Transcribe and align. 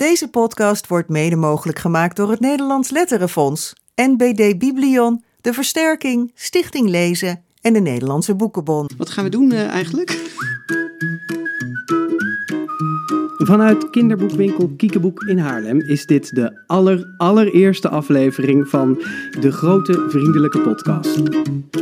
Deze 0.00 0.28
podcast 0.28 0.86
wordt 0.86 1.08
mede 1.08 1.36
mogelijk 1.36 1.78
gemaakt 1.78 2.16
door 2.16 2.30
het 2.30 2.40
Nederlands 2.40 2.90
Letterenfonds, 2.90 3.72
NBD 3.94 4.58
Biblion, 4.58 5.24
De 5.40 5.52
Versterking, 5.52 6.32
Stichting 6.34 6.88
Lezen 6.88 7.44
en 7.60 7.72
de 7.72 7.80
Nederlandse 7.80 8.34
Boekenbond. 8.34 8.94
Wat 8.96 9.10
gaan 9.10 9.24
we 9.24 9.30
doen 9.30 9.52
uh, 9.52 9.68
eigenlijk? 9.68 10.18
Vanuit 13.42 13.90
kinderboekwinkel 13.90 14.68
Kiekeboek 14.76 15.22
in 15.22 15.38
Haarlem 15.38 15.80
is 15.80 16.06
dit 16.06 16.34
de 16.34 16.62
aller, 16.66 17.14
allereerste 17.16 17.88
aflevering 17.88 18.68
van 18.68 19.02
de 19.40 19.52
Grote 19.52 20.06
Vriendelijke 20.08 20.60
Podcast. 20.60 21.16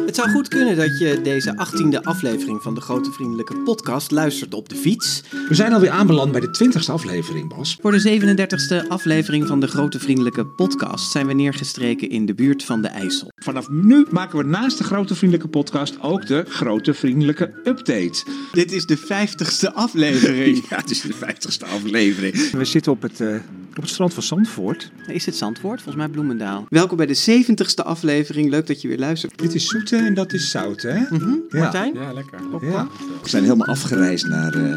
Het 0.07 0.15
zou 0.15 0.31
goed 0.31 0.49
kunnen 0.49 0.77
dat 0.77 0.99
je 0.99 1.21
deze 1.23 1.57
achttiende 1.57 2.05
aflevering 2.05 2.63
van 2.63 2.75
de 2.75 2.81
Grote 2.81 3.13
Vriendelijke 3.13 3.55
Podcast 3.57 4.11
luistert 4.11 4.55
op 4.55 4.69
de 4.69 4.75
fiets. 4.75 5.23
We 5.49 5.55
zijn 5.55 5.73
alweer 5.73 5.91
aanbeland 5.91 6.33
bij 6.33 6.41
de 6.41 6.51
twintigste 6.51 6.93
aflevering, 6.93 7.49
Bas. 7.57 7.79
Voor 7.81 7.91
de 7.91 8.21
37ste 8.21 8.89
aflevering 8.89 9.47
van 9.47 9.61
de 9.61 9.67
Grote 9.67 9.99
Vriendelijke 9.99 10.47
Podcast 10.47 11.11
zijn 11.11 11.27
we 11.27 11.33
neergestreken 11.33 12.11
in 12.11 12.27
de 12.27 12.35
buurt 12.35 12.65
van 12.65 12.83
de 12.83 12.89
IJssel. 12.89 13.31
Vanaf 13.35 13.71
nu 13.71 14.07
maken 14.11 14.39
we 14.39 14.45
naast 14.45 14.79
de 14.79 14.85
Grote 14.85 15.15
Vriendelijke 15.15 15.51
Podcast 15.51 16.01
ook 16.01 16.27
de 16.27 16.45
Grote 16.49 16.95
Vriendelijke 16.95 17.61
Update. 17.65 18.25
Dit 18.53 18.73
is 18.73 18.87
de 18.87 18.99
50ste 18.99 19.75
aflevering. 19.75 20.65
ja, 20.71 20.77
het 20.77 20.91
is 20.91 21.01
de 21.01 21.15
50ste 21.49 21.69
aflevering. 21.75 22.51
We 22.51 22.65
zitten 22.65 22.93
op 22.93 23.03
het, 23.03 23.21
uh, 23.21 23.35
op 23.69 23.83
het 23.83 23.89
strand 23.89 24.15
van 24.15 24.23
Zandvoort. 24.23 24.91
Is 25.07 25.27
het 25.27 25.37
Zandvoort? 25.37 25.83
Volgens 25.83 25.97
mij 25.97 26.09
Bloemendaal. 26.09 26.67
Welkom 26.69 26.97
bij 26.97 27.07
de 27.07 27.45
70ste 27.45 27.85
aflevering. 27.85 28.51
Leuk 28.51 28.67
dat 28.67 28.83
je 28.83 28.89
weer 28.89 28.99
luistert. 28.99 29.39
Dit 29.39 29.55
is 29.55 29.69
zoete 29.69 29.97
en 29.97 30.15
dat 30.15 30.33
is 30.33 30.51
zout, 30.51 30.83
hè? 30.83 30.99
Mm 30.99 31.07
-hmm. 31.19 31.43
ja. 31.49 31.59
Martijn? 31.59 31.95
Ja, 31.95 32.13
lekker. 32.13 32.39
Ja. 32.61 32.89
We 33.23 33.29
zijn 33.29 33.43
helemaal 33.43 33.67
afgereisd 33.67 34.27
naar 34.27 34.57
uh, 34.57 34.75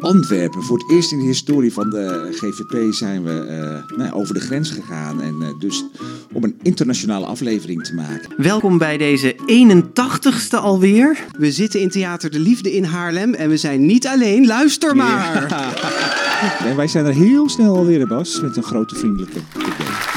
Antwerpen. 0.00 0.62
Voor 0.62 0.78
het 0.78 0.90
eerst 0.90 1.12
in 1.12 1.18
de 1.18 1.24
historie 1.24 1.72
van 1.72 1.90
de 1.90 2.28
GVP 2.32 2.92
zijn 2.92 3.24
we 3.24 3.46
uh, 3.90 3.98
nou, 3.98 4.12
over 4.12 4.34
de 4.34 4.40
grens 4.40 4.70
gegaan. 4.70 5.22
En 5.22 5.56
dus 5.58 5.84
om 6.32 6.44
een 6.44 6.58
internationale 6.62 7.26
aflevering 7.26 7.84
te 7.84 7.94
maken. 7.94 8.30
Welkom 8.36 8.78
bij 8.78 8.96
deze 8.96 9.36
81ste 9.36 10.58
alweer. 10.60 11.24
We 11.38 11.52
zitten 11.52 11.80
in 11.80 11.90
Theater 11.90 12.30
de 12.30 12.38
Liefde 12.38 12.72
in 12.72 12.84
Haarlem 12.84 13.34
en 13.34 13.48
we 13.48 13.56
zijn 13.56 13.86
niet 13.86 14.06
alleen. 14.06 14.46
Luister 14.46 14.96
maar! 14.96 15.48
Ja. 15.48 15.72
En 16.68 16.76
wij 16.76 16.88
zijn 16.88 17.06
er 17.06 17.12
heel 17.12 17.48
snel 17.48 17.76
alweer, 17.76 18.06
Bas, 18.06 18.40
met 18.40 18.56
een 18.56 18.62
grote 18.62 18.94
vriendelijke 18.94 19.40
Tot 19.52 19.62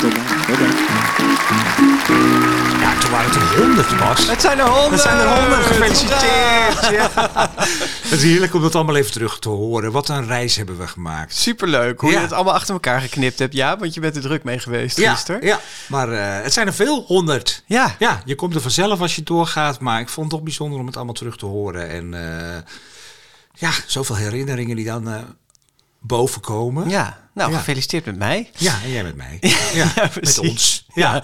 dan. 0.02 0.11
Tot 0.47 0.59
dan. 0.59 0.69
Ja, 2.80 2.97
toen 3.00 3.11
waren 3.11 3.31
het 3.31 3.36
er 3.36 3.61
honderd, 3.64 3.97
Bas. 4.00 4.30
Het 4.30 4.42
zijn 4.42 4.59
er 4.59 4.66
honderd! 4.67 4.92
Het 4.92 5.02
zijn 5.02 5.17
er 5.17 5.39
honderd, 5.39 5.66
gefeliciteerd! 5.66 6.56
Ja. 6.97 7.09
Het 8.02 8.11
is 8.11 8.23
heerlijk 8.23 8.53
om 8.53 8.61
dat 8.61 8.75
allemaal 8.75 8.95
even 8.95 9.11
terug 9.11 9.39
te 9.39 9.50
horen. 9.50 9.92
Wat 9.92 10.09
een 10.09 10.25
reis 10.28 10.56
hebben 10.56 10.78
we 10.78 10.88
gemaakt. 10.88 11.36
Superleuk, 11.36 12.00
hoe 12.02 12.09
Ja. 12.12 12.16
je 12.17 12.22
het 12.23 12.34
allemaal 12.34 12.53
achter 12.53 12.73
elkaar 12.73 13.02
geknipt 13.02 13.39
hebt. 13.39 13.53
Ja, 13.53 13.78
want 13.78 13.94
je 13.94 14.00
bent 14.00 14.16
er 14.16 14.22
druk 14.22 14.44
mee 14.44 14.59
geweest 14.59 14.97
Ja, 14.97 15.12
gisteren. 15.14 15.45
ja, 15.45 15.59
maar 15.88 16.12
eh, 16.12 16.44
het 16.44 16.53
zijn 16.53 16.67
er 16.67 16.73
veel, 16.73 17.03
honderd. 17.08 17.64
Ja. 17.66 17.95
Ja, 18.00 18.22
je 18.25 18.36
komt 18.36 18.56
er 18.56 18.62
vanzelf 18.62 19.02
als 19.02 19.16
je 19.16 19.23
doorgaat, 19.23 19.80
maar 19.80 20.00
ik 20.00 20.09
vond 20.09 20.25
het 20.25 20.36
toch 20.36 20.44
bijzonder 20.45 20.80
om 20.80 20.86
het 20.86 20.95
allemaal 20.95 21.14
terug 21.14 21.38
te 21.38 21.45
horen. 21.45 21.89
En 21.89 22.14
eh, 22.14 22.58
ja, 23.53 23.69
zoveel 23.86 24.16
herinneringen 24.16 24.75
die 24.75 24.86
dan 24.86 25.08
eh, 25.09 25.16
boven 26.08 26.41
komen. 26.41 26.89
Ja, 26.89 27.17
nou, 27.33 27.52
Ja. 27.52 27.58
gefeliciteerd 27.58 28.05
met 28.05 28.17
mij. 28.17 28.50
Ja, 28.58 28.80
en 28.83 28.91
jij 28.91 29.03
met 29.03 29.16
mij. 29.16 29.38
Ja, 29.73 29.94
met 30.22 30.39
ons. 30.39 30.86
Ja, 30.94 31.13
Ja. 31.13 31.23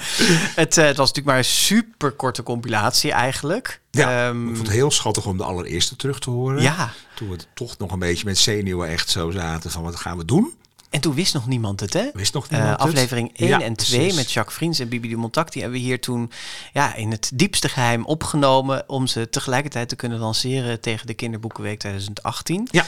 Het, 0.55 0.77
eh, 0.77 0.85
het 0.85 0.97
was 0.97 1.07
natuurlijk 1.07 1.25
maar 1.25 1.37
een 1.37 1.45
super 1.45 2.11
korte 2.11 2.43
compilatie 2.43 3.11
eigenlijk. 3.11 3.81
Ja, 3.91 4.27
Ehm, 4.27 4.47
ik 4.49 4.55
vond 4.55 4.67
het 4.67 4.75
heel 4.75 4.91
schattig 4.91 5.25
om 5.25 5.37
de 5.37 5.43
allereerste 5.43 5.95
terug 5.95 6.19
te 6.19 6.29
horen. 6.29 6.61
ja, 6.61 6.91
Toen 7.15 7.29
we 7.29 7.37
toch 7.53 7.77
nog 7.77 7.91
een 7.91 7.99
beetje 7.99 8.25
met 8.25 8.37
zenuwen 8.37 8.89
echt 8.89 9.09
zo 9.09 9.31
zaten 9.31 9.71
van 9.71 9.83
wat 9.83 9.95
gaan 9.95 10.17
we 10.17 10.25
doen. 10.25 10.53
en 10.89 11.01
toen 11.01 11.13
wist 11.13 11.33
nog 11.33 11.47
niemand 11.47 11.79
het, 11.79 11.93
hè? 11.93 12.09
Wist 12.13 12.33
nog 12.33 12.43
Eh, 12.45 12.51
niemand 12.51 12.79
het? 12.79 12.87
aflevering 12.89 13.31
1 13.39 13.47
Ja, 13.47 13.61
en 13.61 13.75
2 13.75 13.99
precies. 13.99 14.15
met 14.15 14.31
Jacques 14.31 14.55
Vriends 14.57 14.79
en 14.79 14.89
Bibi 14.89 15.07
de. 15.09 15.51
Die 15.51 15.61
hebben 15.61 15.79
we 15.79 15.85
hier 15.85 16.01
toen 16.01 16.31
ja, 16.73 16.95
in 16.95 17.11
het 17.11 17.31
diepste 17.33 17.69
geheim 17.69 18.05
opgenomen... 18.05 18.83
om 18.89 19.07
ze 19.07 19.29
tegelijkertijd 19.29 19.89
te 19.89 19.95
kunnen 19.95 20.19
lanceren 20.19 20.81
tegen 20.81 21.07
de 21.07 21.13
Kinderboekenweek 21.13 21.79
2018. 21.79 22.67
Ja. 22.71 22.85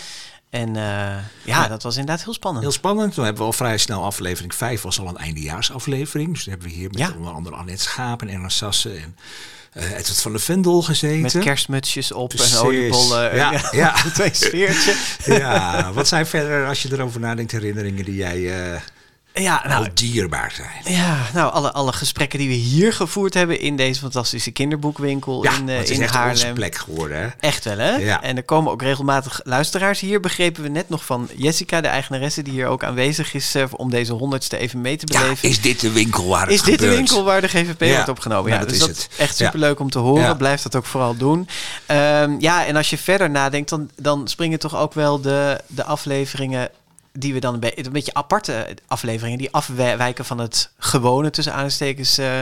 En 0.55 0.67
eh, 0.75 0.81
ja, 0.83 1.21
Ja. 1.43 1.67
dat 1.67 1.83
was 1.83 1.97
inderdaad 1.97 2.23
heel 2.23 2.33
spannend. 2.33 2.63
Heel 2.63 2.73
spannend. 2.73 3.13
Toen 3.13 3.23
hebben 3.23 3.41
we 3.41 3.47
al 3.47 3.53
vrij 3.53 3.77
snel 3.77 4.03
aflevering 4.03 4.55
5 4.55 4.81
was 4.81 4.99
al 4.99 5.07
een 5.07 5.17
eindejaarsaflevering. 5.17 6.33
Dus 6.33 6.43
toen 6.43 6.51
hebben 6.53 6.69
we 6.69 6.75
hier 6.75 6.89
met 6.89 6.97
Ja. 6.99 7.13
onder 7.17 7.33
andere 7.33 7.55
Annette 7.55 7.83
Schapen 7.83 8.27
en 8.27 8.33
Erna 8.33 8.49
Sassen 8.49 8.97
en 9.01 9.15
eh 9.73 9.83
Edward 9.83 10.21
van 10.21 10.31
de 10.33 10.39
Vendel 10.39 10.81
gezeten. 10.81 11.21
Met 11.21 11.37
kerstmutsjes 11.39 12.11
op 12.11 12.29
Precies. 12.29 12.53
en 12.53 12.59
oliebollen. 12.59 13.35
Ja, 13.35 13.61
ja. 13.71 13.93
Twee 14.13 14.29
sfeertje. 14.33 14.95
Ja, 15.25 15.91
wat 15.93 16.07
zijn 16.07 16.25
verder, 16.27 16.67
als 16.67 16.81
je 16.81 16.89
erover 16.93 17.19
nadenkt, 17.19 17.51
herinneringen 17.51 18.05
die 18.05 18.15
jij 18.15 18.71
eh 18.73 18.79
Ja, 19.41 19.63
nou, 19.67 19.87
dierbaar 19.93 20.51
zijn? 20.55 20.95
Ja, 20.95 21.17
nou, 21.33 21.51
alle, 21.53 21.71
alle 21.71 21.93
gesprekken 21.93 22.39
die 22.39 22.47
we 22.47 22.53
hier 22.53 22.93
gevoerd 22.93 23.33
hebben 23.33 23.59
in 23.59 23.75
deze 23.75 23.99
fantastische 23.99 24.51
kinderboekwinkel 24.51 25.43
Ja, 25.43 25.57
in, 25.57 25.69
eh, 25.69 25.77
het 25.77 25.89
is 25.89 25.95
in 25.97 26.01
echt 26.03 26.15
onze 26.15 26.25
Haarlem. 26.27 26.53
plek 26.53 26.75
geworden. 26.75 27.17
Hè? 27.21 27.27
Echt 27.39 27.63
wel, 27.65 27.77
hè? 27.77 27.95
Ja. 27.95 28.21
En 28.21 28.37
er 28.37 28.43
komen 28.43 28.71
ook 28.71 28.81
regelmatig 28.81 29.39
luisteraars 29.43 29.99
hier. 29.99 30.19
Begrepen 30.19 30.63
we 30.63 30.69
net 30.69 30.89
nog 30.89 31.05
van 31.05 31.29
Jessica, 31.35 31.81
de 31.81 31.87
eigenaresse, 31.87 32.41
die 32.41 32.53
hier 32.53 32.67
ook 32.67 32.83
aanwezig 32.83 33.33
is 33.33 33.55
eh, 33.55 33.63
om 33.71 33.89
deze 33.89 34.13
honderdste 34.13 34.57
even 34.57 34.81
mee 34.81 34.97
te 34.97 35.13
Ja, 35.13 35.19
beleven. 35.21 35.49
is 35.49 35.61
dit 35.61 35.79
de 35.79 35.91
winkel 35.91 36.27
waar 36.27 36.41
het 36.41 36.51
Is 36.51 36.61
dit 36.61 36.79
de 36.79 36.89
winkel 36.89 37.23
waar 37.23 37.41
de 37.41 37.47
GVP 37.47 37.81
Ja, 37.81 37.93
wordt 37.95 38.09
opgenomen? 38.09 38.51
Ja, 38.51 38.57
nou, 38.57 38.69
dat 38.69 38.79
dus 38.79 38.87
is 38.87 38.95
dat 38.95 39.03
het. 39.03 39.19
echt 39.19 39.37
Ja. 39.37 39.45
superleuk 39.45 39.79
om 39.79 39.89
te 39.89 39.99
horen. 39.99 40.23
Ja. 40.23 40.33
Blijf 40.33 40.61
dat 40.61 40.75
ook 40.75 40.85
vooral 40.85 41.17
doen. 41.17 41.47
Ehm, 41.85 42.35
ja, 42.39 42.65
en 42.65 42.75
als 42.75 42.89
je 42.89 42.97
verder 42.97 43.29
nadenkt, 43.29 43.69
dan, 43.69 43.89
dan 43.95 44.27
springen 44.27 44.59
toch 44.59 44.75
ook 44.75 44.93
wel 44.93 45.21
de, 45.21 45.61
de 45.67 45.83
afleveringen 45.83 46.69
die 47.17 47.33
we 47.33 47.39
dan 47.39 47.53
een, 47.53 47.59
be- 47.59 47.85
een 47.85 47.91
beetje 47.91 48.13
aparte 48.13 48.67
afleveringen, 48.87 49.37
die 49.37 49.51
afwijken 49.51 50.25
van 50.25 50.37
het 50.37 50.71
gewone 50.77 51.29
tussen 51.29 51.53
aanstekens, 51.53 52.17
eh, 52.17 52.39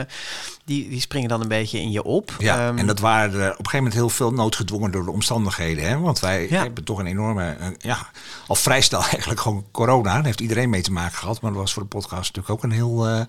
die, 0.64 0.88
die 0.88 1.00
springen 1.00 1.28
dan 1.28 1.40
een 1.40 1.48
beetje 1.48 1.80
in 1.80 1.90
je 1.90 2.02
op. 2.02 2.36
Ja, 2.38 2.66
Ehm, 2.68 2.78
en 2.78 2.86
dat 2.86 2.98
waren 2.98 3.32
er 3.32 3.38
op 3.40 3.48
een 3.48 3.54
gegeven 3.56 3.76
moment 3.76 3.94
heel 3.94 4.08
veel 4.08 4.32
noodgedwongen 4.32 4.90
door 4.90 5.04
de 5.04 5.10
omstandigheden. 5.10 5.84
Hè? 5.88 5.98
Want 5.98 6.20
wij 6.20 6.46
Ja. 6.50 6.62
hebben 6.62 6.84
toch 6.84 6.98
een 6.98 7.06
enorme, 7.06 7.50
eh, 7.52 7.66
ja, 7.78 8.10
al 8.46 8.54
vrij 8.54 8.80
snel 8.80 9.00
eigenlijk 9.12 9.40
gewoon 9.40 9.64
corona. 9.70 10.14
Daar 10.14 10.24
heeft 10.24 10.40
iedereen 10.40 10.70
mee 10.70 10.82
te 10.82 10.92
maken 10.92 11.18
gehad. 11.18 11.40
Maar 11.40 11.50
dat 11.52 11.60
was 11.60 11.72
voor 11.72 11.82
de 11.82 11.88
podcast 11.88 12.34
natuurlijk 12.34 12.50
ook 12.50 12.62
een 12.62 12.76
heel, 12.76 13.06
eh, 13.08 13.20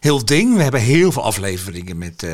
heel 0.00 0.24
ding. 0.24 0.56
We 0.56 0.62
hebben 0.62 0.80
heel 0.80 1.12
veel 1.12 1.24
afleveringen 1.24 1.98
met 1.98 2.26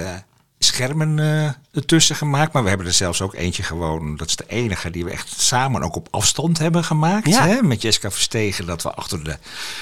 schermen 0.59 1.19
eh, 1.19 1.50
ertussen 1.72 2.17
gemaakt. 2.17 2.53
Maar 2.53 2.62
we 2.62 2.69
hebben 2.69 2.87
er 2.87 2.93
zelfs 2.93 3.22
ook 3.22 3.34
eentje 3.34 3.62
gewoon, 3.62 4.17
dat 4.17 4.28
is 4.28 4.37
de 4.37 4.44
enige 4.47 4.91
die 4.91 5.05
we 5.05 5.11
echt 5.11 5.41
samen 5.41 5.83
ook 5.83 5.97
op 5.97 6.09
afstand 6.11 6.59
hebben 6.59 6.84
gemaakt. 6.84 7.28
Ja. 7.28 7.47
Hè? 7.47 7.62
Met 7.62 7.83
Jessica 7.83 8.11
Verstegen, 8.11 8.67
dat 8.67 8.83
we 8.83 8.93
achter 8.93 9.25
de 9.25 9.37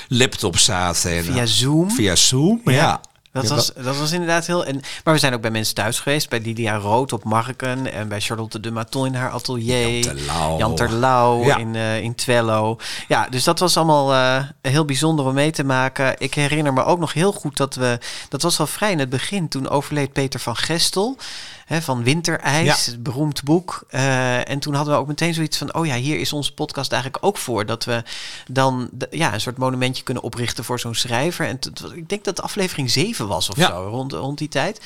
laptop 0.09 0.59
zaten. 0.59 1.11
En, 1.11 1.25
Via 1.25 1.43
eh, 1.43 1.47
Zoom. 1.47 1.91
Via 1.91 2.17
Zoom, 2.17 2.61
ja. 2.65 3.01
Dat 3.35 3.49
was, 3.49 3.73
dat 3.75 3.97
was 3.97 4.13
inderdaad 4.13 4.47
heel. 4.47 4.65
En, 4.65 4.81
maar 5.05 5.15
we 5.15 5.21
zijn 5.21 5.35
ook 5.35 5.41
bij 5.41 5.51
mensen 5.51 5.75
thuis 5.75 6.01
geweest. 6.01 6.29
Bij 6.29 6.41
Lydia 6.41 6.77
Rood 6.77 7.13
op 7.13 7.25
Marken. 7.25 7.93
En 7.93 8.09
bij 8.09 8.21
Charlotte 8.21 8.61
de 8.61 8.71
Maton 8.71 9.07
in 9.07 9.15
haar 9.15 9.31
atelier. 9.31 10.03
Terlouw. 10.03 10.59
Jan 10.59 10.75
Terlouw 10.75 11.45
Ja. 11.45 11.57
in, 11.57 11.75
eh, 11.75 12.01
in 12.01 12.15
Twello. 12.15 12.79
Ja, 13.09 13.27
dus 13.31 13.45
dat 13.45 13.59
was 13.59 13.77
allemaal 13.77 14.13
eh, 14.13 14.45
heel 14.63 14.85
bijzonder 14.85 15.25
om 15.25 15.35
mee 15.35 15.51
te 15.51 15.65
maken. 15.65 16.15
Ik 16.19 16.35
herinner 16.35 16.73
me 16.73 16.85
ook 16.85 16.99
nog 16.99 17.13
heel 17.13 17.33
goed 17.33 17.57
dat 17.57 17.75
we. 17.75 17.99
Dat 18.29 18.43
was 18.43 18.61
al 18.61 18.67
vrij 18.67 18.91
in 18.91 18.99
het 18.99 19.09
begin. 19.11 19.49
Toen 19.49 19.69
overleed 19.69 20.13
Peter 20.13 20.41
van 20.41 20.57
Gestel. 20.57 21.17
Hè, 21.65 21.83
van 21.83 22.03
Winterijs, 22.03 22.67
Ja. 22.85 22.91
het 22.93 23.03
beroemd 23.03 23.43
boek. 23.43 23.85
Eh, 23.89 24.49
en 24.51 24.59
toen 24.59 24.75
hadden 24.75 24.95
we 24.95 25.01
ook 25.01 25.07
meteen 25.07 25.35
zoiets 25.35 25.57
van: 25.59 25.75
oh 25.75 25.87
ja, 25.87 25.95
hier 25.95 26.19
is 26.21 26.33
onze 26.33 26.55
podcast 26.55 26.93
eigenlijk 26.93 27.25
ook 27.25 27.39
voor. 27.39 27.67
Dat 27.67 27.85
we 27.85 28.03
dan 28.51 28.89
de- 28.93 29.09
ja, 29.11 29.35
een 29.35 29.41
soort 29.41 29.57
monumentje 29.59 30.03
kunnen 30.03 30.23
oprichten 30.23 30.65
voor 30.65 30.81
zo'n 30.81 30.95
schrijver. 30.95 31.47
En 31.47 31.59
ik 31.95 32.09
denk 32.09 32.25
dat 32.25 32.37
het 32.37 32.43
aflevering 32.43 32.91
7 32.91 33.29
was 33.29 33.51
of 33.51 33.57
Ja. 33.57 33.67
zo, 33.69 33.87
rond, 33.89 34.13
rond 34.13 34.39
die 34.39 34.49
tijd. 34.49 34.81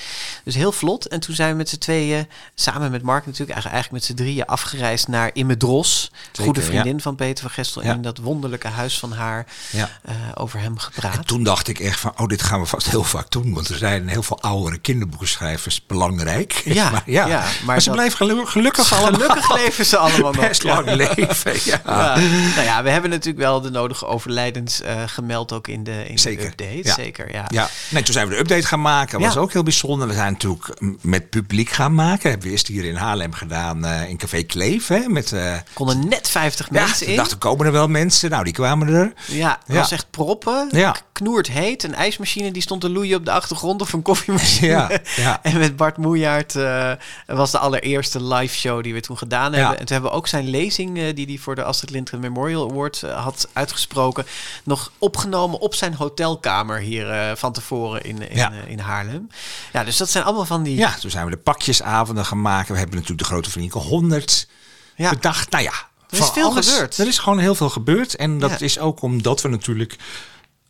Dus 0.45 0.55
heel 0.55 0.73
vlot. 0.73 1.07
En 1.07 1.21
toen 1.21 1.35
zijn 1.35 1.51
we 1.51 1.57
met 1.57 1.69
z'n 1.69 1.79
tweeën, 1.79 2.29
samen 2.55 2.91
met 2.91 3.03
Mark 3.03 3.27
natuurlijk, 3.27 3.53
eigenlijk, 3.53 3.75
eigenlijk 3.75 3.93
met 3.93 4.05
z'n 4.05 4.25
drieën 4.25 4.47
afgereisd 4.47 5.09
naar 5.09 5.31
Immedros. 5.33 6.11
Zeker, 6.27 6.45
goede 6.45 6.61
ja. 6.61 6.67
vriendin 6.67 7.01
van 7.01 7.15
Peter 7.17 7.43
van 7.43 7.51
Gestel. 7.51 7.83
En 7.83 7.95
in 7.95 8.03
dat 8.03 8.19
wonderlijke 8.19 8.69
huis 8.69 8.99
van 8.99 9.13
haar 9.13 9.47
eh, 9.73 9.87
over 10.35 10.61
hem 10.61 10.79
gepraat. 10.79 11.17
En 11.17 11.27
toen 11.27 11.43
dacht 11.43 11.69
ik 11.69 11.79
echt 11.81 12.01
van, 12.01 12.13
oh, 12.17 12.27
dit 12.27 12.43
gaan 12.43 12.61
we 12.61 12.67
vast 12.67 12.91
heel 12.91 13.05
vaak 13.05 13.31
doen. 13.31 13.55
Want 13.55 13.69
er 13.69 13.77
zijn 13.79 14.09
heel 14.09 14.23
veel 14.23 14.41
oudere 14.41 14.79
kinderboekenschrijvers 14.79 15.87
belangrijk. 15.87 16.63
Ja, 16.75 16.91
maar, 16.91 17.03
ja. 17.07 17.27
ja, 17.27 17.39
maar, 17.39 17.55
maar 17.65 17.81
ze 17.81 17.85
dat- 17.89 17.95
blijven 17.97 18.17
gelu- 18.17 18.47
gelukkig 18.47 18.93
allemaal 18.93 19.13
Gelukkig 19.21 19.55
leven 19.57 19.87
ze 19.87 19.97
allemaal 19.97 20.33
nog. 20.33 20.47
best 20.49 20.63
lang 20.63 20.91
leven. 20.91 21.53
Ja. 21.65 21.81
Ja. 21.87 22.17
Nou 22.55 22.63
ja, 22.65 22.83
we 22.83 22.91
hebben 22.91 23.11
natuurlijk 23.11 23.39
wel 23.39 23.61
de 23.61 23.71
nodige 23.71 24.07
overlijdens 24.07 24.81
eh, 24.83 25.03
gemeld 25.07 25.53
ook 25.53 25.69
in 25.69 25.85
de, 25.85 26.05
in 26.09 26.19
Zeker, 26.19 26.53
de 26.57 26.65
update. 26.65 27.01
Zeker, 27.03 27.33
ja. 27.33 27.45
Ja, 27.49 27.69
nee, 27.89 28.03
toen 28.03 28.13
zijn 28.15 28.29
we 28.29 28.35
de 28.35 28.41
update 28.41 28.67
gaan 28.67 28.81
maken. 28.81 29.19
Dat 29.21 29.35
was 29.35 29.43
ook 29.43 29.53
heel 29.53 29.63
bijzonder. 29.63 30.09
We 30.09 30.15
zijn 30.15 30.33
natuurlijk 30.33 30.81
met 31.01 31.31
publiek 31.31 31.71
gaan 31.71 31.95
maken. 31.95 32.31
Hebben 32.31 32.47
we 32.47 32.53
eerst 32.53 32.67
hier 32.67 32.85
in 32.85 32.97
Haarlem 32.97 33.33
gedaan 33.33 33.85
eh, 33.85 34.09
in 34.09 34.17
Café 34.17 34.43
Kleef. 34.43 34.87
Hè, 34.87 34.99
met, 35.09 35.33
eh 35.33 35.55
Konden 35.73 36.09
net 36.09 36.29
50 36.29 36.69
ja, 36.71 36.83
mensen 36.83 37.07
in. 37.07 37.17
dachten 37.17 37.39
komen 37.39 37.67
er 37.67 37.73
wel 37.73 37.89
mensen. 37.89 38.31
Nou, 38.31 38.45
die 38.45 38.53
kwamen 38.53 38.89
er. 38.89 39.13
Ja, 39.27 39.51
het 39.67 39.75
Ja. 39.75 39.81
was 39.81 39.91
echt 39.93 40.07
proppen. 40.11 40.69
Ja. 40.73 40.97
Knoert 41.19 41.47
heet. 41.47 41.83
Een 41.83 41.95
ijsmachine 41.95 42.51
die 42.51 42.63
stond 42.63 42.81
te 42.81 42.91
loeien 42.91 43.17
op 43.19 43.25
de 43.25 43.31
achtergrond 43.31 43.81
of 43.81 43.93
een 43.93 44.03
koffiemachine. 44.03 44.67
Ja, 44.67 44.91
ja. 45.17 45.39
En 45.43 45.59
met 45.59 45.77
Bart 45.77 45.97
Moejaert 45.97 46.55
eh, 46.57 46.93
was 47.27 47.51
de 47.51 47.59
allereerste 47.59 48.23
live 48.25 48.55
show 48.55 48.83
die 48.83 48.95
we 48.95 49.01
toen 49.01 49.19
gedaan 49.19 49.53
hebben. 49.53 49.79
En 49.79 49.85
toen 49.87 49.93
hebben 49.95 50.11
we 50.11 50.17
ook 50.17 50.27
zijn 50.29 50.49
lezing, 50.49 50.99
eh, 50.99 51.15
die 51.15 51.27
hij 51.27 51.39
voor 51.39 51.55
de 51.55 51.65
Astrid 51.65 51.91
Lindgren 51.91 52.21
Memorial 52.21 52.71
Award 52.71 53.03
eh, 53.03 53.23
had 53.25 53.49
uitgesproken, 53.53 54.27
nog 54.65 54.93
opgenomen 54.99 55.61
op 55.61 55.75
zijn 55.75 55.95
hotelkamer 55.95 56.79
hier 56.79 57.37
van 57.37 57.53
tevoren 57.53 58.05
in, 58.05 58.31
in, 58.31 58.53
in 58.67 58.79
Haarlem. 58.79 59.29
Ja, 59.73 59.85
dus 59.85 59.97
dat 59.97 60.11
zijn 60.11 60.25
allemaal 60.25 60.45
van 60.45 60.63
die... 60.63 60.77
Ja, 60.77 60.95
toen 61.01 61.11
zijn 61.11 61.25
we 61.25 61.31
de 61.31 61.37
pakjesavonden 61.37 62.25
gaan 62.25 62.43
maken. 62.43 62.73
We 62.73 62.79
hebben 62.79 62.97
natuurlijk 62.97 63.29
de 63.29 63.35
Grote 63.35 63.51
Vrienden 63.51 63.81
100 63.81 64.49
Ja. 64.97 65.11
bedacht. 65.11 65.51
Nou 65.51 65.63
ja, 65.65 65.73
is 66.11 66.19
van 66.19 66.33
veel 66.33 66.51
gebeurd. 66.51 66.99
Er 66.99 67.07
is 67.07 67.19
gewoon 67.19 67.39
heel 67.39 67.55
veel 67.55 67.69
gebeurd. 67.71 68.17
En 68.17 68.39
dat 68.39 68.51
Ja. 68.51 68.59
is 68.59 68.79
ook 68.79 69.03
omdat 69.03 69.43
we 69.43 69.49
natuurlijk 69.49 69.97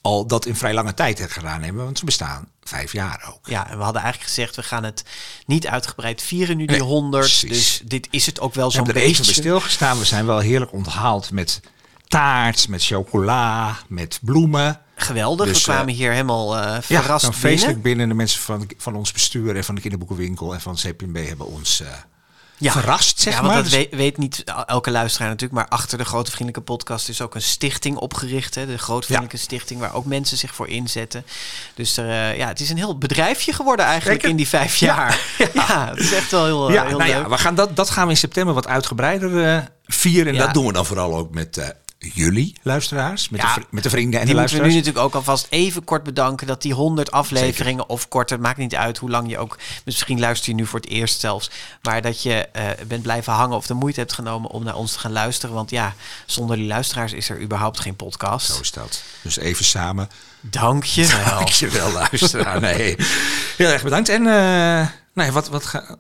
al 0.09 0.27
dat 0.27 0.47
in 0.47 0.57
vrij 0.57 0.75
lange 0.75 0.95
tijd 0.95 1.21
gedaan 1.29 1.63
hebben. 1.63 1.85
Want 1.85 1.99
ze 1.99 2.05
bestaan 2.05 2.49
vijf 2.63 2.93
jaar 2.93 3.25
ook. 3.33 3.49
Ja, 3.49 3.71
en 3.71 3.77
we 3.79 3.83
hadden 3.85 4.03
eigenlijk 4.03 4.33
gezegd, 4.33 4.57
we 4.57 4.63
gaan 4.63 4.85
het 4.85 5.05
niet 5.47 5.67
uitgebreid 5.67 6.23
vieren 6.23 6.57
nu 6.57 6.65
die 6.67 6.77
Nee, 6.77 6.87
100. 6.87 7.25
precies. 7.25 7.49
Dus 7.51 7.81
dit 7.85 8.09
is 8.11 8.27
het 8.27 8.41
ook 8.41 8.55
wel 8.55 8.67
We 8.67 8.73
zo'n 8.73 8.85
hebben 8.85 9.03
er 9.03 9.09
even 9.09 9.25
bij 9.25 9.27
beetje. 9.35 9.43
stilgestaan. 9.43 9.99
We 9.99 10.05
zijn 10.05 10.27
wel 10.27 10.39
heerlijk 10.39 10.73
onthaald 10.73 11.31
met 11.31 11.61
taart, 12.09 12.69
met 12.69 12.85
chocola, 12.85 13.77
met 13.89 14.19
bloemen. 14.23 14.81
Geweldig, 14.97 15.47
Dus, 15.47 15.59
we 15.59 15.73
kwamen 15.73 15.89
eh, 15.89 15.95
hier 15.95 16.11
helemaal 16.11 16.57
Ja, 16.57 16.83
verrast 16.83 17.21
binnen. 17.23 17.41
feestelijk 17.41 17.83
binnen. 17.83 18.09
De 18.09 18.15
mensen 18.15 18.41
van, 18.41 18.71
van 18.77 18.95
ons 18.95 19.13
bestuur 19.13 19.57
en 19.57 19.65
van 19.65 19.75
de 19.75 19.81
kinderboekenwinkel 19.81 20.55
en 20.55 20.61
van 20.61 20.75
CPMB 20.75 21.27
hebben 21.27 21.47
ons 21.47 21.81
eh, 21.81 21.89
Ja. 22.59 22.73
verrast, 22.73 23.21
zeg 23.21 23.35
ja, 23.35 23.41
want 23.41 23.53
maar. 23.53 23.63
dat 23.63 23.73
weet, 23.73 23.95
weet 23.95 24.17
niet 24.17 24.45
elke 24.67 24.91
luisteraar 24.91 25.29
natuurlijk. 25.29 25.61
Maar 25.61 25.69
achter 25.69 25.99
de 25.99 26.05
Grote 26.05 26.31
Vriendelijke 26.31 26.73
Podcast 26.73 27.09
is 27.09 27.23
ook 27.23 27.35
een 27.35 27.43
stichting 27.43 27.97
opgericht. 27.97 28.55
Hè, 28.55 28.67
de 28.67 28.79
Grote 28.79 29.07
Vriendelijke 29.07 29.37
Stichting, 29.37 29.81
waar 29.81 29.95
ook 29.95 30.05
mensen 30.05 30.37
zich 30.37 30.55
voor 30.55 30.69
inzetten. 30.69 31.25
Dus 31.75 31.97
er, 31.97 32.09
eh, 32.09 32.37
ja, 32.37 32.49
het 32.49 32.61
is 32.61 32.71
een 32.71 32.77
heel 32.77 32.99
bedrijfje 32.99 33.53
geworden 33.53 33.85
eigenlijk 33.85 34.23
in 34.23 34.37
die 34.37 34.49
vijf 34.49 34.77
jaar. 34.77 35.21
Ja, 35.55 35.89
het 35.89 35.99
is 35.99 36.13
echt 36.13 36.31
wel 36.31 36.45
heel, 36.45 36.69
eh, 36.69 36.75
ja, 36.75 36.87
heel 36.87 36.99
nou 36.99 37.11
leuk. 37.11 37.23
ja, 37.23 37.29
we 37.29 37.39
gaan 37.39 37.55
dat, 37.55 37.77
dat 37.77 37.91
gaan 37.91 38.05
we 38.05 38.11
in 38.11 38.17
september 38.17 38.55
wat 38.55 38.67
uitgebreider 38.67 39.45
eh, 39.45 39.63
vieren. 39.87 40.33
En 40.33 40.39
dat 40.39 40.55
doen 40.55 40.67
we 40.67 40.73
dan 40.73 40.87
vooral 40.87 41.17
ook 41.17 41.35
met 41.35 41.75
jullie 41.99 42.55
luisteraars, 42.63 43.29
met, 43.29 43.41
Ja, 43.41 43.55
de, 43.55 43.63
met 43.71 43.83
de 43.83 43.91
vrienden 43.91 44.21
en 44.21 44.27
die 44.27 44.35
de 44.35 44.41
moeten 44.41 44.57
we 44.57 44.63
luisteraars. 44.63 44.73
nu 44.73 44.79
natuurlijk 44.79 45.05
ook 45.05 45.15
alvast 45.15 45.47
even 45.51 45.85
kort 45.85 46.03
bedanken 46.03 46.47
dat 46.47 46.63
die 46.63 46.73
100 46.75 47.11
afleveringen 47.11 47.89
of 47.89 48.09
korter, 48.09 48.41
maakt 48.41 48.57
niet 48.59 48.75
uit 48.75 48.99
hoe 48.99 49.11
lang 49.11 49.31
je 49.31 49.39
ook, 49.39 49.59
misschien 49.85 50.21
luister 50.21 50.49
je 50.51 50.55
nu 50.55 50.67
voor 50.67 50.81
het 50.81 50.89
eerst 50.89 51.21
zelfs, 51.21 51.51
maar 51.83 52.03
dat 52.03 52.23
je 52.23 52.35
eh, 52.53 52.65
bent 52.87 53.03
blijven 53.03 53.33
hangen 53.33 53.57
of 53.57 53.67
de 53.67 53.75
moeite 53.75 54.01
hebt 54.01 54.13
genomen 54.13 54.51
om 54.51 54.65
naar 54.65 54.75
ons 54.77 54.93
te 54.93 54.99
gaan 54.99 55.13
luisteren. 55.13 55.55
Want 55.55 55.71
ja, 55.71 55.95
zonder 56.27 56.57
die 56.57 56.67
luisteraars 56.67 57.13
is 57.13 57.29
er 57.29 57.41
überhaupt 57.41 57.81
geen 57.81 57.97
podcast. 57.97 58.47
Zo 58.53 58.61
is 58.61 58.71
dat. 58.73 59.03
Dus 59.23 59.39
even 59.39 59.65
samen. 59.65 60.09
Dank 60.41 60.85
je 60.85 61.07
wel. 61.07 61.25
Dankjewel, 61.39 61.93
luisteraar. 61.93 62.61
Nee, 62.61 62.97
heel 63.57 63.69
erg 63.69 63.83
bedankt. 63.83 64.09
En 64.09 64.27
eh, 64.27 64.87
nee, 65.15 65.33
wat, 65.33 65.49
wat 65.49 65.67
ga- 65.67 65.97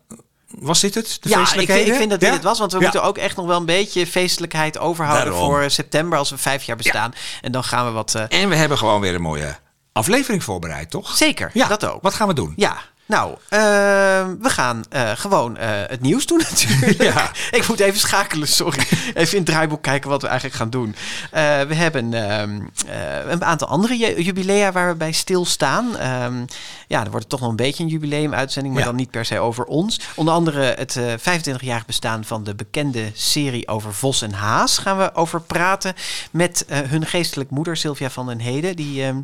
was 0.49 0.81
dit 0.81 0.95
het? 0.95 1.19
De 1.21 1.29
Ja, 1.29 1.41
ik 1.41 1.47
vind, 1.71 1.87
ik 1.89 1.95
vind 1.95 2.11
dat 2.11 2.21
dit 2.21 2.29
Ja? 2.29 2.35
het 2.35 2.45
was. 2.45 2.59
Want 2.59 2.73
we 2.73 2.79
Ja. 2.79 2.83
moeten 2.85 3.03
ook 3.03 3.19
echt 3.19 3.37
nog 3.37 3.47
wel 3.47 3.56
een 3.56 3.65
beetje 3.67 4.06
feestelijkheid 4.06 4.79
overhouden 4.79 5.33
Daarom. 5.33 5.50
voor 5.50 5.71
september 5.71 6.19
als 6.19 6.31
we 6.31 6.39
vijf 6.39 6.62
jaar 6.62 6.77
bestaan. 6.77 7.12
En 7.41 7.53
dan 7.53 7.65
gaan 7.65 7.87
we 7.87 7.91
wat... 7.93 8.15
eh, 8.15 8.41
En 8.43 8.49
we 8.49 8.56
hebben 8.56 8.79
gewoon 8.79 9.00
weer 9.00 9.15
een 9.15 9.23
mooie 9.23 9.56
aflevering 9.93 10.45
voorbereid, 10.45 10.91
toch? 10.91 11.17
zeker, 11.17 11.50
Ja, 11.55 11.69
dat 11.69 11.85
ook. 11.85 12.03
Wat 12.03 12.15
gaan 12.15 12.29
we 12.29 12.35
doen? 12.35 12.53
Ja, 12.56 12.77
nou, 13.08 13.37
eh, 13.49 13.58
we 14.40 14.49
gaan 14.50 14.84
eh, 14.90 15.10
gewoon 15.14 15.56
eh, 15.56 15.69
het 15.87 16.00
nieuws 16.00 16.26
doen 16.26 16.38
natuurlijk. 16.50 17.02
Ja. 17.02 17.31
Ik 17.50 17.69
moet 17.69 17.81
even 17.81 17.99
schakelen, 18.00 18.49
sorry. 18.49 18.78
Even 19.14 19.31
in 19.32 19.37
het 19.37 19.46
draaiboek 19.46 19.82
kijken 19.82 20.10
wat 20.10 20.22
we 20.22 20.26
eigenlijk 20.28 20.56
gaan 20.58 20.70
doen. 20.70 20.94
Eh, 21.31 21.60
we 21.60 21.75
hebben 21.75 22.14
ehm, 22.14 22.60
eh, 22.87 23.31
een 23.31 23.44
aantal 23.44 23.69
andere 23.69 23.96
ju- 23.99 24.22
jubilea 24.22 24.72
waar 24.72 24.88
we 24.88 24.94
bij 24.94 25.12
stilstaan. 25.12 25.96
Ehm 25.96 26.44
ja, 26.87 27.05
er 27.05 27.10
wordt 27.10 27.28
toch 27.28 27.40
nog 27.40 27.50
een 27.50 27.56
beetje 27.56 27.82
een 27.82 27.88
jubileumuitzending, 27.88 28.75
maar 28.75 28.82
Ja. 28.82 28.88
dan 28.88 28.99
niet 28.99 29.11
per 29.11 29.25
se 29.25 29.38
over 29.38 29.64
ons. 29.64 30.00
Onder 30.14 30.34
andere 30.34 30.62
het 30.62 30.96
eh 30.96 31.12
25-jarig 31.19 31.87
bestaan 31.87 32.25
van 32.25 32.44
de 32.44 32.54
bekende 32.54 33.11
serie 33.14 33.69
over 33.69 33.94
Vos 33.94 34.22
en 34.22 34.32
Haas 34.32 34.78
gaan 34.78 34.99
we 34.99 35.14
over 35.14 35.40
praten 35.40 35.94
met 36.31 36.64
hun 36.69 37.06
geestelijk 37.06 37.50
moeder 37.50 37.76
Sylvia 37.76 38.11
van 38.11 38.26
den 38.26 38.38
Heden. 38.40 38.76
Die... 38.76 39.02
ehm, 39.04 39.16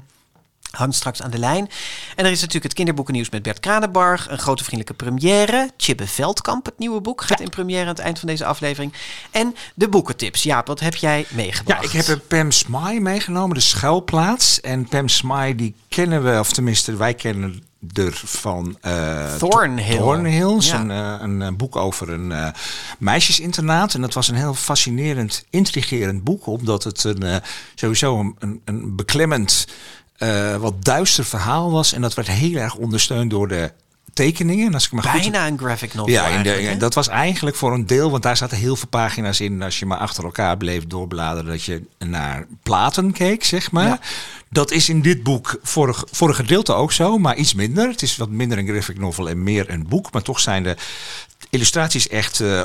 hangt 0.76 0.94
straks 0.94 1.22
aan 1.22 1.30
de 1.30 1.38
lijn. 1.38 1.68
En 2.16 2.24
er 2.24 2.30
is 2.30 2.38
natuurlijk 2.38 2.64
het 2.64 2.74
kinderboekennieuws 2.74 3.30
met 3.30 3.42
Bert 3.42 3.60
Kranenbarg. 3.60 4.30
Een 4.30 4.38
grote 4.38 4.64
vriendelijke 4.64 5.04
première. 5.04 5.70
Chibbe 5.76 6.06
Veldkamp, 6.06 6.66
het 6.66 6.78
nieuwe 6.78 7.00
boek, 7.00 7.22
gaat 7.22 7.40
in 7.40 7.48
première 7.48 7.82
aan 7.82 7.88
het 7.88 7.98
eind 7.98 8.18
van 8.18 8.28
deze 8.28 8.44
aflevering. 8.44 8.92
En 9.30 9.54
de 9.74 9.88
boekentips. 9.88 10.42
Jaap, 10.42 10.66
wat 10.66 10.80
heb 10.80 10.94
jij 10.94 11.26
meegebracht? 11.30 11.82
Ja, 11.82 11.88
ik 11.88 11.92
heb 11.92 12.08
een 12.08 12.26
Pam 12.26 12.50
Smai 12.50 13.00
meegenomen, 13.00 13.54
de 13.54 13.62
schuilplaats. 13.62 14.60
En 14.60 14.88
Pam 14.88 15.08
Smai, 15.08 15.54
die 15.54 15.74
kennen 15.88 16.24
we, 16.24 16.38
of 16.38 16.52
tenminste, 16.52 16.96
wij 16.96 17.14
kennen 17.14 17.62
er 17.92 18.20
van 18.24 18.78
eh, 18.80 19.34
Thornhill. 19.34 19.96
Thornhill, 19.96 20.56
Ja. 20.60 20.80
een, 20.80 20.90
eh, 20.90 21.14
een 21.20 21.42
eh, 21.42 21.48
boek 21.52 21.76
over 21.76 22.10
een 22.10 22.52
meisjesinternaat. 22.98 23.94
En 23.94 24.00
dat 24.00 24.14
was 24.14 24.28
een 24.28 24.34
heel 24.34 24.54
fascinerend, 24.54 25.44
intrigerend 25.50 26.24
boek, 26.24 26.46
omdat 26.46 26.84
het 26.84 27.04
een, 27.04 27.40
sowieso 27.74 28.18
een, 28.20 28.36
een, 28.38 28.60
een 28.64 28.96
beklemmend, 28.96 29.66
eh, 30.28 30.56
wat 30.56 30.84
duister 30.84 31.24
verhaal 31.24 31.70
was. 31.70 31.92
En 31.92 32.00
dat 32.00 32.14
werd 32.14 32.28
heel 32.28 32.56
erg 32.56 32.74
ondersteund 32.74 33.30
door 33.30 33.48
de 33.48 33.72
tekeningen. 34.12 34.66
En 34.66 34.74
als 34.74 34.84
ik 34.86 34.92
me 34.92 35.02
goed 35.02 35.20
Bijna 35.20 35.46
een 35.46 35.58
graphic 35.58 35.94
novel 35.94 36.12
ja, 36.12 36.26
in 36.26 36.42
de, 36.42 36.76
dat 36.78 36.94
was 36.94 37.08
eigenlijk 37.08 37.56
voor 37.56 37.72
een 37.72 37.86
deel, 37.86 38.10
want 38.10 38.22
daar 38.22 38.36
zaten 38.36 38.56
heel 38.58 38.76
veel 38.76 38.88
pagina's 38.88 39.40
in. 39.40 39.62
Als 39.62 39.78
je 39.78 39.86
maar 39.86 39.98
achter 39.98 40.24
elkaar 40.24 40.56
bleef 40.56 40.86
doorbladeren, 40.86 41.50
dat 41.50 41.62
je 41.64 41.82
naar 41.98 42.46
platen 42.62 43.12
keek, 43.12 43.44
zeg 43.44 43.70
maar. 43.70 43.86
Ja. 43.86 43.98
Dat 44.50 44.70
is 44.70 44.88
in 44.88 45.02
dit 45.02 45.22
boek 45.22 45.58
voor, 45.62 45.88
een- 45.88 46.06
voor 46.10 46.28
een 46.28 46.34
gedeelte 46.34 46.72
ook 46.72 46.92
zo, 46.92 47.18
maar 47.18 47.36
iets 47.36 47.54
minder. 47.54 47.88
Het 47.88 48.02
is 48.02 48.16
wat 48.16 48.28
minder 48.28 48.58
een 48.58 48.66
graphic 48.68 48.98
novel 48.98 49.28
en 49.28 49.42
meer 49.42 49.70
een 49.70 49.88
boek. 49.88 50.12
Maar 50.12 50.22
toch 50.22 50.40
zijn 50.40 50.62
de 50.62 50.76
illustraties 51.50 52.08
echt 52.08 52.40
eh, 52.40 52.62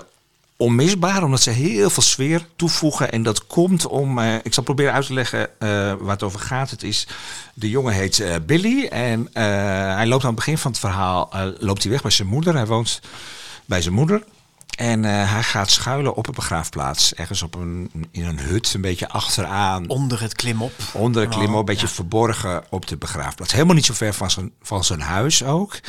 onmisbaar, 0.61 1.23
omdat 1.23 1.41
ze 1.41 1.49
heel 1.49 1.89
veel 1.89 2.03
sfeer 2.03 2.47
toevoegen. 2.55 3.11
En 3.11 3.23
dat 3.23 3.47
komt 3.47 3.87
om, 3.87 4.19
eh, 4.19 4.35
ik 4.43 4.53
zal 4.53 4.63
proberen 4.63 4.93
uit 4.93 5.05
te 5.05 5.13
leggen 5.13 5.59
eh, 5.59 5.69
waar 5.99 6.11
het 6.11 6.23
over 6.23 6.39
gaat. 6.39 6.69
Het 6.69 6.83
is, 6.83 7.07
de 7.53 7.69
jongen 7.69 7.93
heet 7.93 8.19
eh, 8.19 8.35
Billy 8.45 8.85
en 8.85 9.29
hij 9.33 10.07
loopt 10.07 10.23
aan 10.23 10.29
het 10.29 10.39
begin 10.39 10.57
van 10.57 10.71
het 10.71 10.79
verhaal, 10.79 11.29
loopt 11.59 11.83
hij 11.83 11.91
weg 11.91 12.01
bij 12.01 12.11
zijn 12.11 12.27
moeder. 12.27 12.53
Hij 12.53 12.65
woont 12.65 13.01
bij 13.65 13.81
zijn 13.81 13.93
moeder. 13.93 14.23
En 14.77 15.03
hij 15.03 15.43
gaat 15.43 15.71
schuilen 15.71 16.15
op 16.15 16.27
een 16.27 16.33
begraafplaats. 16.33 17.13
Ergens 17.13 17.41
op 17.41 17.55
een, 17.55 17.91
in 18.11 18.25
een 18.25 18.39
hut, 18.39 18.73
een 18.73 18.81
beetje 18.81 19.09
achteraan. 19.09 19.87
Onder 19.87 20.21
het 20.21 20.33
klimop. 20.33 20.71
Onder 20.93 21.23
de 21.23 21.29
klimop, 21.29 21.53
Oh, 21.53 21.59
een 21.59 21.65
beetje 21.65 21.87
ja. 21.87 21.93
verborgen 21.93 22.63
op 22.69 22.87
de 22.87 22.97
begraafplaats. 22.97 23.51
Helemaal 23.51 23.75
niet 23.75 23.85
zo 23.85 23.93
ver 23.93 24.13
van 24.13 24.31
zijn, 24.31 24.51
van 24.61 24.83
zijn 24.83 25.01
huis 25.01 25.43
ook. 25.43 25.79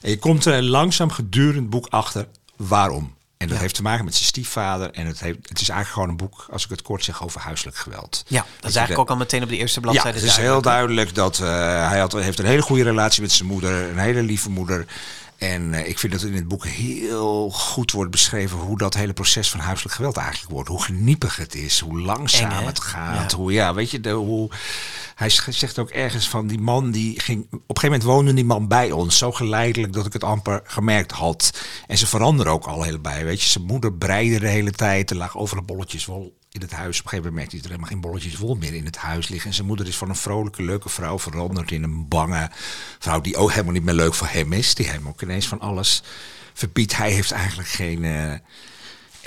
En 0.00 0.10
je 0.10 0.18
komt 0.18 0.44
er 0.44 0.62
langzaam 0.62 1.10
gedurende 1.10 1.60
het 1.60 1.70
boek 1.70 1.86
achter 1.86 2.26
waarom. 2.56 3.16
En 3.38 3.46
dat 3.46 3.56
Ja. 3.56 3.62
heeft 3.62 3.74
te 3.74 3.82
maken 3.82 4.04
met 4.04 4.14
zijn 4.14 4.26
stiefvader. 4.26 4.90
En 4.92 5.06
het, 5.06 5.20
heeft, 5.20 5.38
het 5.48 5.60
is 5.60 5.68
eigenlijk 5.68 5.88
gewoon 5.88 6.08
een 6.08 6.16
boek, 6.16 6.46
als 6.50 6.64
ik 6.64 6.70
het 6.70 6.82
kort 6.82 7.04
zeg, 7.04 7.22
over 7.22 7.40
huiselijk 7.40 7.76
geweld. 7.76 8.24
Ja, 8.26 8.36
dat 8.38 8.46
is 8.48 8.52
je 8.52 8.60
eigenlijk 8.62 8.88
de- 8.88 9.00
ook 9.00 9.10
al 9.10 9.16
meteen 9.16 9.42
op 9.42 9.48
de 9.48 9.56
eerste 9.56 9.80
Ja, 9.80 9.90
bladzijde 9.90 10.18
het 10.18 10.26
is 10.28 10.36
heel 10.36 10.62
duidelijk 10.62 11.14
dat 11.14 11.38
eh, 11.38 11.46
hij 11.88 11.98
had, 11.98 12.12
heeft 12.12 12.38
een 12.38 12.44
hele 12.46 12.62
goede 12.62 12.82
relatie 12.82 13.22
met 13.22 13.32
zijn 13.32 13.48
moeder. 13.48 13.90
Een 13.90 13.98
hele 13.98 14.22
lieve 14.22 14.50
moeder. 14.50 14.86
En 15.38 15.74
eh, 15.74 15.88
ik 15.88 15.98
vind 15.98 16.12
dat 16.12 16.22
in 16.22 16.34
het 16.34 16.48
boek 16.48 16.66
heel 16.66 17.50
goed 17.50 17.92
wordt 17.92 18.10
beschreven 18.10 18.58
hoe 18.58 18.78
dat 18.78 18.94
hele 18.94 19.12
proces 19.12 19.50
van 19.50 19.60
huiselijk 19.60 19.94
geweld 19.94 20.16
eigenlijk 20.16 20.52
wordt. 20.52 20.68
Hoe 20.68 20.82
geniepig 20.82 21.36
het 21.36 21.54
is, 21.54 21.80
hoe 21.80 22.00
langzaam 22.00 22.50
Eng, 22.50 22.66
het 22.66 22.80
gaat. 22.80 23.30
Ja. 23.30 23.36
Hoe, 23.36 23.52
ja, 23.52 23.74
weet 23.74 23.90
je, 23.90 24.00
de, 24.00 24.10
hoe, 24.10 24.50
hij 25.14 25.28
zegt 25.48 25.78
ook 25.78 25.90
ergens 25.90 26.28
van 26.28 26.46
die 26.46 26.60
man 26.60 26.90
die 26.90 27.20
ging. 27.20 27.42
Op 27.42 27.52
een 27.52 27.60
gegeven 27.66 27.90
moment 27.90 28.02
woonde 28.02 28.34
die 28.34 28.44
man 28.44 28.68
bij 28.68 28.90
ons. 28.90 29.18
Zo 29.18 29.32
geleidelijk 29.32 29.92
dat 29.92 30.06
ik 30.06 30.12
het 30.12 30.24
amper 30.24 30.60
gemerkt 30.64 31.12
had. 31.12 31.60
En 31.86 31.98
ze 31.98 32.06
veranderen 32.06 32.52
ook 32.52 32.66
al 32.66 32.82
heel 32.82 32.98
bij. 32.98 33.24
Weet 33.24 33.42
je, 33.42 33.48
zijn 33.48 33.64
moeder 33.64 33.92
breide 33.92 34.38
de 34.38 34.48
hele 34.48 34.72
tijd. 34.72 35.10
Er 35.10 35.16
lag 35.16 35.36
overal 35.36 35.64
bolletjes 35.64 36.04
wol 36.04 36.37
in 36.50 36.60
het 36.60 36.72
huis. 36.72 36.98
Op 36.98 37.04
een 37.04 37.10
gegeven 37.10 37.16
moment 37.16 37.34
merkte 37.34 37.54
hij 37.54 37.64
er 37.64 37.70
helemaal 37.70 37.90
geen 37.90 38.00
bolletjes 38.00 38.36
wol 38.36 38.54
meer 38.54 38.74
in 38.74 38.84
het 38.84 38.96
huis 38.96 39.28
liggen. 39.28 39.48
En 39.48 39.54
zijn 39.54 39.66
moeder 39.66 39.86
is 39.86 39.96
van 39.96 40.08
een 40.08 40.16
vrolijke, 40.16 40.62
leuke 40.62 40.88
vrouw 40.88 41.18
veranderd 41.18 41.70
in 41.70 41.82
een 41.82 42.08
bange 42.08 42.50
vrouw 42.98 43.20
die 43.20 43.36
ook 43.36 43.50
helemaal 43.50 43.72
niet 43.72 43.84
meer 43.84 43.94
leuk 43.94 44.14
voor 44.14 44.28
hem 44.30 44.52
is. 44.52 44.74
Die 44.74 44.88
hem 44.88 45.08
ook 45.08 45.22
ineens 45.22 45.48
van 45.48 45.60
alles 45.60 46.02
verbiedt. 46.54 46.96
Hij 46.96 47.10
heeft 47.12 47.30
eigenlijk 47.32 47.68
geen. 47.68 48.04
eh, 48.04 48.32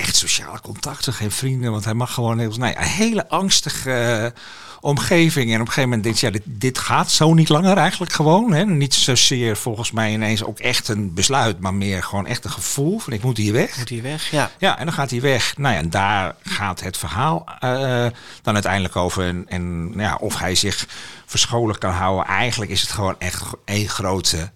echt 0.01 0.15
sociale 0.15 0.61
contacten, 0.61 1.13
geen 1.13 1.31
vrienden. 1.31 1.71
Want 1.71 1.85
hij 1.85 1.93
mag 1.93 2.13
gewoon 2.13 2.39
heel, 2.39 2.53
ja, 2.57 2.77
een 2.77 2.87
hele 2.87 3.29
angstige 3.29 4.33
omgeving. 4.81 5.47
En 5.47 5.53
op 5.53 5.67
een 5.67 5.73
gegeven 5.73 5.89
moment 5.89 6.03
denkt 6.03 6.21
hij, 6.21 6.31
ja, 6.31 6.38
dit, 6.38 6.61
dit 6.61 6.77
gaat 6.77 7.11
zo 7.11 7.33
niet 7.33 7.50
langer 7.50 7.77
eigenlijk 7.77 8.11
gewoon. 8.11 8.53
Hè? 8.53 8.65
Niet 8.65 8.93
zozeer 8.93 9.57
volgens 9.57 9.91
mij 9.91 10.11
ineens 10.11 10.43
ook 10.43 10.59
echt 10.59 10.88
een 10.88 11.13
besluit, 11.13 11.59
maar 11.59 11.73
meer 11.73 12.03
gewoon 12.03 12.27
echt 12.27 12.45
een 12.45 12.51
gevoel 12.51 13.00
van 13.00 13.13
ik 13.13 13.23
moet 13.23 13.38
hier 13.38 13.53
weg. 13.53 13.77
Moet 13.77 13.89
hier 13.89 14.01
weg, 14.01 14.31
ja. 14.31 14.51
Ja, 14.57 14.77
en 14.77 14.85
dan 14.85 14.93
gaat 14.93 15.09
hij 15.09 15.21
weg. 15.21 15.57
Nou 15.57 15.73
ja, 15.73 15.79
en 15.79 15.89
daar 15.89 16.35
gaat 16.43 16.79
het 16.79 16.97
verhaal 16.97 17.45
eh, 17.59 18.05
dan 18.41 18.53
uiteindelijk 18.53 18.95
over. 18.95 19.25
En, 19.25 19.45
en 19.47 19.83
nou 19.89 20.01
ja, 20.01 20.15
of 20.15 20.39
hij 20.39 20.55
zich 20.55 20.88
verscholen 21.25 21.77
kan 21.77 21.93
houden. 21.93 22.25
Eigenlijk 22.25 22.71
is 22.71 22.81
het 22.81 22.91
gewoon 22.91 23.15
echt 23.19 23.43
één 23.65 23.89
grote 23.89 24.51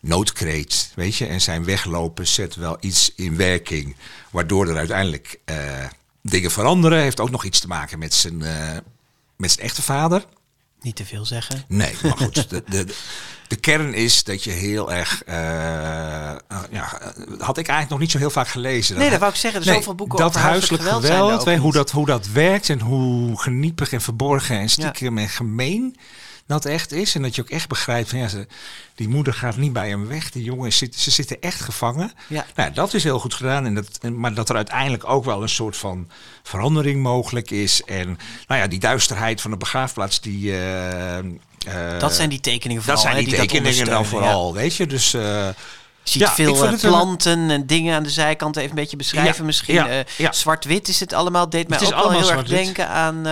noodkreet, 0.00 0.92
weet 0.94 1.16
je. 1.16 1.26
En 1.26 1.40
zijn 1.40 1.64
weglopen 1.64 2.26
zet 2.26 2.54
wel 2.54 2.76
iets 2.80 3.12
in 3.16 3.36
werking, 3.36 3.96
waardoor 4.30 4.68
er 4.68 4.76
uiteindelijk 4.76 5.40
eh, 5.44 5.56
dingen 6.22 6.50
veranderen. 6.50 7.00
Heeft 7.00 7.20
ook 7.20 7.30
nog 7.30 7.44
iets 7.44 7.60
te 7.60 7.66
maken 7.66 7.98
met 7.98 8.14
zijn, 8.14 8.42
eh, 8.42 8.76
met 9.40 9.50
zijn 9.50 9.66
echte 9.66 9.82
vader. 9.82 10.24
Niet 10.80 10.96
te 10.96 11.04
veel 11.04 11.24
zeggen. 11.24 11.64
Nee, 11.68 11.94
maar 12.02 12.16
goed. 12.16 12.48
de, 12.50 12.62
de, 12.68 12.94
de 13.48 13.56
kern 13.56 13.94
is 13.94 14.24
dat 14.24 14.44
je 14.44 14.50
heel 14.50 14.92
erg. 14.92 15.24
eh, 15.24 16.30
eh, 16.30 16.36
ja, 16.70 17.00
had 17.38 17.58
ik 17.58 17.66
eigenlijk 17.68 17.88
nog 17.90 17.98
niet 17.98 18.10
zo 18.10 18.18
heel 18.18 18.30
vaak 18.30 18.48
gelezen. 18.48 18.98
Nee, 18.98 19.10
dat 19.10 19.18
wou 19.18 19.32
ik 19.32 19.38
zeggen. 19.38 19.60
Er 19.60 19.66
zijn 19.66 19.78
zoveel 19.78 19.94
boeken 19.94 20.18
dat 20.18 20.28
over 20.28 20.40
huiselijk 20.40 20.82
geweld. 20.82 21.04
zijn 21.04 21.18
geweld, 21.18 21.58
hoe, 21.58 21.72
dat, 21.72 21.90
hoe 21.90 22.06
dat 22.06 22.26
werkt 22.26 22.68
en 22.68 22.80
hoe 22.80 23.40
geniepig 23.40 23.92
en 23.92 24.00
verborgen 24.00 24.58
en 24.58 24.68
stiekem 24.68 25.18
en 25.18 25.28
gemeen 25.28 25.96
dat 26.50 26.64
echt 26.64 26.92
is. 26.92 27.14
En 27.14 27.22
dat 27.22 27.34
je 27.34 27.42
ook 27.42 27.50
echt 27.50 27.68
begrijpt 27.68 28.08
van 28.10 28.18
ja, 28.18 28.28
ze, 28.28 28.46
die 28.94 29.08
moeder 29.08 29.34
gaat 29.34 29.56
niet 29.56 29.72
bij 29.72 29.88
hem 29.88 30.06
weg. 30.08 30.30
Die 30.30 30.42
jongen 30.44 30.72
zit, 30.72 30.96
ze 30.96 31.10
zitten 31.10 31.40
echt 31.40 31.60
gevangen. 31.60 32.12
Ja. 32.26 32.46
Nou, 32.54 32.72
dat 32.72 32.94
is 32.94 33.02
heel 33.04 33.18
goed 33.18 33.34
gedaan. 33.34 33.66
En 33.66 33.74
dat, 33.74 33.86
en- 34.00 34.20
maar 34.20 34.34
dat 34.34 34.48
er 34.48 34.56
uiteindelijk 34.56 35.08
ook 35.08 35.24
wel 35.24 35.42
een 35.42 35.48
soort 35.48 35.76
van 35.76 36.08
verandering 36.42 37.02
mogelijk 37.02 37.50
is. 37.50 37.82
En 37.84 38.18
nou 38.46 38.60
ja, 38.60 38.66
die 38.66 38.78
duisterheid 38.78 39.40
van 39.40 39.50
de 39.50 39.56
begraafplaats, 39.56 40.20
die. 40.20 40.50
eh, 40.52 41.18
eh, 41.18 41.24
Dat 41.98 42.14
zijn 42.14 42.28
die 42.28 42.40
tekeningen 42.40 42.82
vooral. 42.82 43.02
dat 43.02 43.12
zijn 43.12 43.24
hè, 43.24 43.30
die 43.30 43.38
tekeningen 43.40 43.84
dan 43.86 44.02
ja. 44.02 44.08
vooral, 44.08 44.54
weet 44.54 44.76
je. 44.76 44.86
Dus 44.86 45.10
Je 45.10 45.54
ziet 46.02 46.22
Ja, 46.22 46.34
veel 46.34 46.66
een- 46.66 46.78
planten 46.78 47.50
en 47.50 47.66
dingen 47.66 47.96
aan 47.96 48.02
de 48.02 48.10
zijkant 48.10 48.56
even 48.56 48.68
een 48.68 48.74
beetje 48.74 48.96
beschrijven. 48.96 49.36
Ja, 49.36 49.44
Misschien 49.44 50.04
ja, 50.16 50.32
zwart-wit 50.32 50.88
is 50.88 51.00
het 51.00 51.12
allemaal. 51.12 51.48
Deed 51.50 51.68
mij 51.68 51.78
Het 51.78 51.86
ook 51.86 51.92
wel 51.94 52.10
heel 52.10 52.20
allemaal 52.20 52.38
erg 52.38 52.48
denken 52.48 52.88
aan 52.88 53.26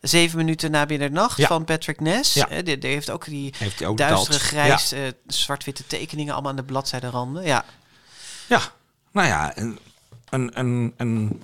Zeven 0.00 0.36
minuten 0.36 0.70
na 0.70 0.84
middernacht 0.84 1.36
Ja. 1.36 1.46
van 1.46 1.64
Patrick 1.64 2.00
Ness. 2.00 2.34
Ja. 2.34 2.48
Eh, 2.48 2.64
die, 2.64 2.78
die 2.78 2.90
heeft 2.90 3.10
ook 3.10 3.24
die 3.24 3.54
heeft 3.58 3.84
ook 3.84 3.96
duistere 3.98 4.32
dat. 4.38 4.46
grijs, 4.46 4.92
eh, 4.92 5.00
zwart-witte 5.26 5.86
tekeningen 5.86 6.32
allemaal 6.32 6.50
aan 6.50 6.56
de 6.56 6.62
bladzijderanden. 6.62 7.44
Ja, 7.44 7.64
Ja, 8.46 8.60
nou 9.12 9.26
ja, 9.28 9.56
een, 9.58 9.78
een, 10.30 10.50
een, 10.58 10.94
een 10.96 11.42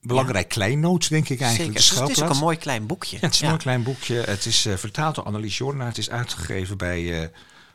belangrijk 0.00 0.48
kleinoot, 0.48 1.08
denk 1.08 1.28
ik 1.28 1.40
eigenlijk. 1.40 1.78
zeker. 1.78 1.96
de 1.96 2.08
Het 2.08 2.16
is, 2.16 2.22
ook 2.22 2.30
een 2.30 2.36
mooi 2.36 2.56
klein 2.56 2.86
boekje. 2.86 3.18
Het 3.20 3.34
is 3.34 3.40
een 3.40 3.46
mooi 3.48 3.58
klein 3.60 3.82
boekje. 3.82 4.14
Het 4.20 4.46
is 4.46 4.66
eh, 4.66 4.76
vertaald 4.76 5.14
door 5.14 5.24
Annelies 5.24 5.58
Jorna. 5.58 5.84
Het 5.86 5.98
is 5.98 6.10
uitgegeven 6.10 6.76
bij 6.76 7.22
eh, 7.22 7.28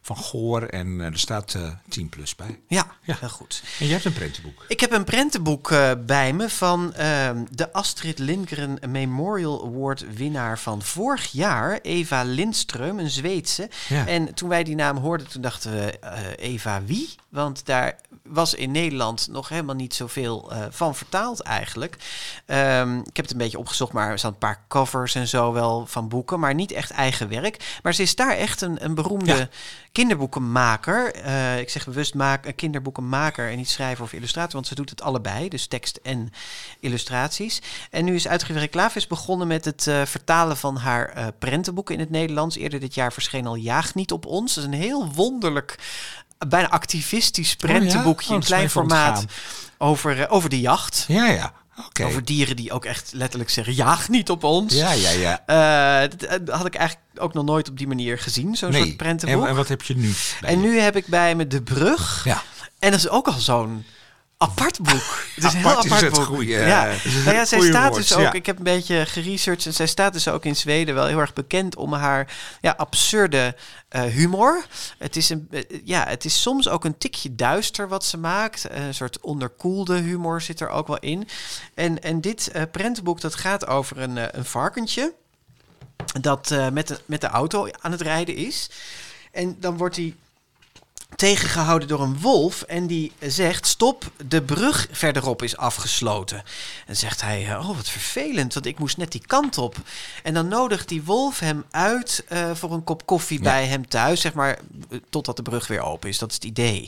Van 0.06 0.18
Goor 0.18 0.64
en 0.64 1.02
eh, 1.02 1.06
er 1.08 1.20
staat 1.20 1.54
eh 1.54 1.62
10 1.90 2.10
plus 2.10 2.36
bij. 2.36 2.60
Ja, 2.68 2.86
Ja. 3.02 3.18
heel 3.20 3.30
goed. 3.30 3.64
En 3.80 3.86
jij 3.86 3.94
hebt 3.94 4.06
een 4.06 4.14
prentenboek. 4.14 4.66
Ik 4.68 4.80
heb 4.80 4.92
een 4.92 5.04
prentenboek 5.04 5.72
eh, 5.72 5.92
bij 6.06 6.34
me 6.34 6.50
van 6.50 6.94
ehm, 6.94 7.44
de 7.52 7.74
Astrid 7.74 8.20
Lindgren 8.20 8.78
Memorial 8.90 9.66
Award 9.66 10.16
winnaar 10.16 10.60
van 10.60 10.82
vorig 10.82 11.32
jaar, 11.32 11.80
Eva 11.82 12.24
Lindström, 12.26 12.98
een 13.00 13.10
Zweedse. 13.10 13.70
Ja. 13.90 14.08
En 14.08 14.34
toen 14.34 14.50
wij 14.50 14.64
die 14.64 14.76
naam 14.76 14.98
hoorden, 14.98 15.28
toen 15.28 15.42
dachten 15.42 15.72
we, 15.72 16.00
eh, 16.00 16.22
Eva 16.38 16.84
wie? 16.84 17.16
Want 17.30 17.66
daar 17.66 17.96
was 18.24 18.54
in 18.54 18.72
Nederland 18.72 19.28
nog 19.32 19.50
helemaal 19.50 19.76
niet 19.76 19.94
zoveel 19.94 20.52
eh, 20.52 20.66
van 20.70 20.96
vertaald 20.96 21.40
eigenlijk. 21.42 21.98
Ehm, 22.46 22.98
ik 22.98 23.16
heb 23.16 23.26
het 23.26 23.32
een 23.32 23.38
beetje 23.38 23.58
opgezocht, 23.60 23.92
maar 23.94 24.10
er 24.12 24.18
staan 24.20 24.32
een 24.32 24.38
paar 24.38 24.64
covers 24.68 25.16
en 25.16 25.28
zo 25.28 25.54
wel 25.54 25.86
van 25.86 26.08
boeken, 26.08 26.40
maar 26.40 26.54
niet 26.54 26.72
echt 26.72 26.92
eigen 26.92 27.30
werk. 27.30 27.80
Maar 27.84 27.94
ze 27.94 28.02
is 28.02 28.16
daar 28.16 28.36
echt 28.38 28.62
een, 28.62 28.84
een 28.86 28.96
beroemde 28.96 29.36
Ja. 29.36 29.48
Kinderboekenmaker. 29.94 31.14
Eh, 31.14 31.60
ik 31.60 31.70
zeg 31.70 31.86
bewust 31.86 32.14
maak, 32.14 32.46
een 32.46 32.56
kinderboekenmaker 32.56 33.50
en 33.50 33.58
niet 33.58 33.70
schrijver 33.70 34.04
of 34.04 34.14
illustrator, 34.14 34.54
want 34.54 34.68
ze 34.68 34.76
doet 34.76 34.90
het 34.90 35.02
allebei, 35.02 35.50
dus 35.50 35.68
tekst 35.68 36.00
en 36.04 36.32
illustraties. 36.80 37.62
En 37.90 38.06
nu 38.06 38.16
is 38.16 38.28
uitgeverij 38.28 38.68
Klavis 38.68 39.08
begonnen 39.08 39.48
met 39.48 39.66
het 39.66 39.88
eh, 39.88 40.02
vertalen 40.06 40.58
van 40.58 40.78
haar 40.78 41.10
eh, 41.10 41.28
prentenboeken 41.40 41.94
in 41.94 42.00
het 42.00 42.10
Nederlands. 42.10 42.58
Eerder 42.58 42.80
dit 42.80 42.94
jaar 42.94 43.14
verscheen 43.14 43.46
al 43.46 43.56
Jaag 43.56 43.96
niet 43.96 44.12
op 44.12 44.26
ons. 44.26 44.54
Dat 44.54 44.64
is 44.64 44.70
een 44.70 44.82
heel 44.82 45.12
wonderlijk, 45.12 45.80
bijna 46.48 46.70
activistisch 46.70 47.56
prentenboekje 47.56 48.30
Oh, 48.30 48.36
in 48.36 48.42
klein 48.44 48.70
formaat 48.70 49.26
over, 49.78 50.22
eh, 50.22 50.34
over 50.34 50.50
de 50.50 50.60
jacht. 50.60 51.06
Ja, 51.08 51.28
ja. 51.28 51.54
Over 52.04 52.26
dieren 52.26 52.56
die 52.56 52.72
ook 52.72 52.86
echt 52.86 53.12
letterlijk 53.14 53.50
zeggen, 53.50 53.74
jaag 53.74 54.10
niet 54.10 54.30
op 54.30 54.44
ons. 54.44 54.74
Ja, 54.74 54.92
ja, 54.92 55.10
ja. 55.10 55.44
Eh, 55.46 56.10
dat 56.10 56.24
eh, 56.24 56.56
had 56.56 56.66
ik 56.66 56.76
eigenlijk 56.76 57.08
ook 57.16 57.34
nog 57.34 57.46
nooit 57.46 57.70
op 57.70 57.78
die 57.78 57.88
manier 57.88 58.20
gezien, 58.20 58.56
zo'n 58.56 58.74
soort 58.74 58.98
prentenboek. 58.98 59.44
En, 59.44 59.50
en 59.50 59.56
wat 59.56 59.68
heb 59.68 59.82
je 59.82 59.96
nu? 59.96 60.14
En 60.42 60.62
je? 60.62 60.68
nu 60.68 60.80
heb 60.80 60.96
ik 60.96 61.08
bij 61.08 61.36
me 61.36 61.48
De 61.48 61.62
Brug. 61.62 62.22
Ja. 62.24 62.44
En 62.80 62.92
dat 62.92 63.00
is 63.00 63.10
ook 63.10 63.28
al 63.28 63.40
zo'n 63.40 63.86
apart 64.44 64.80
boek. 64.82 65.26
Het 65.36 65.44
is 65.44 65.54
een 65.54 65.60
heel 65.60 65.70
Apart 65.70 65.86
is 65.86 66.02
het 66.02 66.14
boek. 66.14 66.24
goeie, 66.24 66.50
ja. 66.50 66.88
eh, 66.88 67.06
Nou 67.24 67.36
ja, 67.36 67.46
zij 67.46 67.62
staat 67.62 67.90
woord, 67.90 68.02
dus 68.02 68.14
ook, 68.14 68.22
ja. 68.22 68.34
ik 68.34 68.46
heb 68.46 68.58
een 68.58 68.64
beetje 68.64 69.06
geresearched 69.06 69.66
en 69.66 69.74
zij 69.74 69.88
staat 69.88 70.14
dus 70.14 70.28
ook 70.28 70.46
in 70.46 70.56
Zweden 70.56 70.96
wel 70.96 71.06
heel 71.06 71.20
erg 71.20 71.34
bekend 71.34 71.76
om 71.76 71.94
haar 71.94 72.34
ja, 72.62 72.74
absurde 72.78 73.56
eh, 73.90 74.02
humor. 74.02 74.66
Het 74.98 75.16
is, 75.16 75.30
een, 75.30 75.48
eh, 75.52 75.62
ja, 75.84 76.06
het 76.08 76.26
is 76.26 76.42
soms 76.42 76.70
ook 76.70 76.86
een 76.86 76.98
tikje 76.98 77.36
duister 77.36 77.88
wat 77.88 78.06
ze 78.06 78.18
maakt. 78.18 78.66
Een 78.70 78.94
soort 78.94 79.20
onderkoelde 79.20 79.98
humor 79.98 80.42
zit 80.42 80.60
er 80.60 80.70
ook 80.70 80.88
wel 80.88 81.00
in. 81.00 81.28
En, 81.74 82.02
en 82.02 82.22
dit 82.22 82.52
prentenboek 82.72 83.22
dat 83.22 83.36
gaat 83.36 83.68
over 83.68 84.00
een, 84.00 84.38
een 84.38 84.46
varkentje 84.46 85.14
dat 86.22 86.56
met, 86.72 86.88
de, 86.88 87.00
met 87.06 87.22
de 87.22 87.28
auto 87.28 87.68
aan 87.82 87.92
het 87.92 88.02
rijden 88.02 88.36
is. 88.36 88.70
En 89.32 89.58
dan 89.60 89.78
wordt 89.78 89.96
hij 89.96 90.16
tegengehouden 91.16 91.88
door 91.88 92.02
een 92.02 92.20
wolf 92.20 92.62
en 92.62 92.88
die 92.88 93.12
zegt 93.20 93.68
stop, 93.68 94.12
de 94.26 94.42
brug 94.42 94.88
verderop 94.92 95.42
is 95.44 95.58
afgesloten. 95.58 96.44
En 96.88 96.96
zegt 96.96 97.22
hij, 97.22 97.58
oh 97.58 97.76
wat 97.76 97.90
vervelend, 97.90 98.54
want 98.54 98.66
ik 98.66 98.80
moest 98.80 98.98
net 98.98 99.12
die 99.12 99.24
kant 99.28 99.58
op. 99.58 99.76
En 100.24 100.34
dan 100.34 100.48
nodigt 100.48 100.88
die 100.90 101.04
wolf 101.04 101.40
hem 101.40 101.64
uit 101.72 102.24
eh, 102.28 102.52
voor 102.54 102.72
een 102.74 102.84
kop 102.84 103.06
koffie 103.06 103.40
bij 103.42 103.66
hem 103.66 103.88
thuis, 103.88 104.22
zeg 104.22 104.34
maar, 104.34 104.60
totdat 105.10 105.36
de 105.36 105.42
brug 105.42 105.68
weer 105.68 105.82
open 105.82 106.10
is. 106.10 106.18
Dat 106.18 106.30
is 106.30 106.36
het 106.36 106.44
idee. 106.46 106.88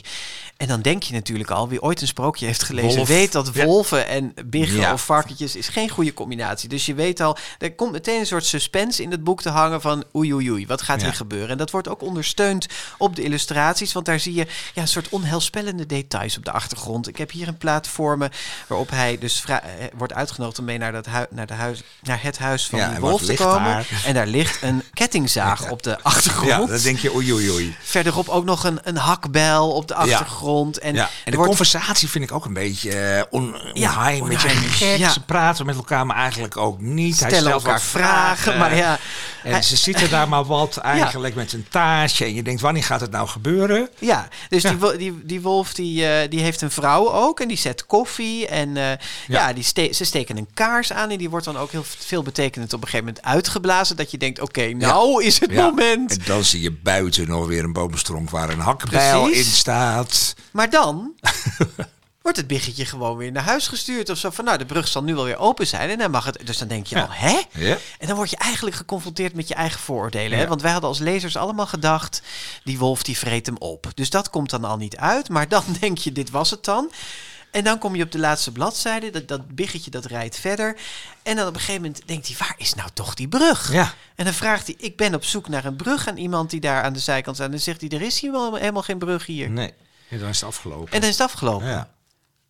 En 0.56 0.68
dan 0.68 0.82
denk 0.82 1.02
je 1.02 1.14
natuurlijk 1.14 1.50
al, 1.50 1.68
wie 1.68 1.82
ooit 1.82 2.00
een 2.00 2.06
sprookje 2.06 2.46
heeft 2.46 2.62
gelezen, 2.62 2.96
Wolf. 2.96 3.08
weet 3.08 3.32
dat 3.32 3.50
Ja. 3.54 3.64
wolven 3.64 4.06
en 4.08 4.34
biggen 4.46 4.78
Ja. 4.80 4.92
of 4.92 5.04
varkentjes 5.04 5.56
is 5.56 5.68
geen 5.68 5.88
goede 5.88 6.14
combinatie. 6.14 6.68
Dus 6.68 6.86
je 6.86 6.94
weet 6.94 7.20
al, 7.20 7.36
er 7.58 7.74
komt 7.74 7.92
meteen 7.92 8.18
een 8.20 8.26
soort 8.26 8.44
suspense 8.44 9.02
in 9.02 9.10
het 9.10 9.24
boek 9.24 9.42
te 9.42 9.48
hangen 9.48 9.80
van 9.80 10.04
oei 10.16 10.34
oei 10.34 10.50
oei, 10.50 10.66
wat 10.66 10.82
gaat 10.82 11.02
hier 11.02 11.14
gebeuren? 11.14 11.48
En 11.48 11.56
dat 11.58 11.70
wordt 11.70 11.88
ook 11.88 12.02
ondersteund 12.02 12.66
op 12.98 13.16
de 13.16 13.22
illustraties, 13.22 13.92
want 13.92 14.06
daar 14.06 14.15
zie 14.20 14.34
je 14.34 14.46
ja, 14.74 14.82
een 14.82 14.88
soort 14.88 15.08
onheilspellende 15.08 15.86
details 15.86 16.36
op 16.36 16.44
de 16.44 16.50
achtergrond. 16.52 17.08
Ik 17.08 17.16
heb 17.18 17.30
hier 17.30 17.48
een 17.48 17.56
plaat 17.56 17.88
voor 17.88 18.18
me 18.18 18.30
waarop 18.66 18.90
hij 18.90 19.18
dus 19.18 19.44
eh, 19.48 19.56
wordt 19.96 20.12
uitgenodigd 20.12 20.58
om 20.58 20.64
mee 20.64 20.78
naar, 20.78 20.92
dat 20.92 21.06
hui- 21.06 21.26
naar, 21.30 21.46
de 21.46 21.52
huis, 21.54 21.82
naar 22.02 22.22
het 22.22 22.38
huis 22.38 22.66
van 22.66 22.78
Ja, 22.78 22.90
die 22.90 23.00
wolf 23.00 23.22
te 23.22 23.34
komen. 23.34 23.62
daar? 23.72 23.86
En 24.04 24.14
daar 24.14 24.26
ligt 24.26 24.62
een 24.62 24.82
kettingzaag 24.92 25.70
op 25.70 25.82
de 25.82 26.02
achtergrond. 26.02 26.48
Ja, 26.48 26.66
dan 26.66 26.80
denk 26.80 26.98
je 26.98 27.14
oei 27.14 27.32
oei 27.32 27.50
oei. 27.50 27.76
Verderop 27.82 28.28
ook 28.28 28.44
nog 28.44 28.64
een, 28.64 28.78
een 28.82 28.96
hakbel 28.96 29.72
op 29.72 29.88
de 29.88 29.94
achtergrond. 29.94 30.78
En, 30.78 30.94
ja. 30.94 31.02
En 31.24 31.30
de 31.30 31.36
wordt 31.36 31.46
conversatie 31.48 32.08
vind 32.08 32.24
ik 32.24 32.32
ook 32.32 32.44
een 32.44 32.52
beetje 32.52 32.90
eh, 32.90 33.22
on, 33.30 33.56
Ja, 33.72 33.88
onheim, 34.20 34.20
ja. 34.98 35.10
Ze 35.10 35.20
praten 35.20 35.66
met 35.66 35.76
elkaar, 35.76 36.06
maar 36.06 36.16
eigenlijk 36.16 36.56
ook 36.56 36.80
niet. 36.80 37.20
Hij 37.20 37.28
stellen 37.30 37.46
stelt 37.48 37.64
elkaar 37.64 37.80
vragen, 37.80 38.58
maar 38.58 38.76
ja. 38.76 38.98
En 39.42 39.52
hij- 39.52 39.62
ze 39.62 39.76
zitten 39.76 40.10
daar 40.10 40.28
maar 40.28 40.44
wat 40.44 40.76
eigenlijk 40.76 41.34
met 41.34 41.52
een 41.52 41.66
taartje. 41.70 42.24
En 42.24 42.34
je 42.34 42.42
denkt, 42.42 42.60
wanneer 42.60 42.84
gaat 42.84 43.00
het 43.00 43.10
nou 43.10 43.28
gebeuren? 43.28 43.88
Ja, 44.06 44.28
dus 44.48 44.62
Ja. 44.62 44.72
Die, 44.72 44.96
die, 44.96 45.24
die 45.24 45.40
wolf 45.40 45.74
die, 45.74 46.06
eh, 46.08 46.30
die 46.30 46.40
heeft 46.40 46.60
een 46.60 46.70
vrouw 46.70 47.12
ook 47.12 47.40
en 47.40 47.48
die 47.48 47.56
zet 47.56 47.86
koffie. 47.86 48.46
En 48.46 48.76
eh, 48.76 48.90
ja. 49.28 49.52
die 49.52 49.64
ste- 49.64 49.92
ze 49.92 50.04
steken 50.04 50.36
een 50.36 50.48
kaars 50.54 50.92
aan 50.92 51.10
en 51.10 51.18
die 51.18 51.30
wordt 51.30 51.44
dan 51.44 51.56
ook 51.56 51.70
heel 51.70 51.84
veel 51.84 52.22
betekenend 52.22 52.72
op 52.72 52.82
een 52.82 52.88
gegeven 52.88 53.06
moment 53.06 53.24
uitgeblazen. 53.24 53.96
Dat 53.96 54.10
je 54.10 54.18
denkt, 54.18 54.40
oké, 54.40 54.72
nou 54.72 55.24
is 55.24 55.40
het 55.40 55.54
moment. 55.54 56.10
En 56.12 56.22
dan 56.26 56.44
zie 56.44 56.60
je 56.62 56.72
buiten 56.72 57.28
nog 57.28 57.46
weer 57.46 57.64
een 57.64 57.72
boomstronk 57.72 58.30
waar 58.30 58.48
een 58.50 58.60
hakbijl 58.60 59.22
Precies. 59.24 59.46
in 59.46 59.52
staat. 59.52 60.34
Maar 60.50 60.70
dan 60.70 61.12
wordt 62.26 62.40
het 62.40 62.46
biggetje 62.56 62.84
gewoon 62.84 63.16
weer 63.16 63.32
naar 63.32 63.42
huis 63.42 63.68
gestuurd 63.68 64.10
of 64.10 64.18
zo. 64.18 64.30
Van 64.30 64.44
nou, 64.44 64.58
de 64.58 64.64
brug 64.64 64.88
zal 64.88 65.02
nu 65.02 65.14
wel 65.14 65.24
weer 65.24 65.38
open 65.38 65.66
zijn 65.66 65.90
en 65.90 65.98
dan 65.98 66.10
mag 66.10 66.24
het. 66.24 66.46
Dus 66.46 66.58
dan 66.58 66.68
denk 66.68 66.86
je 66.86 67.02
al, 67.02 67.08
hè? 67.10 67.42
Ja. 67.52 67.78
En 67.98 68.06
dan 68.06 68.16
word 68.16 68.30
je 68.30 68.36
eigenlijk 68.36 68.76
geconfronteerd 68.76 69.34
met 69.34 69.48
je 69.48 69.54
eigen 69.54 69.80
vooroordelen. 69.80 70.38
Hè? 70.38 70.46
Want 70.46 70.62
wij 70.62 70.72
hadden 70.72 70.90
als 70.90 70.98
lezers 70.98 71.36
allemaal 71.36 71.66
gedacht, 71.66 72.22
die 72.64 72.78
wolf 72.78 73.02
die 73.02 73.18
vreet 73.18 73.46
hem 73.46 73.56
op. 73.58 73.90
Dus 73.94 74.10
dat 74.10 74.30
komt 74.30 74.50
dan 74.50 74.64
al 74.64 74.76
niet 74.76 74.96
uit. 74.96 75.28
Maar 75.28 75.48
dan 75.48 75.64
denk 75.80 75.98
je, 75.98 76.12
dit 76.12 76.30
was 76.30 76.50
het 76.50 76.64
dan. 76.64 76.90
En 77.50 77.64
dan 77.64 77.78
kom 77.78 77.96
je 77.96 78.02
op 78.02 78.12
de 78.12 78.18
laatste 78.18 78.52
bladzijde, 78.52 79.10
dat, 79.10 79.28
dat 79.28 79.48
biggetje 79.54 79.90
dat 79.90 80.04
rijdt 80.04 80.36
verder. 80.36 80.76
En 81.22 81.36
dan 81.36 81.46
op 81.46 81.54
een 81.54 81.60
gegeven 81.60 81.82
moment 81.82 82.02
denkt 82.06 82.26
hij, 82.26 82.36
waar 82.38 82.54
is 82.56 82.74
nou 82.74 82.88
toch 82.94 83.14
die 83.14 83.28
brug? 83.28 83.72
Ja. 83.72 83.94
En 84.14 84.24
dan 84.24 84.34
vraagt 84.34 84.66
hij, 84.66 84.76
ik 84.78 84.96
ben 84.96 85.14
op 85.14 85.24
zoek 85.24 85.48
naar 85.48 85.64
een 85.64 85.76
brug 85.76 86.08
aan 86.08 86.16
iemand 86.16 86.50
die 86.50 86.60
daar 86.60 86.82
aan 86.82 86.92
de 86.92 86.98
zijkant 86.98 87.36
staat. 87.36 87.46
En 87.46 87.52
dan 87.52 87.62
zegt 87.62 87.80
hij, 87.80 87.90
er 87.90 88.02
is 88.02 88.20
hier 88.20 88.32
wel 88.32 88.54
helemaal 88.54 88.82
geen 88.82 88.98
brug 88.98 89.26
hier. 89.26 89.50
Nee, 89.50 89.72
ja, 90.08 90.18
dan 90.18 90.28
is 90.28 90.40
het 90.40 90.48
afgelopen. 90.48 90.92
En 90.92 91.00
dan 91.00 91.08
is 91.08 91.18
het 91.18 91.26
afgelopen. 91.30 91.68
ja. 91.68 91.94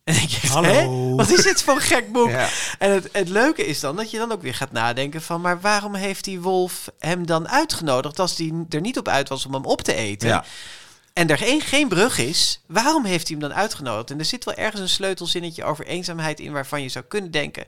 En 0.07 0.13
dan 0.13 0.21
denk 0.21 0.29
je, 0.29 0.41
echt, 0.41 0.53
Hallo. 0.53 1.15
Wat 1.15 1.29
is 1.29 1.43
dit 1.43 1.63
voor 1.63 1.75
een 1.75 1.81
gek 1.81 2.11
boek? 2.11 2.29
Ja. 2.29 2.47
En 2.79 2.91
het, 2.91 3.09
het 3.11 3.29
leuke 3.29 3.65
is 3.65 3.79
dan 3.79 3.95
dat 3.95 4.11
je 4.11 4.17
dan 4.17 4.31
ook 4.31 4.41
weer 4.41 4.53
gaat 4.55 4.71
nadenken 4.71 5.21
van... 5.21 5.41
maar 5.41 5.61
waarom 5.61 5.95
heeft 5.95 6.23
die 6.23 6.41
wolf 6.41 6.89
hem 6.99 7.25
dan 7.25 7.49
uitgenodigd... 7.49 8.19
als 8.19 8.35
die 8.35 8.65
er 8.69 8.81
niet 8.81 8.97
op 8.97 9.07
uit 9.07 9.29
was 9.29 9.45
om 9.45 9.53
hem 9.53 9.65
op 9.65 9.81
te 9.81 9.93
eten? 9.93 10.27
Ja. 10.27 10.45
En 11.17 11.29
er 11.29 11.37
geen, 11.37 11.61
geen 11.61 11.87
brug 11.87 12.17
is, 12.17 12.61
waarom 12.65 13.05
heeft 13.05 13.27
hij 13.27 13.37
hem 13.37 13.49
dan 13.49 13.57
uitgenodigd? 13.57 14.11
En 14.11 14.19
er 14.19 14.25
zit 14.25 14.45
wel 14.45 14.53
ergens 14.53 14.81
een 14.81 14.89
sleutelzinnetje 14.89 15.63
over 15.63 15.85
eenzaamheid 15.85 16.39
in 16.39 16.51
waarvan 16.51 16.81
je 16.81 16.89
zou 16.89 17.05
kunnen 17.07 17.31
denken, 17.31 17.65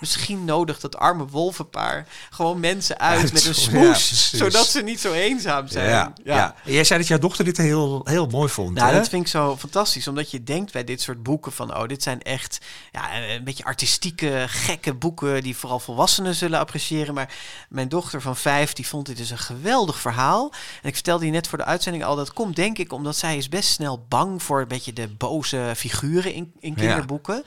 misschien 0.00 0.44
nodig 0.44 0.80
dat 0.80 0.96
arme 0.96 1.26
wolvenpaar 1.26 2.06
gewoon 2.30 2.60
mensen 2.60 2.98
uit 2.98 3.32
met 3.32 3.44
een 3.44 3.54
smoes, 3.54 4.30
zodat 4.30 4.66
ze 4.66 4.82
niet 4.82 5.00
zo 5.00 5.12
eenzaam 5.12 5.68
zijn. 5.68 5.88
Ja, 5.88 6.12
ja. 6.24 6.54
Jij 6.64 6.84
zei 6.84 6.98
dat 6.98 7.08
jouw 7.08 7.18
dochter 7.18 7.44
dit 7.44 7.56
heel, 7.56 8.00
heel 8.04 8.26
mooi 8.26 8.48
vond. 8.48 8.74
Nou, 8.74 8.90
hè? 8.90 8.98
dat 8.98 9.08
vind 9.08 9.22
ik 9.22 9.28
zo 9.28 9.56
fantastisch. 9.56 10.08
Omdat 10.08 10.30
je 10.30 10.42
denkt 10.42 10.72
bij 10.72 10.84
dit 10.84 11.00
soort 11.00 11.22
boeken 11.22 11.52
van... 11.52 11.76
oh, 11.76 11.86
dit 11.86 12.02
zijn 12.02 12.22
echt 12.22 12.58
ja, 12.92 13.20
een 13.34 13.44
beetje 13.44 13.64
artistieke, 13.64 14.44
gekke 14.48 14.94
boeken... 14.94 15.42
die 15.42 15.56
vooral 15.56 15.80
volwassenen 15.80 16.34
zullen 16.34 16.58
appreciëren. 16.58 17.14
Maar 17.14 17.34
mijn 17.68 17.88
dochter 17.88 18.20
van 18.20 18.36
vijf, 18.36 18.72
die 18.72 18.86
vond 18.86 19.06
dit 19.06 19.16
dus 19.16 19.30
een 19.30 19.38
geweldig 19.38 20.00
verhaal. 20.00 20.52
En 20.82 20.88
ik 20.88 20.94
vertelde 20.94 21.24
je 21.24 21.30
net 21.30 21.48
voor 21.48 21.58
de 21.58 21.64
uitzending 21.64 22.04
al... 22.04 22.16
dat 22.16 22.32
komt 22.32 22.56
denk 22.56 22.78
ik 22.78 22.85
omdat 22.92 23.16
zij 23.16 23.36
is 23.36 23.48
best 23.48 23.68
snel 23.70 24.04
bang... 24.08 24.42
voor 24.42 24.60
een 24.60 24.68
beetje 24.68 24.92
de 24.92 25.08
boze 25.08 25.72
figuren 25.76 26.32
in, 26.34 26.52
in 26.60 26.70
Ja. 26.76 26.82
kinderboeken. 26.82 27.44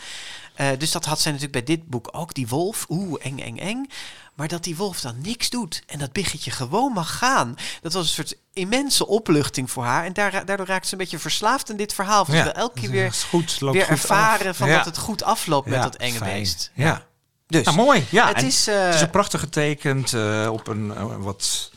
Eh, 0.54 0.68
dus 0.78 0.92
dat 0.92 1.06
had 1.06 1.20
zij 1.20 1.32
natuurlijk 1.32 1.66
bij 1.66 1.76
dit 1.76 1.88
boek 1.88 2.10
ook. 2.12 2.34
Die 2.34 2.48
wolf, 2.48 2.86
oeh, 2.90 3.26
eng, 3.26 3.40
eng, 3.40 3.58
eng. 3.58 3.90
Maar 4.34 4.48
dat 4.48 4.64
die 4.64 4.76
wolf 4.76 5.02
dan 5.02 5.16
niks 5.22 5.50
doet 5.50 5.84
en 5.88 6.00
dat 6.00 6.12
biggetje 6.12 6.52
gewoon 6.52 6.94
mag 6.94 7.18
gaan. 7.18 7.56
Dat 7.82 7.94
was 7.94 8.04
een 8.04 8.10
soort 8.14 8.36
immense 8.54 9.08
opluchting 9.08 9.72
voor 9.72 9.84
haar. 9.84 10.06
En 10.06 10.14
daar, 10.14 10.46
daardoor 10.46 10.66
raakte 10.66 10.88
ze 10.88 10.94
een 10.94 11.00
beetje 11.00 11.20
verslaafd 11.20 11.70
in 11.70 11.78
dit 11.78 11.94
verhaal. 11.94 12.26
Van 12.26 12.34
Ja, 12.36 12.40
ze 12.40 12.46
wil 12.54 12.62
elke 12.62 12.80
keer 12.80 12.90
weer, 12.90 13.14
goed, 13.30 13.62
loopt 13.62 13.76
weer 13.76 13.86
goed 13.86 13.92
ervaren 13.92 14.50
af. 14.50 14.58
van 14.58 14.68
Ja. 14.68 14.76
dat 14.78 14.86
het 14.86 14.98
goed 14.98 15.24
afloopt 15.24 15.68
met 15.70 15.82
dat 15.82 15.96
enge 15.96 16.18
fijn. 16.18 16.34
beest. 16.40 16.72
Ja. 16.74 17.06
Dus, 17.48 17.64
Nou, 17.66 17.78
mooi. 17.78 18.06
Ja, 18.10 18.28
het 18.28 18.42
is, 18.44 18.68
eh, 18.68 18.86
het 18.86 18.96
is 18.96 19.02
een 19.02 19.10
prachtig 19.10 19.40
getekend 19.40 20.14
eh, 20.14 20.50
op 20.52 20.68
een 20.68 20.94
eh, 20.96 21.16
wat... 21.18 21.72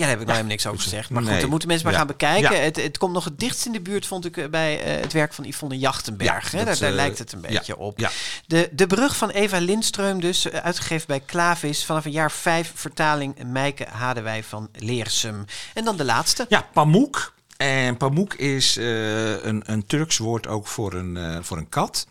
ja, 0.00 0.06
daar 0.06 0.18
heb 0.18 0.20
ik 0.20 0.26
nou 0.26 0.38
helemaal 0.38 0.56
niks 0.56 0.66
over 0.66 0.82
gezegd. 0.82 1.10
Maar 1.10 1.22
goed, 1.22 1.30
Nee. 1.30 1.40
dan 1.40 1.50
moeten 1.50 1.68
mensen 1.68 1.86
maar 1.86 1.96
gaan 1.96 2.06
bekijken. 2.06 2.62
Het, 2.62 2.76
het 2.76 2.98
komt 2.98 3.12
nog 3.12 3.24
het 3.24 3.38
dichtst 3.38 3.66
in 3.66 3.72
de 3.72 3.80
buurt, 3.80 4.06
vond 4.06 4.24
ik, 4.24 4.36
eh, 4.36 4.48
bij 4.48 4.82
eh, 4.82 5.00
het 5.00 5.12
werk 5.12 5.32
van 5.32 5.44
Yvonne 5.44 5.78
Jachtenberg. 5.78 6.50
Dat, 6.50 6.64
daar 6.64 6.78
daar 6.78 6.88
eh, 6.88 6.94
lijkt 6.94 7.18
het 7.18 7.32
een 7.32 7.40
beetje 7.40 7.76
op. 7.76 7.98
ja. 7.98 8.10
De, 8.46 8.68
de 8.72 8.86
Brug 8.86 9.16
van 9.16 9.30
Eva 9.30 9.60
Lindström 9.60 10.16
dus, 10.18 10.50
uitgegeven 10.50 11.06
bij 11.06 11.20
Klavis. 11.20 11.84
Vanaf 11.84 12.04
een 12.04 12.10
jaar 12.10 12.30
vijf, 12.30 12.72
vertaling 12.74 13.42
Mijke 13.44 13.86
Hadewij 13.90 14.44
van 14.44 14.68
Leersum. 14.72 15.44
En 15.74 15.84
dan 15.84 15.96
de 15.96 16.04
laatste. 16.04 16.46
Ja, 16.48 16.66
pamuk. 16.72 17.32
En 17.60 17.96
pamuk 17.96 18.34
is 18.34 18.76
eh, 18.76 19.44
een, 19.44 19.62
een 19.64 19.86
Turks 19.86 20.18
woord 20.18 20.46
ook 20.46 20.66
voor 20.66 20.92
een, 20.92 21.16
eh, 21.16 21.38
voor 21.40 21.56
een 21.56 21.68
kat. 21.68 22.06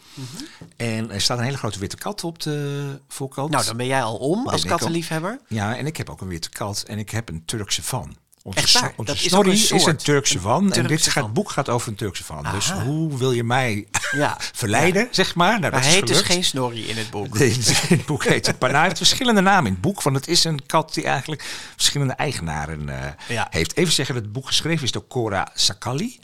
En 0.75 1.11
er 1.11 1.21
staat 1.21 1.37
een 1.37 1.43
hele 1.43 1.57
grote 1.57 1.79
witte 1.79 1.97
kat 1.97 2.23
op 2.23 2.39
de 2.39 2.99
voorkant. 3.07 3.51
Nou, 3.51 3.65
dan 3.65 3.77
ben 3.77 3.85
jij 3.85 4.03
al 4.03 4.17
om 4.17 4.47
als 4.47 4.63
al. 4.63 4.69
kattenliefhebber. 4.69 5.39
Ja, 5.47 5.77
en 5.77 5.85
ik 5.85 5.97
heb 5.97 6.09
ook 6.09 6.21
een 6.21 6.27
witte 6.27 6.49
kat 6.49 6.83
en 6.87 6.97
ik 6.97 7.09
heb 7.09 7.29
een 7.29 7.45
Turkse 7.45 7.83
van. 7.83 8.15
Onze, 8.49 8.59
Echt 8.61 8.73
waar? 8.79 8.93
onze 8.95 9.13
Dat 9.13 9.15
is 9.23 9.31
een 9.31 9.45
is 9.51 9.69
een, 9.71 9.79
soort. 9.79 10.03
Turkse 10.03 10.39
van. 10.39 10.63
en 10.63 10.71
Turkse 10.71 10.89
dit 10.89 11.07
gaat, 11.07 11.33
boek 11.33 11.49
gaat 11.51 11.69
over 11.69 11.87
een 11.87 11.95
Turkse 11.95 12.23
van. 12.23 12.45
Dus 12.51 12.71
hoe 12.71 13.17
wil 13.17 13.31
je 13.31 13.43
mij 13.43 13.87
Ja. 14.11 14.37
verleiden, 14.53 15.07
zeg 15.11 15.35
maar? 15.35 15.59
Nou, 15.59 15.71
Maar 15.71 15.81
hij 15.83 15.91
heet 15.91 16.07
dus 16.07 16.21
geen 16.21 16.43
snorri 16.43 16.87
in 16.89 16.97
het 16.97 17.09
boek. 17.09 17.37
Nee, 17.39 17.57
het 17.87 18.05
boek 18.05 18.23
heet 18.23 18.45
het. 18.45 18.59
Maar 18.59 18.69
nou, 18.69 18.75
hij 18.79 18.83
heeft 18.87 18.97
verschillende 18.97 19.41
namen 19.41 19.65
in 19.65 19.71
het 19.71 19.81
boek. 19.81 20.01
Want 20.01 20.15
het 20.15 20.27
is 20.27 20.43
een 20.43 20.65
kat 20.65 20.93
die 20.93 21.03
eigenlijk 21.03 21.43
verschillende 21.75 22.13
eigenaren 22.13 22.89
eh, 22.89 23.11
Ja. 23.27 23.47
heeft. 23.49 23.75
Even 23.77 23.93
zeggen 23.93 24.15
dat 24.15 24.23
het 24.23 24.33
boek 24.33 24.47
geschreven 24.47 24.83
is 24.83 24.91
door 24.91 25.07
Cora 25.07 25.47
Sakali. 25.53 26.19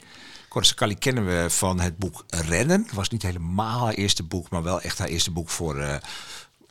Cora 0.48 0.64
Sakali 0.64 0.94
kennen 0.98 1.26
we 1.26 1.50
van 1.50 1.80
het 1.80 1.98
boek 1.98 2.24
Rennen. 2.28 2.82
Het 2.82 2.92
was 2.92 3.08
niet 3.08 3.22
helemaal 3.22 3.84
haar 3.84 3.94
eerste 3.94 4.22
boek, 4.22 4.50
maar 4.50 4.62
wel 4.62 4.80
echt 4.80 4.98
haar 4.98 5.08
eerste 5.08 5.30
boek 5.30 5.50
voor, 5.50 5.78
eh, 5.80 5.94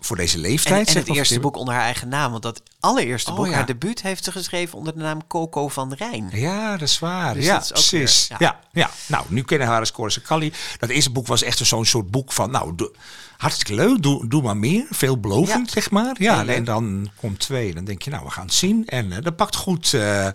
voor 0.06 0.16
deze 0.16 0.38
leeftijd. 0.38 0.88
en 0.88 0.96
het 0.98 1.08
eerste 1.16 1.40
boek 1.40 1.56
onder 1.56 1.74
haar 1.74 1.84
eigen 1.84 2.08
naam. 2.08 2.32
Want 2.32 2.44
dat 2.44 2.62
allereerste 2.80 3.30
Oh, 3.32 3.36
boek, 3.38 3.46
ja. 3.48 3.52
haar 3.54 3.66
debuut, 3.66 4.02
heeft 4.02 4.24
ze 4.24 4.32
geschreven 4.32 4.78
onder 4.78 4.94
de 4.94 5.00
naam 5.00 5.28
Coco 5.28 5.68
van 5.68 5.94
Rijn. 5.94 6.30
Ja, 6.32 6.72
dat 6.72 6.82
is 6.88 7.00
waar. 7.00 7.34
Dus 7.34 7.46
ja, 7.46 7.54
dat 7.54 7.64
is 7.64 7.70
precies. 7.70 8.28
weer- 8.28 8.38
ja. 8.40 8.60
ja. 8.72 8.82
Ja, 8.82 8.90
nou, 9.08 9.26
nu 9.30 9.44
kennen 9.44 9.68
we 9.68 9.72
haar 9.74 9.82
als 9.82 9.92
Cora 9.92 10.10
Sakali. 10.10 10.54
Dat 10.80 10.90
eerste 10.90 11.10
boek 11.10 11.28
was 11.28 11.42
echt 11.44 11.58
zo'n 11.58 11.86
soort 11.86 12.12
boek 12.12 12.32
van, 12.32 12.52
nou, 12.52 12.76
doe- 12.76 12.92
hartstikke 13.38 13.74
leuk, 13.74 14.01
doe, 14.01 14.27
doe 14.27 14.42
maar 14.42 14.58
meer. 14.58 14.86
Veelbelovend, 14.89 15.68
Ja. 15.68 15.74
zeg 15.74 15.92
maar. 15.92 16.15
Ja, 16.20 16.46
en 16.46 16.63
dan 16.63 17.10
komt 17.20 17.39
twee. 17.39 17.74
Dan 17.74 17.86
denk 17.86 18.01
je, 18.01 18.10
nou, 18.10 18.24
we 18.25 18.32
gaan 18.32 18.46
het 18.46 18.54
zien. 18.54 18.84
En 18.88 19.12
eh, 19.12 19.22
dat 19.22 19.36
pakt 19.36 19.56
goed, 19.56 19.94
eh, 19.94 20.27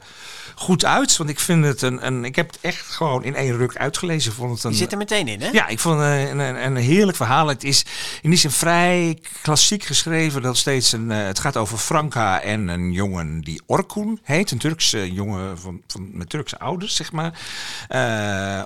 goed 0.54 0.84
uit. 0.84 1.16
Want 1.16 1.30
ik 1.30 1.40
vind 1.40 1.64
het 1.64 1.82
een, 1.82 2.06
een... 2.06 2.24
Ik 2.24 2.36
heb 2.36 2.46
het 2.46 2.58
echt 2.60 2.86
gewoon 2.86 3.24
in 3.24 3.34
één 3.34 3.56
ruk 3.56 3.76
uitgelezen. 3.76 4.32
Vond 4.32 4.54
het 4.54 4.64
een, 4.64 4.70
Die 4.70 4.78
zit 4.78 4.92
er 4.92 4.98
meteen 4.98 5.28
in, 5.28 5.40
hè? 5.40 5.48
ja, 5.48 5.66
ik 5.68 5.78
vond 5.78 6.00
het 6.00 6.28
een, 6.30 6.38
een, 6.38 6.64
een 6.66 6.76
heerlijk 6.76 7.16
verhaal. 7.16 7.46
Het 7.46 7.64
is 7.64 7.84
in 8.22 8.30
die 8.30 8.38
zin 8.38 8.50
vrij 8.50 9.18
klassiek 9.42 9.82
geschreven. 9.84 10.42
Dat 10.42 10.56
steeds 10.56 10.92
een, 10.92 11.10
eh, 11.10 11.18
het 11.26 11.38
gaat 11.38 11.56
over 11.56 11.78
Franka 11.78 12.40
en 12.40 12.68
een 12.68 12.92
jongen 12.92 13.40
die 13.40 13.60
Orkun 13.66 14.18
heet. 14.22 14.50
Een 14.50 14.58
Turkse 14.58 15.12
jongen 15.12 15.58
van, 15.60 15.80
van, 15.86 16.08
met 16.12 16.28
Turkse 16.28 16.58
ouders, 16.58 16.94
zeg 16.96 17.12
maar. 17.12 17.38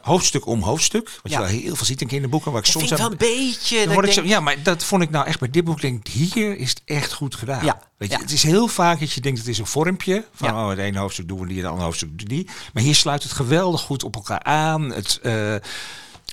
Hoofdstuk 0.02 0.46
om 0.46 0.62
hoofdstuk. 0.62 1.10
Wat 1.22 1.32
Ja. 1.32 1.38
je 1.38 1.44
wel 1.46 1.60
heel 1.60 1.76
veel 1.76 1.86
ziet 1.86 2.00
in 2.00 2.06
kinderboeken. 2.06 2.50
Waar 2.52 2.60
ik 2.60 2.66
Dat 2.66 2.74
soms 2.82 2.88
vind 2.88 3.00
aan- 3.00 3.10
een 3.10 3.16
beetje... 3.18 3.84
dan 3.84 3.94
word 3.94 4.16
ik 4.16 4.23
ja, 4.24 4.40
maar 4.40 4.62
dat 4.62 4.84
vond 4.84 5.02
ik 5.02 5.10
nou 5.10 5.26
echt 5.26 5.38
bij 5.38 5.50
dit 5.50 5.64
boek. 5.64 5.80
Denk, 5.80 6.06
hier 6.06 6.56
is 6.58 6.70
het 6.70 6.82
echt 6.84 7.12
goed 7.12 7.34
gedaan. 7.34 7.64
Ja, 7.64 7.78
Weet 7.96 8.08
je, 8.10 8.14
ja. 8.16 8.22
Het 8.22 8.32
is 8.32 8.42
heel 8.42 8.68
vaak 8.68 9.00
dat 9.00 9.12
je 9.12 9.20
denkt, 9.20 9.38
het 9.38 9.48
is 9.48 9.58
een 9.58 9.66
vormpje. 9.66 10.24
Van 10.34 10.48
Ja. 10.48 10.62
oh, 10.62 10.68
het 10.68 10.78
ene 10.78 10.98
hoofdstuk 10.98 11.28
doen 11.28 11.40
we 11.40 11.46
die, 11.46 11.56
het 11.56 11.66
andere 11.66 11.84
hoofdstuk 11.84 12.08
doen 12.08 12.16
we 12.16 12.34
die. 12.34 12.48
Maar 12.72 12.82
hier 12.82 12.94
sluit 12.94 13.22
het 13.22 13.32
geweldig 13.32 13.80
goed 13.80 14.04
op 14.04 14.14
elkaar 14.14 14.42
aan. 14.42 14.92
Het, 14.92 15.18
eh, 15.22 15.54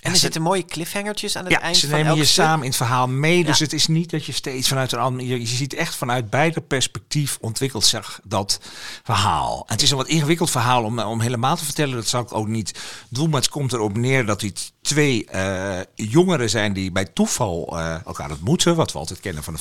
en 0.01 0.11
er 0.11 0.17
zitten 0.17 0.41
mooie 0.41 0.65
cliffhangertjes 0.65 1.35
aan 1.35 1.43
het 1.43 1.53
ja, 1.53 1.61
eind 1.61 1.77
ze 1.77 1.87
nemen 1.87 2.15
je 2.15 2.25
stuk. 2.25 2.45
samen 2.45 2.59
in 2.61 2.67
het 2.67 2.75
verhaal 2.75 3.07
mee. 3.07 3.43
Dus 3.45 3.57
Ja. 3.57 3.63
het 3.63 3.73
is 3.73 3.87
niet 3.87 4.09
dat 4.09 4.25
je 4.25 4.31
steeds 4.31 4.67
vanuit 4.67 4.91
een 4.91 4.99
ander... 4.99 5.25
Je, 5.25 5.39
je 5.39 5.45
ziet 5.45 5.73
echt 5.73 5.95
vanuit 5.95 6.29
beide 6.29 6.61
perspectief 6.61 7.37
ontwikkelt 7.41 7.85
zich 7.85 8.19
dat 8.23 8.59
verhaal. 9.03 9.63
En 9.67 9.73
het 9.73 9.81
is 9.81 9.91
een 9.91 9.97
wat 9.97 10.07
ingewikkeld 10.07 10.49
verhaal 10.51 10.83
om, 10.83 10.99
om 10.99 11.19
helemaal 11.21 11.55
te 11.55 11.65
vertellen. 11.65 11.95
Dat 11.95 12.07
zal 12.07 12.21
ik 12.21 12.33
ook 12.33 12.47
niet 12.47 12.79
doen. 13.09 13.29
Maar 13.29 13.41
het 13.41 13.49
komt 13.49 13.73
erop 13.73 13.97
neer 13.97 14.25
dat 14.25 14.39
die 14.39 14.53
twee 14.81 15.25
eh, 15.25 15.79
jongeren 15.95 16.49
zijn 16.49 16.73
die 16.73 16.91
bij 16.91 17.05
toeval 17.05 17.79
eh, 17.79 17.95
elkaar 18.05 18.29
ontmoeten. 18.31 18.75
Wat 18.75 18.91
we 18.91 18.99
altijd 18.99 19.19
kennen 19.19 19.43
van 19.43 19.53
de 19.53 19.59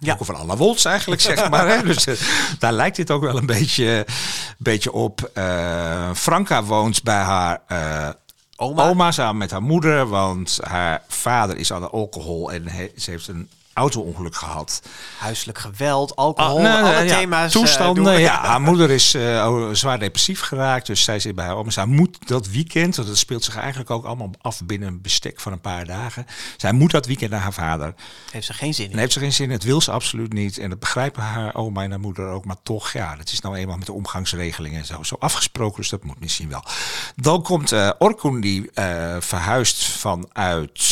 boeken 0.00 0.26
van 0.26 0.34
Anna 0.36 0.56
Woltz 0.56 0.84
eigenlijk, 0.84 1.20
zeg 1.20 1.50
maar. 1.50 1.68
Hè? 1.68 1.82
Dus 1.92 2.06
eh, 2.06 2.14
daar 2.58 2.72
lijkt 2.72 2.96
dit 2.96 3.10
ook 3.10 3.22
wel 3.22 3.36
een 3.36 3.46
beetje, 3.46 4.06
beetje 4.58 4.92
op. 4.92 5.30
Franka 6.14 6.64
woont 6.64 7.02
bij 7.02 7.22
haar... 7.22 7.60
Oma. 8.62 9.10
Samen 9.10 9.36
met 9.36 9.50
haar 9.50 9.62
moeder, 9.62 10.06
want 10.06 10.58
haar 10.62 11.02
vader 11.08 11.56
is 11.56 11.72
aan 11.72 11.80
de 11.80 11.90
alcohol 11.90 12.52
en 12.52 12.68
he- 12.68 12.90
ze 12.96 13.10
heeft 13.10 13.28
een 13.28 13.48
auto-ongeluk 13.74 14.34
gehad. 14.34 14.82
Huiselijk 15.18 15.58
geweld, 15.58 16.16
alcohol, 16.16 16.66
Ah, 16.66 16.74
alle 16.82 17.04
ja, 17.04 17.16
thema's. 17.18 17.54
eh, 17.54 17.60
Toestanden, 17.60 18.04
doen 18.04 18.14
we. 18.14 18.20
ja. 18.20 18.40
Haar 18.44 18.60
moeder 18.70 18.90
is 18.90 19.14
eh, 19.14 19.22
oh, 19.48 19.74
zwaar 19.74 19.98
depressief 19.98 20.40
geraakt, 20.40 20.86
dus 20.86 21.04
zij 21.04 21.20
zit 21.20 21.34
bij 21.34 21.44
haar 21.44 21.56
oma. 21.56 21.70
Zij 21.70 21.84
moet 21.86 22.28
dat 22.28 22.48
weekend, 22.48 22.96
want 22.96 23.08
dat 23.08 23.18
speelt 23.18 23.44
zich 23.44 23.56
eigenlijk 23.56 23.90
ook 23.90 24.04
allemaal 24.04 24.30
af 24.40 24.60
binnen 24.64 24.88
een 24.88 25.00
bestek 25.00 25.40
van 25.40 25.52
een 25.52 25.60
paar 25.60 25.84
dagen. 25.84 26.26
Zij 26.56 26.72
moet 26.72 26.90
dat 26.90 27.06
weekend 27.06 27.30
naar 27.30 27.40
haar 27.40 27.52
vader. 27.52 27.94
Heeft 28.30 28.46
ze 28.46 28.52
geen 28.52 28.74
zin 28.74 28.90
in. 28.90 28.98
Heeft 28.98 29.12
ze 29.12 29.18
geen 29.18 29.32
zin, 29.32 29.46
in, 29.46 29.52
het 29.52 29.62
wil 29.64 29.80
ze 29.80 29.90
absoluut 29.90 30.32
niet. 30.32 30.58
En 30.58 30.70
dat 30.70 30.78
begrijpen 30.78 31.22
haar 31.22 31.54
oma 31.54 31.82
en 31.82 31.90
haar 31.90 32.00
moeder 32.00 32.28
ook. 32.28 32.44
Maar 32.44 32.62
toch, 32.62 32.92
ja, 32.92 33.16
dat 33.16 33.32
is 33.32 33.40
nou 33.40 33.56
eenmaal 33.56 33.76
met 33.76 33.86
de 33.86 33.92
omgangsregelingen 33.92 34.78
en 34.80 34.86
zo, 34.86 35.02
zo 35.02 35.16
afgesproken. 35.18 35.76
Dus 35.80 35.88
dat 35.90 36.04
moet 36.04 36.20
misschien 36.20 36.48
wel. 36.48 36.64
Dan 37.16 37.42
komt 37.42 37.72
eh 37.72 37.90
Orkun, 37.98 38.40
die 38.40 38.70
verhuist 39.18 39.84
vanuit... 39.84 40.90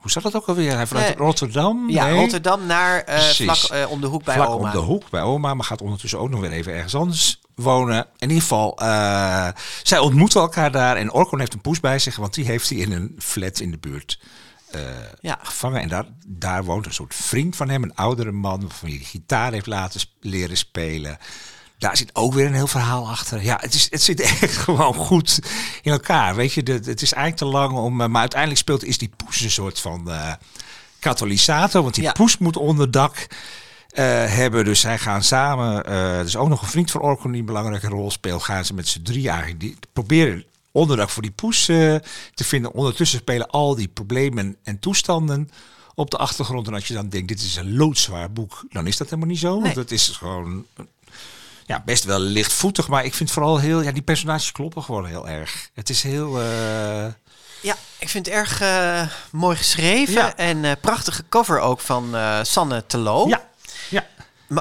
hoe 0.00 0.10
zat 0.10 0.22
dat 0.22 0.34
ook 0.34 0.46
alweer? 0.46 0.74
Hij 0.76 0.86
vanuit 0.86 1.06
Nee. 1.06 1.16
Rotterdam? 1.26 1.90
Ja, 1.90 2.04
Nee. 2.06 2.14
Rotterdam 2.14 2.66
naar 2.66 3.00
eh, 3.02 3.18
vlak 3.20 3.56
eh, 3.56 3.90
om 3.90 4.00
de 4.00 4.06
hoek 4.06 4.24
bij 4.24 4.34
Vlak 4.34 4.48
oma. 4.48 4.66
om 4.66 4.70
de 4.72 4.78
hoek 4.86 5.10
bij 5.10 5.22
oma, 5.22 5.54
maar 5.54 5.64
gaat 5.64 5.82
ondertussen 5.82 6.18
ook 6.18 6.30
nog 6.30 6.40
weer 6.40 6.52
even 6.52 6.72
ergens 6.72 6.94
anders 6.94 7.40
wonen. 7.54 8.06
In 8.18 8.28
ieder 8.28 8.42
geval, 8.42 8.78
eh, 8.78 9.48
zij 9.82 9.98
ontmoeten 9.98 10.40
elkaar 10.40 10.72
daar 10.72 10.96
en 10.96 11.12
Orkun 11.12 11.38
heeft 11.38 11.52
een 11.54 11.60
poes 11.60 11.80
bij 11.80 11.98
zich, 11.98 12.16
want 12.16 12.34
die 12.34 12.44
heeft 12.44 12.68
hij 12.68 12.78
in 12.78 12.92
een 12.92 13.14
flat 13.18 13.60
in 13.60 13.70
de 13.70 13.78
buurt 13.78 14.20
eh, 14.70 14.80
Ja. 15.20 15.38
gevangen. 15.42 15.80
En 15.80 15.88
daar, 15.88 16.04
daar 16.26 16.64
woont 16.64 16.86
een 16.86 16.92
soort 16.94 17.14
vriend 17.14 17.56
van 17.56 17.68
hem, 17.68 17.82
een 17.82 17.94
oudere 17.94 18.32
man, 18.32 18.60
waarvan 18.60 18.88
hij 18.88 18.98
de 18.98 19.04
gitaar 19.04 19.52
heeft 19.52 19.66
laten 19.66 20.00
leren 20.20 20.56
spelen. 20.56 21.18
Daar 21.80 21.96
zit 21.96 22.14
ook 22.14 22.34
weer 22.34 22.46
een 22.46 22.54
heel 22.54 22.66
verhaal 22.66 23.08
achter. 23.08 23.42
Ja, 23.42 23.58
het, 23.60 23.74
is, 23.74 23.86
het 23.90 24.02
zit 24.02 24.20
echt 24.40 24.56
gewoon 24.56 24.94
goed 24.94 25.40
in 25.82 25.92
elkaar. 25.92 26.34
Weet 26.34 26.52
je, 26.52 26.62
de, 26.62 26.72
het 26.72 27.02
is 27.02 27.12
eigenlijk 27.12 27.36
te 27.36 27.44
lang 27.58 27.72
om. 27.72 28.00
eh, 28.00 28.08
Maar 28.08 28.20
uiteindelijk 28.20 28.60
speelt 28.60 28.84
is 28.84 28.98
die 28.98 29.10
poes 29.16 29.40
een 29.40 29.50
soort 29.50 29.78
van 29.80 30.10
eh, 30.10 30.32
katalysator. 30.98 31.82
Want 31.82 31.94
die 31.94 32.04
Ja. 32.04 32.12
poes 32.12 32.38
moet 32.38 32.56
onderdak 32.56 33.26
eh, 33.90 34.04
hebben. 34.26 34.64
Dus 34.64 34.80
zij 34.80 34.98
gaan 34.98 35.22
samen. 35.22 35.84
er 35.86 36.24
is 36.24 36.36
ook 36.36 36.48
nog 36.48 36.62
een 36.62 36.68
vriend 36.68 36.90
van 36.90 37.00
Orkun 37.00 37.30
die 37.30 37.40
een 37.40 37.46
belangrijke 37.46 37.88
rol 37.88 38.10
speelt. 38.10 38.42
Gaan 38.42 38.64
ze 38.64 38.74
met 38.74 38.88
z'n 38.88 39.02
drie 39.02 39.28
eigenlijk 39.28 39.60
die, 39.60 39.76
proberen 39.92 40.44
onderdak 40.72 41.08
voor 41.10 41.22
die 41.22 41.30
poes 41.30 41.64
te 41.64 42.02
vinden. 42.34 42.72
Ondertussen 42.72 43.18
spelen 43.18 43.50
al 43.50 43.74
die 43.74 43.88
problemen 43.88 44.56
en 44.62 44.78
toestanden 44.78 45.50
op 45.94 46.10
de 46.10 46.16
achtergrond. 46.16 46.66
En 46.66 46.74
als 46.74 46.86
je 46.88 46.94
dan 46.94 47.08
denkt, 47.08 47.28
dit 47.28 47.40
is 47.40 47.56
een 47.56 47.76
loodzwaar 47.76 48.32
boek, 48.32 48.64
dan 48.68 48.86
is 48.86 48.96
dat 48.96 49.06
helemaal 49.10 49.30
niet 49.30 49.38
zo. 49.38 49.50
Want 49.50 49.64
Nee. 49.64 49.74
het 49.74 49.90
is 49.90 50.08
gewoon 50.08 50.64
ja, 51.70 51.82
best 51.84 52.04
wel 52.04 52.18
lichtvoetig. 52.18 52.88
Maar 52.88 53.04
ik 53.04 53.14
vind 53.14 53.30
vooral 53.30 53.58
heel, 53.58 53.80
ja, 53.82 53.92
die 53.92 54.02
personages 54.02 54.52
kloppen 54.52 54.82
gewoon 54.82 55.06
heel 55.06 55.28
erg. 55.28 55.70
Het 55.74 55.90
is 55.90 56.02
heel... 56.02 56.40
eh, 56.40 57.06
Ja, 57.60 57.76
ik 57.98 58.08
vind 58.08 58.26
het 58.26 58.34
erg 58.34 58.60
eh, 58.60 59.02
mooi 59.32 59.56
geschreven. 59.56 60.14
Ja. 60.14 60.36
En 60.36 60.64
eh, 60.64 60.72
prachtige 60.80 61.24
cover 61.28 61.58
ook 61.60 61.80
van 61.80 62.16
Sanne 62.42 62.84
Telo. 62.86 63.28
ja, 63.28 63.48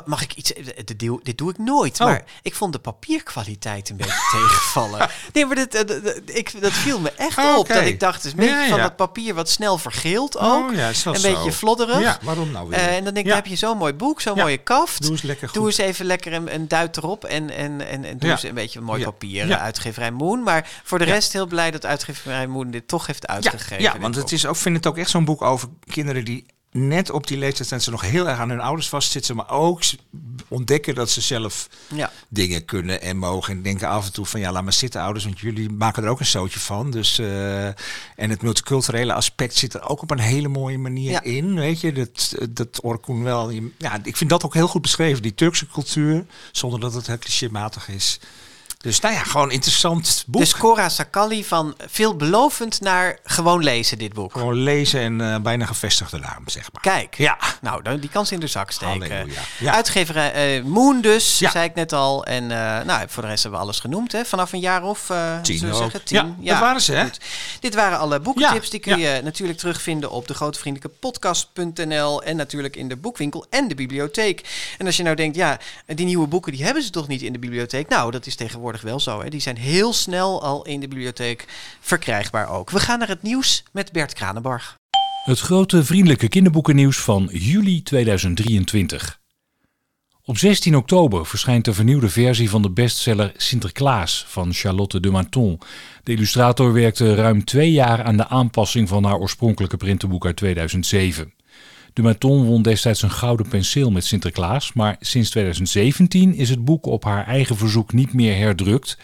Mag 0.06 0.22
ik 0.22 0.34
iets... 0.34 0.54
Dit 0.86 1.00
doe, 1.00 1.20
dit 1.24 1.38
doe 1.38 1.50
ik 1.50 1.58
nooit, 1.58 2.00
Oh. 2.00 2.08
maar 2.08 2.24
ik 2.42 2.56
vond 2.56 2.74
de 2.74 2.80
papierkwaliteit 2.80 3.90
een 3.90 3.96
beetje 3.98 4.14
tegenvallen. 4.32 5.10
Nee, 5.34 5.46
maar 5.46 5.56
dat, 5.56 5.72
dat, 5.72 5.88
dat- 5.88 6.22
ik, 6.26 6.62
dat 6.62 6.72
viel 6.72 7.00
me 7.00 7.12
echt 7.12 7.38
Oh, 7.38 7.58
op. 7.58 7.68
Dat 7.68 7.84
ik 7.86 8.00
dacht, 8.00 8.24
het 8.24 8.40
is 8.40 8.46
Ja, 8.46 8.68
van 8.68 8.78
ja. 8.78 8.84
dat 8.84 8.96
papier 8.96 9.34
wat 9.34 9.50
snel 9.50 9.78
vergeelt 9.78 10.38
ook. 10.38 10.70
Oh, 10.70 10.76
ja, 10.76 10.88
is 10.90 11.04
dat 11.04 11.14
een 11.16 11.20
zo? 11.20 11.34
beetje 11.34 11.52
flodderig. 11.52 12.00
Ja, 12.02 12.18
waarom 12.22 12.52
nou 12.52 12.70
weer? 12.70 12.78
Eh, 12.80 12.96
en 12.96 13.04
dan 13.04 13.14
denk 13.14 13.28
ik, 13.28 13.34
heb 13.34 13.46
je 13.46 13.56
zo'n 13.56 13.78
mooi 13.78 13.94
boek, 13.94 14.22
zo'n 14.22 14.38
mooie 14.38 14.58
kaft. 14.58 15.02
Doe 15.02 15.12
eens 15.12 15.22
lekker 15.22 15.48
goed. 15.48 15.58
Doe 15.58 15.66
eens 15.66 15.78
even 15.78 16.06
lekker 16.06 16.34
een, 16.34 16.54
een 16.54 16.68
duit 16.68 16.98
erop 16.98 17.24
en, 17.26 17.50
en, 17.50 17.88
en, 17.88 18.04
en 18.06 18.18
doe 18.18 18.30
eens 18.32 18.44
een 18.44 18.54
beetje 18.54 18.80
een 18.80 18.86
mooi 18.86 19.04
papier. 19.04 19.52
Eh, 19.52 19.62
Uitgeverij 19.62 20.12
Moon. 20.12 20.44
Maar 20.44 20.70
voor 20.84 20.98
de 21.00 21.06
rest 21.06 21.34
heel 21.34 21.46
blij 21.48 21.72
dat 21.72 21.86
uitgeverij 21.86 22.48
Moon 22.48 22.72
dit 22.72 22.88
toch 22.88 23.06
heeft 23.08 23.28
uitgegeven. 23.28 23.82
ja 23.84 23.92
dit 23.92 24.02
want 24.02 24.16
het 24.16 24.32
is 24.32 24.46
ook, 24.46 24.56
vind 24.56 24.76
het 24.76 24.88
ook 24.88 24.98
echt 24.98 25.10
zo'n 25.10 25.26
boek 25.26 25.42
over 25.42 25.68
kinderen 25.94 26.26
die 26.26 26.46
net 26.72 27.10
op 27.10 27.28
die 27.28 27.38
leeftijd 27.38 27.68
zijn 27.68 27.82
ze 27.82 27.92
nog 27.92 28.02
heel 28.02 28.28
erg 28.28 28.40
aan 28.40 28.50
hun 28.50 28.60
ouders 28.60 28.90
vastzitten, 28.90 29.36
maar 29.36 29.50
ook 29.50 29.82
ontdekken 30.48 30.96
dat 30.96 31.10
ze 31.10 31.22
zelf 31.22 31.70
Ja. 31.88 32.12
dingen 32.28 32.66
kunnen 32.66 33.02
en 33.02 33.18
mogen. 33.18 33.54
En 33.54 33.62
denken 33.62 33.88
af 33.88 34.06
en 34.06 34.14
toe 34.14 34.26
van 34.26 34.40
ja, 34.40 34.52
laat 34.52 34.64
maar 34.64 34.74
zitten 34.74 35.02
ouders, 35.02 35.26
want 35.26 35.40
jullie 35.40 35.70
maken 35.70 36.04
er 36.04 36.10
ook 36.10 36.20
een 36.20 36.26
zootje 36.26 36.60
van. 36.60 36.92
Dus, 36.92 37.20
eh, 37.20 37.66
en 37.66 37.76
het 38.30 38.42
multiculturele 38.42 39.14
aspect 39.14 39.56
zit 39.56 39.74
er 39.74 39.90
ook 39.90 40.02
op 40.02 40.12
een 40.12 40.20
hele 40.20 40.48
mooie 40.48 40.78
manier 40.78 41.12
Ja. 41.12 41.22
in. 41.24 41.56
Weet 41.56 41.82
je, 41.82 41.92
dat, 41.92 42.36
dat 42.50 42.82
Orkun 42.82 43.24
wel. 43.24 43.50
Ja, 43.78 44.00
ik 44.04 44.18
vind 44.18 44.30
dat 44.30 44.46
ook 44.46 44.54
heel 44.54 44.68
goed 44.68 44.82
beschreven, 44.82 45.22
die 45.22 45.36
Turkse 45.36 45.68
cultuur, 45.68 46.26
zonder 46.52 46.80
dat 46.80 46.94
het 46.94 47.08
heel 47.08 47.18
clichématig 47.18 47.88
is. 47.90 48.20
Dus 48.84 49.00
nou 49.00 49.14
ja, 49.14 49.24
gewoon 49.24 49.52
interessant 49.52 50.24
boek. 50.28 50.42
Dus 50.42 50.56
Cora 50.56 50.90
Sakali 50.90 51.46
van 51.46 51.76
veelbelovend 51.88 52.82
naar 52.82 53.20
gewoon 53.24 53.64
lezen 53.64 53.98
dit 53.98 54.14
boek. 54.14 54.32
Gewoon 54.32 54.54
lezen 54.54 55.02
en 55.02 55.22
eh, 55.22 55.40
bijna 55.42 55.66
gevestigde 55.66 56.18
naam, 56.18 56.44
zeg 56.46 56.70
maar. 56.72 56.82
Kijk. 56.82 57.18
Ja. 57.18 57.38
Nou, 57.62 57.82
dan 57.82 58.00
die 58.00 58.10
kans 58.10 58.32
in 58.32 58.40
de 58.40 58.48
zak 58.48 58.72
steken. 58.72 59.32
Ja. 59.60 59.74
Uitgeverij 59.74 60.58
eh, 60.58 60.64
Moon 60.64 61.02
dus, 61.02 61.40
Ja. 61.40 61.52
zei 61.52 61.66
ik 61.66 61.76
net 61.76 61.94
al. 61.94 62.26
En 62.26 62.44
eh, 62.44 62.86
nou, 62.86 63.06
voor 63.10 63.24
de 63.24 63.30
rest 63.30 63.42
hebben 63.44 63.60
we 63.60 63.66
alles 63.66 63.80
genoemd. 63.80 64.12
Hè? 64.12 64.26
Vanaf 64.26 64.54
een 64.54 64.60
jaar 64.60 64.84
of 64.84 65.12
Tien 65.42 65.58
zeggen, 65.58 66.04
tien. 66.04 66.36
Ja, 66.40 66.52
dat 66.52 66.60
waren 66.60 66.82
ze, 66.82 66.94
hè? 66.94 67.04
goed. 67.04 67.20
Dit 67.60 67.76
waren 67.76 68.00
alle 68.00 68.20
boekentips. 68.20 68.70
Die 68.70 68.80
kun 68.80 69.00
je 69.00 69.22
natuurlijk 69.24 69.60
terugvinden 69.60 70.12
op 70.12 70.28
de 70.28 70.34
grotevriendelijke 70.34 72.22
en 72.24 72.36
natuurlijk 72.36 72.76
in 72.76 72.88
de 72.88 72.96
boekwinkel 72.96 73.46
en 73.50 73.68
de 73.68 73.76
bibliotheek. 73.76 74.74
En 74.78 74.86
als 74.86 74.98
je 74.98 75.04
nou 75.04 75.16
denkt, 75.16 75.36
ja, 75.36 75.60
die 75.86 76.06
nieuwe 76.06 76.28
boeken 76.28 76.52
die 76.52 76.64
hebben 76.64 76.84
ze 76.84 76.90
toch 76.90 77.08
niet 77.08 77.22
in 77.22 77.34
de 77.34 77.40
bibliotheek? 77.40 77.90
Nou, 77.90 78.12
dat 78.12 78.26
is 78.26 78.36
tegenwoordig 78.36 78.69
wel 78.78 79.00
zo. 79.00 79.22
Hè? 79.22 79.30
Die 79.30 79.40
zijn 79.40 79.58
heel 79.58 79.94
snel 79.94 80.44
al 80.44 80.66
in 80.66 80.80
de 80.80 80.88
bibliotheek 80.88 81.46
verkrijgbaar 81.80 82.50
ook. 82.50 82.70
We 82.70 82.80
gaan 82.80 83.00
naar 83.00 83.08
het 83.08 83.22
nieuws 83.22 83.64
met 83.72 83.92
Bert 83.92 84.14
Kranenbarg. 84.14 84.78
Het 85.24 85.40
grote 85.40 85.84
vriendelijke 85.84 86.28
kinderboekennieuws 86.28 86.98
van 86.98 87.30
juli 87.32 87.84
2023. 87.84 89.20
Op 90.30 90.38
16 90.38 90.76
oktober 90.76 91.26
verschijnt 91.26 91.66
de 91.66 91.74
vernieuwde 91.74 92.10
versie 92.10 92.50
van 92.50 92.62
de 92.62 92.70
bestseller 92.70 93.32
Sinterklaas 93.38 94.26
van 94.28 94.54
Charlotte 94.54 95.00
de 95.00 95.12
Maton. 95.12 95.60
De 96.04 96.12
illustrator 96.12 96.74
werkte 96.74 97.16
ruim 97.16 97.44
twee 97.46 97.72
jaar 97.72 98.04
aan 98.04 98.18
de 98.18 98.28
aanpassing 98.28 98.88
van 98.88 99.04
haar 99.04 99.18
oorspronkelijke 99.18 99.78
printenboek 99.78 100.26
uit 100.26 100.36
2007. 100.36 101.34
De 102.00 102.06
Maton 102.06 102.46
won 102.46 102.62
destijds 102.62 103.02
een 103.02 103.12
gouden 103.12 103.48
penseel 103.48 103.92
met 103.92 104.06
Sinterklaas, 104.06 104.74
maar 104.74 104.96
sinds 105.00 105.30
2017 105.30 106.36
is 106.36 106.50
het 106.50 106.66
boek 106.66 106.86
op 106.86 107.04
haar 107.04 107.28
eigen 107.28 107.58
verzoek 107.58 107.94
niet 107.94 108.14
meer 108.14 108.36
herdrukt. 108.36 108.98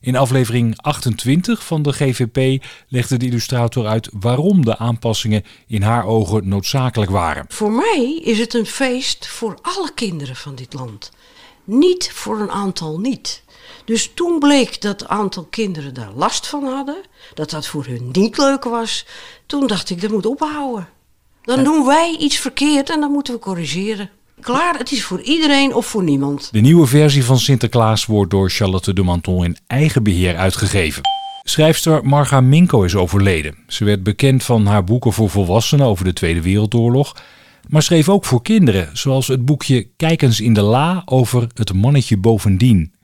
In 0.00 0.16
aflevering 0.16 0.76
28 0.76 1.64
van 1.64 1.82
de 1.82 1.92
GVP 1.92 2.64
legde 2.88 3.16
de 3.16 3.26
illustrator 3.26 3.86
uit 3.86 4.08
waarom 4.12 4.64
de 4.64 4.78
aanpassingen 4.78 5.44
in 5.66 5.82
haar 5.82 6.04
ogen 6.04 6.48
noodzakelijk 6.48 7.10
waren. 7.10 7.44
Voor 7.48 7.72
mij 7.72 8.20
is 8.24 8.38
het 8.38 8.54
een 8.54 8.66
feest 8.66 9.26
voor 9.26 9.58
alle 9.62 9.90
kinderen 9.94 10.36
van 10.36 10.54
dit 10.54 10.72
land. 10.72 11.10
Niet 11.64 12.10
voor 12.12 12.40
een 12.40 12.50
aantal 12.50 13.00
niet. 13.00 13.42
Dus 13.84 14.10
toen 14.14 14.38
bleek 14.38 14.80
dat 14.80 15.00
een 15.00 15.08
aantal 15.08 15.44
kinderen 15.44 15.94
daar 15.94 16.12
last 16.14 16.46
van 16.46 16.64
hadden, 16.64 17.00
dat 17.34 17.50
dat 17.50 17.66
voor 17.66 17.84
hun 17.84 18.08
niet 18.12 18.38
leuk 18.38 18.64
was, 18.64 19.06
toen 19.46 19.66
dacht 19.66 19.90
ik 19.90 20.00
dat 20.00 20.10
moet 20.10 20.26
ophouden. 20.26 20.94
Dan 21.46 21.64
doen 21.64 21.86
wij 21.86 22.16
iets 22.18 22.36
verkeerd 22.36 22.90
en 22.90 23.00
dan 23.00 23.10
moeten 23.10 23.34
we 23.34 23.40
corrigeren. 23.40 24.10
Klaar, 24.40 24.78
het 24.78 24.92
is 24.92 25.04
voor 25.04 25.20
iedereen 25.20 25.74
of 25.74 25.86
voor 25.86 26.02
niemand. 26.02 26.48
De 26.52 26.60
nieuwe 26.60 26.86
versie 26.86 27.24
van 27.24 27.38
Sinterklaas 27.38 28.06
wordt 28.06 28.30
door 28.30 28.50
Charlotte 28.50 28.92
de 28.92 29.02
Manton 29.02 29.44
in 29.44 29.56
eigen 29.66 30.02
beheer 30.02 30.36
uitgegeven. 30.36 31.02
Schrijfster 31.42 32.04
Marga 32.04 32.40
Minko 32.40 32.82
is 32.82 32.94
overleden. 32.94 33.56
Ze 33.66 33.84
werd 33.84 34.02
bekend 34.02 34.44
van 34.44 34.66
haar 34.66 34.84
boeken 34.84 35.12
voor 35.12 35.30
volwassenen 35.30 35.86
over 35.86 36.04
de 36.04 36.12
Tweede 36.12 36.42
Wereldoorlog, 36.42 37.16
maar 37.68 37.82
schreef 37.82 38.08
ook 38.08 38.24
voor 38.24 38.42
kinderen, 38.42 38.90
zoals 38.92 39.26
het 39.26 39.44
boekje 39.44 39.88
Kijk 39.96 40.22
eens 40.22 40.40
in 40.40 40.52
de 40.52 40.62
la 40.62 41.02
over 41.04 41.46
het 41.54 41.72
mannetje 41.72 42.16
bovendien. 42.16 42.94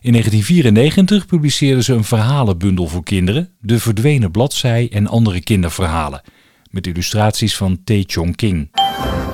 In 0.00 0.12
1994 0.12 1.26
publiceerde 1.26 1.82
ze 1.82 1.92
een 1.92 2.04
verhalenbundel 2.04 2.86
voor 2.86 3.02
kinderen, 3.02 3.50
De 3.60 3.78
Verdwenen 3.78 4.30
Bladzij 4.30 4.88
en 4.92 5.06
andere 5.06 5.40
kinderverhalen, 5.40 6.22
met 6.70 6.86
illustraties 6.86 7.56
van 7.56 7.80
Tae 7.84 8.04
Chong 8.06 8.36
King. 8.36 8.70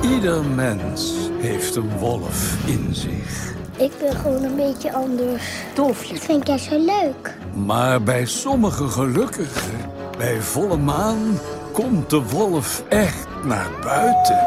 Ieder 0.03 0.45
mens 0.45 1.13
heeft 1.41 1.77
een 1.77 1.99
wolf 1.99 2.67
in 2.67 2.89
zich. 2.91 3.55
Ik 3.77 3.91
ben 4.01 4.17
gewoon 4.17 4.43
een 4.43 4.57
beetje 4.57 4.93
anders. 4.93 5.43
Dolfje. 5.75 6.15
Dat 6.15 6.25
vind 6.25 6.47
jij 6.47 6.59
zo 6.59 6.85
leuk. 6.85 7.37
Maar 7.67 8.03
bij 8.03 8.27
sommige 8.27 8.89
gelukkigen, 8.89 9.91
bij 10.19 10.41
volle 10.41 10.77
maan, 10.77 11.39
komt 11.73 12.11
de 12.11 12.23
wolf 12.23 12.85
echt 12.89 13.27
naar 13.45 13.71
buiten. 13.83 14.39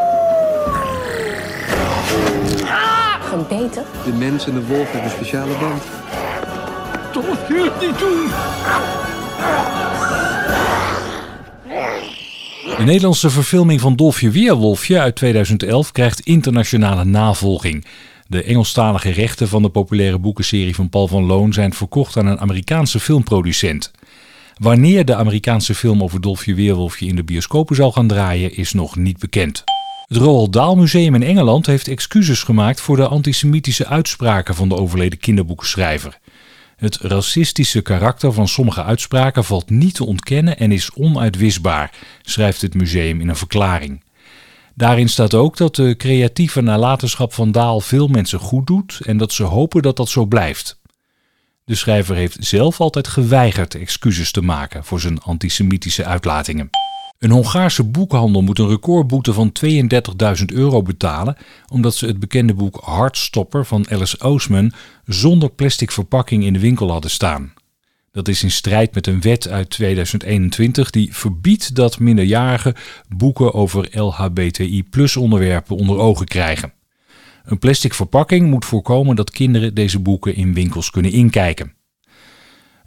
Gebeten? 3.22 3.84
De 4.06 4.14
mens 4.18 4.48
en 4.48 4.54
de 4.54 4.66
wolf 4.66 4.92
hebben 4.92 5.04
een 5.04 5.10
speciale 5.10 5.58
band. 5.58 5.84
Toch 7.12 7.48
je 7.48 7.72
het 7.72 7.88
niet 7.88 8.00
doen? 8.00 8.30
De 12.64 12.84
Nederlandse 12.84 13.30
verfilming 13.30 13.82
van 13.82 13.96
Dolfje 13.96 14.30
Weerwolfje 14.30 15.00
uit 15.00 15.16
2011 15.16 15.92
krijgt 15.92 16.20
internationale 16.20 17.04
navolging. 17.04 17.86
De 18.28 18.44
Engelstalige 18.44 19.10
rechten 19.10 19.48
van 19.48 19.62
de 19.62 19.70
populaire 19.70 20.18
boekenserie 20.18 20.76
van 20.76 20.90
Paul 20.90 21.08
van 21.08 21.24
Loon 21.24 21.54
zijn 21.54 21.74
verkocht 21.74 22.18
aan 22.18 22.26
een 22.26 22.40
Amerikaanse 22.40 23.00
filmproducent. 23.00 23.92
Wanneer 24.58 25.06
de 25.06 25.16
Amerikaanse 25.16 25.76
film 25.76 26.04
over 26.04 26.22
Dolfje 26.22 26.54
Weerwolfje 26.54 27.06
in 27.06 27.16
de 27.16 27.24
bioscopen 27.24 27.76
zal 27.76 27.92
gaan 27.92 28.08
draaien 28.08 28.56
is 28.56 28.74
nog 28.74 28.96
niet 28.96 29.20
bekend. 29.20 29.64
Het 30.08 30.18
Roald 30.18 30.54
Dahl 30.54 30.76
Museum 30.76 31.16
in 31.16 31.24
Engeland 31.24 31.66
heeft 31.66 31.88
excuses 31.88 32.44
gemaakt 32.44 32.82
voor 32.82 32.96
de 32.96 33.08
antisemitische 33.08 33.88
uitspraken 33.88 34.56
van 34.56 34.70
de 34.70 34.76
overleden 34.76 35.20
kinderboekenschrijver. 35.20 36.20
Het 36.80 36.98
racistische 36.98 37.82
karakter 37.82 38.34
van 38.34 38.48
sommige 38.48 38.84
uitspraken 38.84 39.44
valt 39.44 39.70
niet 39.70 39.96
te 39.96 40.06
ontkennen 40.06 40.58
en 40.58 40.72
is 40.72 40.92
onuitwisbaar, 40.94 41.92
schrijft 42.22 42.62
het 42.62 42.74
museum 42.74 43.22
in 43.22 43.30
een 43.30 43.36
verklaring. 43.36 44.04
Daarin 44.76 45.10
staat 45.10 45.34
ook 45.34 45.58
dat 45.58 45.76
de 45.76 45.96
creatieve 45.98 46.62
nalatenschap 46.62 47.34
van 47.34 47.52
Daal 47.52 47.80
veel 47.80 48.08
mensen 48.08 48.40
goed 48.40 48.68
doet 48.68 49.00
en 49.06 49.18
dat 49.18 49.34
ze 49.34 49.44
hopen 49.44 49.82
dat 49.82 49.96
dat 49.96 50.10
zo 50.10 50.26
blijft. 50.26 50.80
De 51.66 51.76
schrijver 51.76 52.16
heeft 52.16 52.38
zelf 52.40 52.80
altijd 52.80 53.08
geweigerd 53.08 53.76
excuses 53.76 54.32
te 54.32 54.42
maken 54.42 54.84
voor 54.84 55.00
zijn 55.00 55.22
antisemitische 55.22 56.06
uitlatingen. 56.06 56.70
Een 57.20 57.32
Hongaarse 57.32 57.84
boekhandel 57.84 58.42
moet 58.42 58.60
een 58.60 58.68
recordboete 58.68 59.34
van 59.34 59.52
32.000 60.40 60.46
euro 60.46 60.82
betalen 60.82 61.36
omdat 61.72 61.96
ze 61.96 62.06
het 62.06 62.20
bekende 62.20 62.54
boek 62.54 62.82
Heartstopper 62.86 63.66
van 63.66 63.90
Alice 63.90 64.20
Oosman 64.20 64.72
zonder 65.06 65.50
plastic 65.50 65.92
verpakking 65.92 66.44
in 66.44 66.54
de 66.54 66.60
winkel 66.60 66.92
hadden 66.92 67.12
staan. 67.12 67.54
Dat 68.12 68.28
is 68.28 68.44
in 68.44 68.52
strijd 68.52 68.94
met 68.94 69.08
een 69.08 69.22
wet 69.22 69.48
uit 69.48 69.70
2021 69.70 70.90
die 70.90 71.16
verbiedt 71.16 71.76
dat 71.76 72.00
minderjarigen 72.00 72.76
boeken 73.16 73.54
over 73.54 74.00
LHBTI-plus 74.02 75.18
onderwerpen 75.18 75.76
onder 75.76 75.98
ogen 75.98 76.26
krijgen. 76.26 76.74
Een 77.44 77.60
plastic 77.60 77.94
verpakking 77.94 78.50
moet 78.50 78.66
voorkomen 78.66 79.16
dat 79.16 79.32
kinderen 79.32 79.74
deze 79.74 80.00
boeken 80.00 80.36
in 80.36 80.54
winkels 80.54 80.92
kunnen 80.92 81.12
inkijken. 81.12 81.74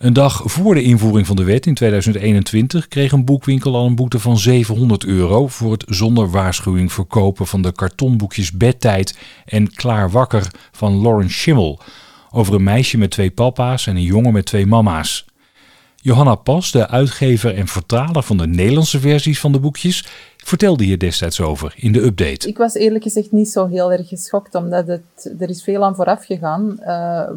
Een 0.02 0.12
dag 0.12 0.42
voor 0.44 0.74
de 0.74 0.82
invoering 0.82 1.26
van 1.26 1.36
de 1.36 1.44
wet 1.44 1.66
in 1.66 1.74
2021 1.74 2.88
kreeg 2.88 3.12
een 3.12 3.24
boekwinkel 3.24 3.76
al 3.76 3.86
een 3.86 3.94
boete 3.94 4.18
van 4.18 4.38
700 4.38 5.04
euro 5.04 5.48
voor 5.48 5.72
het 5.72 5.84
zonder 5.88 6.30
waarschuwing 6.30 6.92
verkopen 6.92 7.46
van 7.46 7.62
de 7.62 7.72
kartonboekjes 7.72 8.52
Bedtijd 8.52 9.18
en 9.44 9.74
Klaar 9.74 10.10
Wakker 10.10 10.50
van 10.72 10.94
Lawrence 10.94 11.38
Schimmel 11.38 11.80
over 12.30 12.54
een 12.54 12.62
meisje 12.62 12.98
met 12.98 13.10
twee 13.10 13.30
papa's 13.30 13.86
en 13.86 13.96
een 13.96 14.02
jongen 14.02 14.32
met 14.32 14.44
twee 14.44 14.66
mama's. 14.66 15.24
Johanna 16.04 16.34
Pas, 16.34 16.70
de 16.70 16.88
uitgever 16.88 17.56
en 17.56 17.66
vertaler 17.66 18.22
van 18.22 18.36
de 18.36 18.46
Nederlandse 18.46 19.00
versies 19.00 19.40
van 19.40 19.52
de 19.52 19.60
boekjes, 19.60 20.06
vertelde 20.36 20.84
hier 20.84 20.98
destijds 20.98 21.40
over 21.40 21.74
in 21.76 21.92
de 21.92 22.02
update. 22.02 22.48
Ik 22.48 22.56
was 22.56 22.74
eerlijk 22.74 23.02
gezegd 23.02 23.32
niet 23.32 23.48
zo 23.48 23.66
heel 23.66 23.92
erg 23.92 24.08
geschokt, 24.08 24.54
omdat 24.54 24.86
het, 24.86 25.34
er 25.38 25.48
is 25.48 25.62
veel 25.62 25.84
aan 25.84 25.94
vooraf 25.94 26.24
gegaan, 26.24 26.76
uh, 26.80 26.86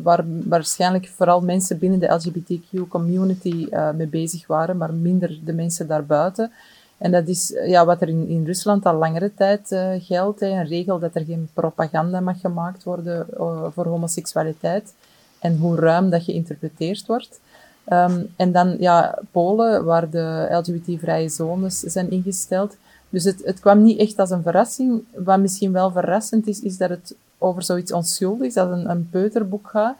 waar 0.03 0.23
waarschijnlijk 0.25 1.11
vooral 1.15 1.41
mensen 1.41 1.79
binnen 1.79 1.99
de 1.99 2.07
LGBTQ-community 2.07 3.67
uh, 3.69 3.91
mee 3.91 4.07
bezig 4.07 4.47
waren, 4.47 4.77
maar 4.77 4.93
minder 4.93 5.39
de 5.43 5.53
mensen 5.53 5.87
daarbuiten. 5.87 6.51
En 6.97 7.11
dat 7.11 7.27
is 7.27 7.53
ja, 7.65 7.85
wat 7.85 8.01
er 8.01 8.09
in, 8.09 8.27
in 8.27 8.45
Rusland 8.45 8.85
al 8.85 8.95
langere 8.95 9.33
tijd 9.33 9.71
uh, 9.71 9.89
geldt. 9.97 10.39
Hè, 10.39 10.47
een 10.47 10.67
regel 10.67 10.99
dat 10.99 11.15
er 11.15 11.25
geen 11.25 11.49
propaganda 11.53 12.19
mag 12.19 12.39
gemaakt 12.39 12.83
worden 12.83 13.25
voor 13.73 13.85
homoseksualiteit. 13.85 14.93
En 15.39 15.57
hoe 15.57 15.75
ruim 15.75 16.09
dat 16.09 16.23
geïnterpreteerd 16.23 17.05
wordt. 17.05 17.39
Um, 17.89 18.33
en 18.35 18.51
dan 18.51 18.75
ja, 18.79 19.19
Polen, 19.31 19.85
waar 19.85 20.09
de 20.09 20.47
LGBT-vrije 20.51 21.29
zones 21.29 21.79
zijn 21.79 22.11
ingesteld. 22.11 22.75
Dus 23.09 23.23
het, 23.23 23.41
het 23.45 23.59
kwam 23.59 23.83
niet 23.83 23.99
echt 23.99 24.19
als 24.19 24.29
een 24.29 24.41
verrassing. 24.41 25.03
Wat 25.15 25.39
misschien 25.39 25.71
wel 25.71 25.91
verrassend 25.91 26.47
is, 26.47 26.61
is 26.61 26.77
dat 26.77 26.89
het 26.89 27.15
over 27.37 27.63
zoiets 27.63 27.91
onschuldigs, 27.91 28.57
als 28.57 28.71
een, 28.71 28.89
een 28.89 29.09
peuterboek 29.09 29.67
gaat, 29.67 29.95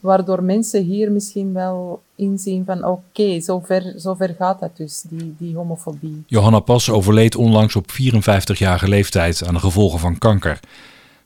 waardoor 0.00 0.42
mensen 0.42 0.82
hier 0.82 1.12
misschien 1.12 1.52
wel 1.52 2.02
inzien 2.14 2.64
van 2.64 2.84
oké, 2.84 3.00
okay, 3.20 3.40
zover, 3.40 3.92
zover 3.96 4.34
gaat 4.38 4.60
dat 4.60 4.76
dus, 4.76 5.04
die, 5.08 5.34
die 5.38 5.56
homofobie. 5.56 6.22
Johanna 6.26 6.60
Pas 6.60 6.90
overleed 6.90 7.36
onlangs 7.36 7.76
op 7.76 7.90
54-jarige 7.92 8.88
leeftijd 8.88 9.46
aan 9.46 9.54
de 9.54 9.60
gevolgen 9.60 9.98
van 9.98 10.18
kanker. 10.18 10.60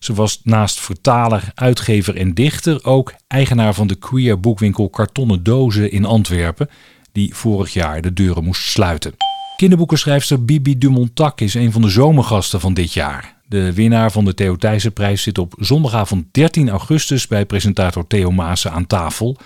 Ze 0.04 0.14
was 0.14 0.40
naast 0.42 0.80
vertaler, 0.80 1.52
uitgever 1.54 2.16
en 2.16 2.34
dichter 2.34 2.84
ook 2.84 3.14
eigenaar 3.26 3.74
van 3.74 3.86
de 3.86 3.94
queer 3.94 4.40
boekwinkel 4.40 4.88
Kartonnen 4.88 5.42
Dozen 5.42 5.90
in 5.92 6.04
Antwerpen, 6.04 6.68
die 7.12 7.34
vorig 7.34 7.72
jaar 7.72 8.02
de 8.02 8.12
deuren 8.12 8.44
moest 8.44 8.62
sluiten. 8.62 9.14
Kinderboekenschrijfster 9.56 10.44
Bibi 10.44 10.78
Dumontak 10.78 11.40
is 11.40 11.54
een 11.54 11.72
van 11.72 11.82
de 11.82 11.88
zomergasten 11.88 12.60
van 12.60 12.74
dit 12.74 12.92
jaar. 12.92 13.36
De 13.46 13.72
winnaar 13.72 14.12
van 14.12 14.24
de 14.24 14.34
Theo 14.34 14.56
Thijssenprijs 14.56 15.22
zit 15.22 15.38
op 15.38 15.54
zondagavond 15.58 16.24
13 16.30 16.68
augustus 16.68 17.26
bij 17.26 17.46
presentator 17.46 18.06
Theo 18.06 18.30
Maassen 18.30 18.72
aan 18.72 18.86
tafel. 18.86 19.36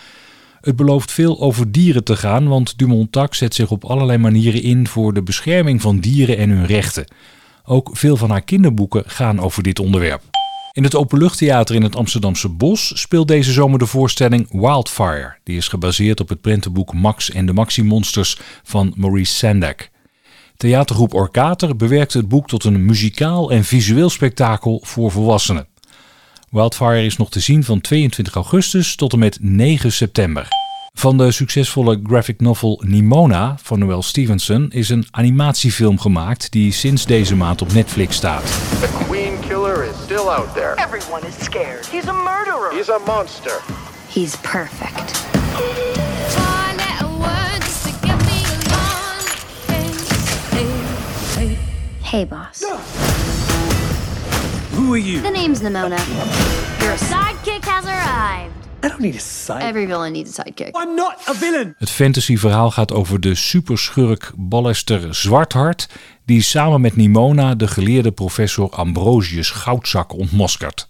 Het 0.61 0.77
belooft 0.77 1.13
veel 1.13 1.41
over 1.41 1.73
dieren 1.73 2.05
te 2.05 2.17
gaan, 2.17 2.49
want 2.49 2.79
Dumontak 2.79 3.35
zet 3.35 3.55
zich 3.55 3.71
op 3.71 3.85
allerlei 3.85 4.19
manieren 4.19 4.63
in 4.63 4.89
voor 4.89 5.15
de 5.15 5.23
bescherming 5.23 5.81
van 5.81 5.99
dieren 5.99 6.39
en 6.39 6.51
hun 6.51 6.67
rechten. 6.67 7.05
Ook 7.65 7.91
veel 7.93 8.17
van 8.17 8.31
haar 8.31 8.43
kinderboeken 8.43 9.03
gaan 9.07 9.41
over 9.41 9.63
dit 9.63 9.79
onderwerp. 9.79 10.38
In 10.79 10.85
het 10.85 10.95
Openluchttheater 10.95 11.75
in 11.75 11.83
het 11.83 11.97
Amsterdamse 11.97 12.49
Bos 12.49 13.01
speelt 13.01 13.29
deze 13.29 13.53
zomer 13.53 13.79
de 13.79 13.87
voorstelling 13.87 14.49
Wildfire. 14.51 15.37
Die 15.45 15.57
is 15.57 15.69
gebaseerd 15.69 16.21
op 16.21 16.29
het 16.29 16.41
prentenboek 16.41 16.95
Max 16.95 17.31
en 17.31 17.47
de 17.47 17.53
Maxi-monsters 17.53 18.39
van 18.63 18.93
Maurice 18.97 19.35
Sendak. 19.35 19.91
Theatergroep 20.57 21.15
Orkater 21.15 21.77
bewerkte 21.77 22.19
het 22.19 22.29
boek 22.29 22.49
tot 22.49 22.65
een 22.65 22.85
muzikaal 22.85 23.51
en 23.51 23.65
visueel 23.65 24.11
spektakel 24.11 24.81
voor 24.85 25.11
volwassenen. 25.11 25.67
Wildfire 26.51 27.05
is 27.05 27.17
nog 27.17 27.31
te 27.31 27.41
zien 27.41 27.65
van 27.65 27.81
22 27.81 28.35
augustus 28.35 28.97
tot 28.97 29.13
en 29.13 29.19
met 29.19 29.39
9 29.41 29.93
september. 29.93 30.49
Van 30.93 31.19
de 31.19 31.33
succesvolle 31.33 32.01
graphic 32.03 32.41
novel 32.41 32.83
Nimona 32.87 33.57
van 33.63 33.79
Noel 33.79 34.03
Stevenson 34.03 34.71
is 34.71 34.89
een 34.89 35.07
animatiefilm 35.11 35.99
gemaakt 35.99 36.51
die 36.51 36.73
sinds 36.73 37.07
deze 37.07 37.37
maand 37.37 37.63
op 37.63 37.73
Netflix 37.73 38.17
staat. 38.17 38.59
Still 40.09 40.31
out 40.31 40.55
there. 40.55 40.75
Everyone 40.79 41.23
is 41.27 41.35
scared. 41.35 41.85
He's 41.85 42.09
a 42.09 42.15
murderer. 42.15 42.71
He's 42.73 42.89
a 42.89 42.99
monster. 43.01 43.61
He's 44.09 44.37
perfect. 44.37 45.17
Hey, 52.03 52.25
boss. 52.25 52.63
Who 54.73 54.95
are 54.95 54.97
you? 54.97 55.21
The 55.21 55.31
name's 55.31 55.61
Nimona. 55.61 55.99
Your 56.81 56.97
sidekick 56.97 57.65
has 57.67 57.85
arrived. 57.85 58.55
I 58.83 58.89
don't 58.89 59.01
need 59.01 59.15
a 59.15 59.19
sidekick. 59.19 59.61
Every 59.61 59.85
villain 59.85 60.13
needs 60.13 60.39
a 60.39 60.43
sidekick. 60.43 60.71
I'm 60.75 60.95
not 60.95 61.29
a 61.29 61.35
villain. 61.35 61.75
Het 61.79 61.91
fantasyverhaal 61.91 62.71
gaat 62.71 62.93
over 62.93 63.21
de 63.21 63.35
superschurk 63.35 64.33
Ballester 64.37 65.15
Zwarthart, 65.15 65.87
die 66.29 66.43
samen 66.43 66.81
met 66.81 66.97
Nimona 66.97 67.55
de 67.55 67.69
geleerde 67.69 68.13
professor 68.13 68.71
Ambrosius 68.71 69.51
Goudzak 69.51 70.13
ontmaskert. 70.13 70.89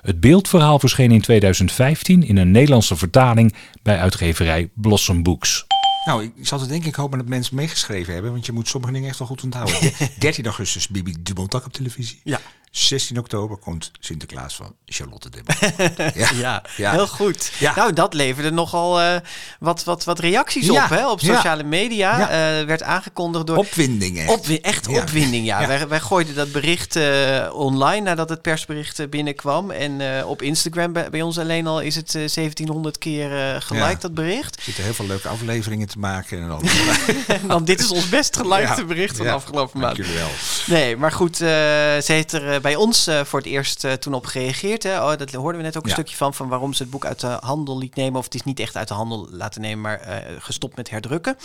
Het 0.00 0.20
beeldverhaal 0.20 0.78
verscheen 0.78 1.10
in 1.10 1.20
2015 1.20 2.22
in 2.26 2.36
een 2.36 2.50
Nederlandse 2.50 2.96
vertaling 2.96 3.54
bij 3.82 3.98
uitgeverij 3.98 4.70
Blossom 4.74 5.22
Books. 5.22 5.66
Nou, 6.04 6.24
ik 6.24 6.46
zat 6.46 6.60
er 6.60 6.68
denk 6.68 6.84
ik 6.84 6.94
hopen 6.94 7.18
dat 7.18 7.28
mensen 7.28 7.56
meegeschreven 7.56 8.12
hebben, 8.12 8.32
want 8.32 8.46
je 8.46 8.52
moet 8.52 8.68
sommige 8.68 8.92
dingen 8.92 9.08
echt 9.08 9.18
wel 9.18 9.28
goed 9.28 9.42
onthouden. 9.42 9.92
13 10.18 10.44
augustus 10.44 10.88
Bibi 10.88 11.14
Dumontak 11.20 11.64
op 11.64 11.72
televisie. 11.72 12.20
Ja. 12.24 12.40
16 12.72 13.18
oktober 13.18 13.56
komt 13.56 13.90
Sinterklaas 14.00 14.54
van 14.54 14.74
Charlotte 14.86 15.30
de 15.30 15.42
ja. 16.14 16.30
ja, 16.34 16.62
ja, 16.76 16.90
heel 16.90 17.06
goed. 17.06 17.52
Ja. 17.58 17.74
Nou, 17.74 17.92
dat 17.92 18.14
leverde 18.14 18.50
nogal 18.50 19.00
uh, 19.00 19.16
wat, 19.58 19.84
wat, 19.84 20.04
wat 20.04 20.18
reacties 20.18 20.70
op 20.70 20.88
hè, 20.88 21.10
op 21.10 21.20
sociale 21.20 21.62
media. 21.62 22.20
Uh, 22.20 22.66
werd 22.66 22.82
aangekondigd 22.82 23.46
door... 23.46 23.56
Opwinding 23.56 24.18
echt. 24.18 24.28
Opwi 24.28 24.58
echt 24.58 24.88
opwinding, 24.88 25.46
ja. 25.46 25.66
Wij, 25.66 25.88
wij 25.88 26.00
gooiden 26.00 26.34
dat 26.34 26.52
bericht 26.52 26.96
uh, 26.96 27.50
online 27.52 28.00
nadat 28.00 28.28
het 28.28 28.42
persbericht 28.42 29.10
binnenkwam. 29.10 29.70
En 29.70 30.24
op 30.24 30.42
Instagram 30.42 30.92
bij, 30.92 31.10
bij, 31.10 31.22
ons 31.22 31.38
alleen 31.38 31.66
al 31.66 31.80
is 31.80 31.94
het 31.94 32.12
1700 32.12 32.98
keer 32.98 33.62
geliked, 33.62 34.00
dat 34.00 34.14
bericht. 34.14 34.56
Er 34.56 34.62
zitten 34.62 34.84
heel 34.84 34.94
veel 34.94 35.06
leuke 35.06 35.28
afleveringen 35.28 35.88
te 35.88 35.98
maken. 35.98 36.42
En 36.42 36.48
dan, 36.48 36.62
dan 37.48 37.64
dit 37.64 37.80
is 37.80 37.90
ons 37.90 38.08
best 38.08 38.36
gelikte 38.36 38.84
bericht 38.84 39.16
van 39.16 39.26
de 39.26 39.32
afgelopen 39.32 39.80
maand. 39.80 39.96
Dank 39.96 40.08
jullie 40.08 40.20
wel. 40.20 40.30
Nee, 40.66 40.96
maar 40.96 41.12
goed, 41.12 41.36
ze 41.36 42.04
heeft 42.06 42.32
er 42.32 42.60
bij 42.62 42.76
ons 42.76 43.08
uh, 43.08 43.24
voor 43.24 43.38
het 43.38 43.48
eerst 43.48 43.84
uh, 43.84 43.92
toen 43.92 44.14
op 44.14 44.26
gereageerd. 44.26 44.82
Hè? 44.82 45.02
Oh, 45.02 45.16
dat 45.16 45.32
hoorden 45.32 45.60
we 45.60 45.66
net 45.66 45.76
ook 45.76 45.82
een 45.82 45.88
ja. 45.88 45.94
stukje 45.94 46.16
van, 46.16 46.34
van 46.34 46.48
waarom 46.48 46.72
ze 46.72 46.82
het 46.82 46.90
boek 46.90 47.04
uit 47.04 47.20
de 47.20 47.38
handel 47.40 47.78
liet 47.78 47.94
nemen. 47.94 48.18
Of 48.18 48.24
het 48.24 48.34
is 48.34 48.42
niet 48.42 48.60
echt 48.60 48.76
uit 48.76 48.88
de 48.88 48.94
handel 48.94 49.28
laten 49.30 49.60
nemen, 49.60 49.80
maar 49.80 50.24
gestopt 50.38 50.76
met 50.76 50.90
herdrukken. 50.90 51.36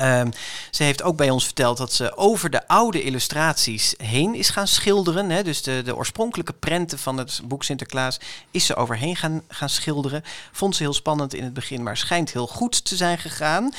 Um, 0.00 0.30
ze 0.70 0.82
heeft 0.82 1.02
ook 1.02 1.16
bij 1.16 1.30
ons 1.30 1.44
verteld 1.44 1.76
dat 1.76 1.92
ze 1.92 2.16
over 2.16 2.50
de 2.50 2.68
oude 2.68 3.02
illustraties 3.02 3.94
heen 3.96 4.34
is 4.34 4.48
gaan 4.48 4.66
schilderen. 4.66 5.30
Hè? 5.30 5.42
Dus 5.42 5.62
de, 5.62 5.82
de 5.84 5.96
oorspronkelijke 5.96 6.52
prenten 6.52 6.98
van 6.98 7.16
het 7.16 7.40
boek 7.44 7.64
Sinterklaas 7.64 8.20
is 8.50 8.66
ze 8.66 8.76
overheen 8.76 9.16
gaan, 9.16 9.42
gaan 9.48 9.68
schilderen. 9.68 10.24
Vond 10.52 10.76
ze 10.76 10.82
heel 10.82 10.92
spannend 10.92 11.34
in 11.34 11.44
het 11.44 11.52
begin, 11.52 11.82
maar 11.82 11.96
schijnt 11.96 12.32
heel 12.32 12.46
goed 12.46 12.84
te 12.84 12.96
zijn 12.96 13.18
gegaan. 13.18 13.72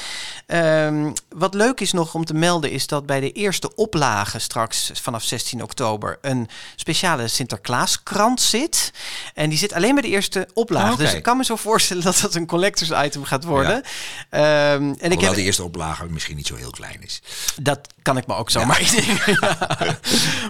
Um, 0.47 1.13
wat 1.29 1.53
leuk 1.53 1.79
is 1.79 1.91
nog 1.91 2.13
om 2.13 2.25
te 2.25 2.33
melden 2.33 2.71
is 2.71 2.87
dat 2.87 3.05
bij 3.05 3.19
de 3.19 3.31
eerste 3.31 3.75
oplage 3.75 4.39
straks 4.39 4.91
vanaf 4.93 5.23
16 5.23 5.63
oktober 5.63 6.17
een 6.21 6.49
speciale 6.75 7.27
Sinterklaaskrant 7.27 8.41
zit. 8.41 8.93
En 9.33 9.49
die 9.49 9.57
zit 9.57 9.73
alleen 9.73 9.93
bij 9.93 10.03
de 10.03 10.09
eerste 10.09 10.47
oplage. 10.53 10.87
Oh, 10.87 10.93
okay. 10.93 11.05
Dus 11.05 11.15
ik 11.15 11.23
kan 11.23 11.37
me 11.37 11.43
zo 11.43 11.55
voorstellen 11.55 12.03
dat 12.03 12.19
dat 12.21 12.35
een 12.35 12.47
collectors 12.47 12.91
item 13.05 13.23
gaat 13.23 13.43
worden. 13.43 13.83
Ja. 14.31 14.73
Um, 14.73 14.95
en 14.99 15.11
ik 15.11 15.21
heb 15.21 15.33
de 15.33 15.41
eerste 15.41 15.63
oplage 15.63 15.92
misschien 16.09 16.35
niet 16.35 16.47
zo 16.47 16.55
heel 16.55 16.69
klein 16.69 17.03
is. 17.03 17.21
Dat 17.61 17.79
kan 18.01 18.17
ik 18.17 18.27
me 18.27 18.33
ook 18.33 18.49
zo 18.49 18.65
maar 18.65 18.81
ja. 19.25 19.99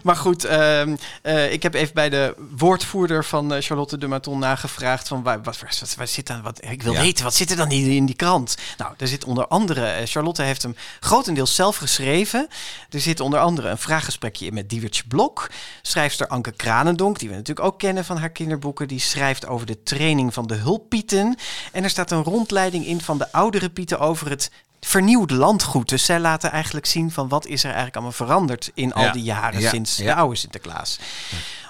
Maar 0.04 0.16
goed, 0.16 0.46
uh, 0.46 0.86
uh, 1.24 1.52
ik 1.52 1.64
heb 1.64 1.74
even 1.74 1.94
bij 1.94 2.10
de 2.10 2.36
woordvoerder 2.58 3.26
van 3.26 3.54
uh, 3.54 3.62
Charlotte 3.62 3.98
de 3.98 4.08
Maton 4.08 4.40
nagevraagd 4.40 5.08
van 5.08 5.24
waar, 5.24 5.42
wat, 5.42 5.60
wat, 5.60 5.96
waar 5.98 6.08
zit 6.08 6.28
dan, 6.28 6.42
wat, 6.42 6.66
ik 6.66 6.84
wil 6.84 6.94
ja. 6.94 7.02
weten, 7.02 7.24
wat 7.24 7.34
zit 7.34 7.52
er 7.52 7.58
dan 7.58 7.70
hier 7.70 7.96
in 7.96 8.06
die 8.06 8.16
krant? 8.16 8.58
Nou, 8.78 8.94
er 8.98 9.08
zit 9.08 9.24
onder 9.24 9.48
andere, 9.48 9.86
eh, 9.86 10.06
Charlotte 10.06 10.42
heeft 10.42 10.62
hem 10.62 10.76
grotendeels 11.00 11.56
zelf 11.56 11.78
geschreven. 11.78 12.48
Er 12.90 13.00
zit 13.00 13.20
onder 13.20 13.40
andere 13.40 13.70
een 13.70 13.78
vraaggesprekje 13.78 14.46
in 14.46 14.54
met 14.54 14.70
Diewertje 14.70 15.04
Blok. 15.08 15.50
Schrijfster 15.82 16.28
Anke 16.28 16.52
Kranendonk, 16.52 17.20
die 17.20 17.30
we 17.30 17.36
natuurlijk 17.36 17.68
ook 17.68 17.80
kennen 17.80 18.06
van 18.06 18.18
haar 18.18 18.30
kinderboeken, 18.30 18.88
die 18.88 19.00
schrijft 19.00 19.48
over 19.48 19.66
de 19.66 19.84
training 19.84 20.34
van 20.34 20.48
de 20.48 20.56
hulppieten. 20.56 21.38
En 21.72 21.84
er 21.84 21.90
staat 21.90 22.12
een 22.12 22.24
rondleiding 22.24 22.86
in 22.86 23.02
van 23.02 23.18
de 23.18 23.32
oudere 23.32 23.70
pieten 23.70 24.00
over 24.00 24.30
het 24.30 24.52
vernieuwd 24.86 25.32
landgoed. 25.32 25.90
Dus 25.90 26.06
zij 26.06 26.20
laten 26.20 26.52
eigenlijk 26.52 26.86
zien 26.86 27.12
van 27.12 27.28
wat 27.28 27.46
is 27.46 27.60
er 27.60 27.66
eigenlijk 27.66 27.96
allemaal 27.96 28.14
veranderd 28.16 28.72
in 28.74 28.94
al 28.94 29.12
die 29.12 29.24
jaren 29.24 29.60
Ja. 29.60 29.70
sinds 29.70 29.96
de 29.96 30.14
oude 30.16 30.36
Sinterklaas. 30.36 31.00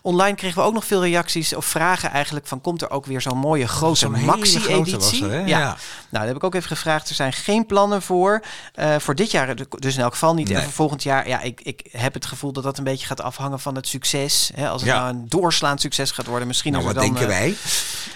Online 0.06 0.36
kregen 0.36 0.62
we 0.62 0.68
ook 0.68 0.74
nog 0.74 0.86
veel 0.86 1.04
reacties 1.04 1.56
of 1.56 1.66
vragen 1.66 2.12
eigenlijk 2.12 2.48
van 2.48 2.62
komt 2.62 2.82
er 2.82 2.89
ook 2.89 3.06
weer 3.06 3.22
zo'n 3.22 3.38
mooie 3.38 3.68
grote 3.68 4.10
maxi-editie? 4.10 5.26
Ja. 5.26 5.46
Ja. 5.46 5.60
Nou, 5.60 5.78
daar 6.10 6.26
heb 6.26 6.36
ik 6.36 6.44
ook 6.44 6.56
even 6.56 6.68
gevraagd. 6.68 7.10
Er 7.10 7.16
zijn 7.16 7.34
geen 7.34 7.66
plannen 7.66 8.02
voor. 8.02 8.42
Eh, 8.74 8.96
voor 9.00 9.16
dit 9.16 9.32
jaar 9.32 9.56
dus 9.80 9.96
in 9.96 10.02
elk 10.02 10.12
geval 10.13 10.34
niet. 10.34 10.50
En 10.52 10.63
voor 10.63 10.72
volgend 10.72 11.04
jaar, 11.04 11.28
ja, 11.28 11.42
ik, 11.42 11.62
ik 11.62 11.88
heb 11.92 12.13
het 12.13 12.26
gevoel 12.26 12.52
dat 12.52 12.63
dat 12.63 12.78
een 12.78 12.84
beetje 12.84 13.06
gaat 13.08 13.22
afhangen 13.22 13.60
van 13.60 13.76
het 13.76 13.88
succes. 13.88 14.52
Hè, 14.56 14.70
als 14.70 14.82
het 14.82 14.89
Ja. 14.89 14.98
nou 15.00 15.10
een 15.10 15.26
doorslaand 15.30 15.82
succes 15.82 16.12
gaat 16.12 16.26
worden, 16.26 16.48
misschien 16.48 16.72
Nou, 16.72 16.86
wat 16.86 16.94
dan... 16.96 17.04
denken 17.04 17.22
eh, 17.22 17.28
wij? 17.28 17.56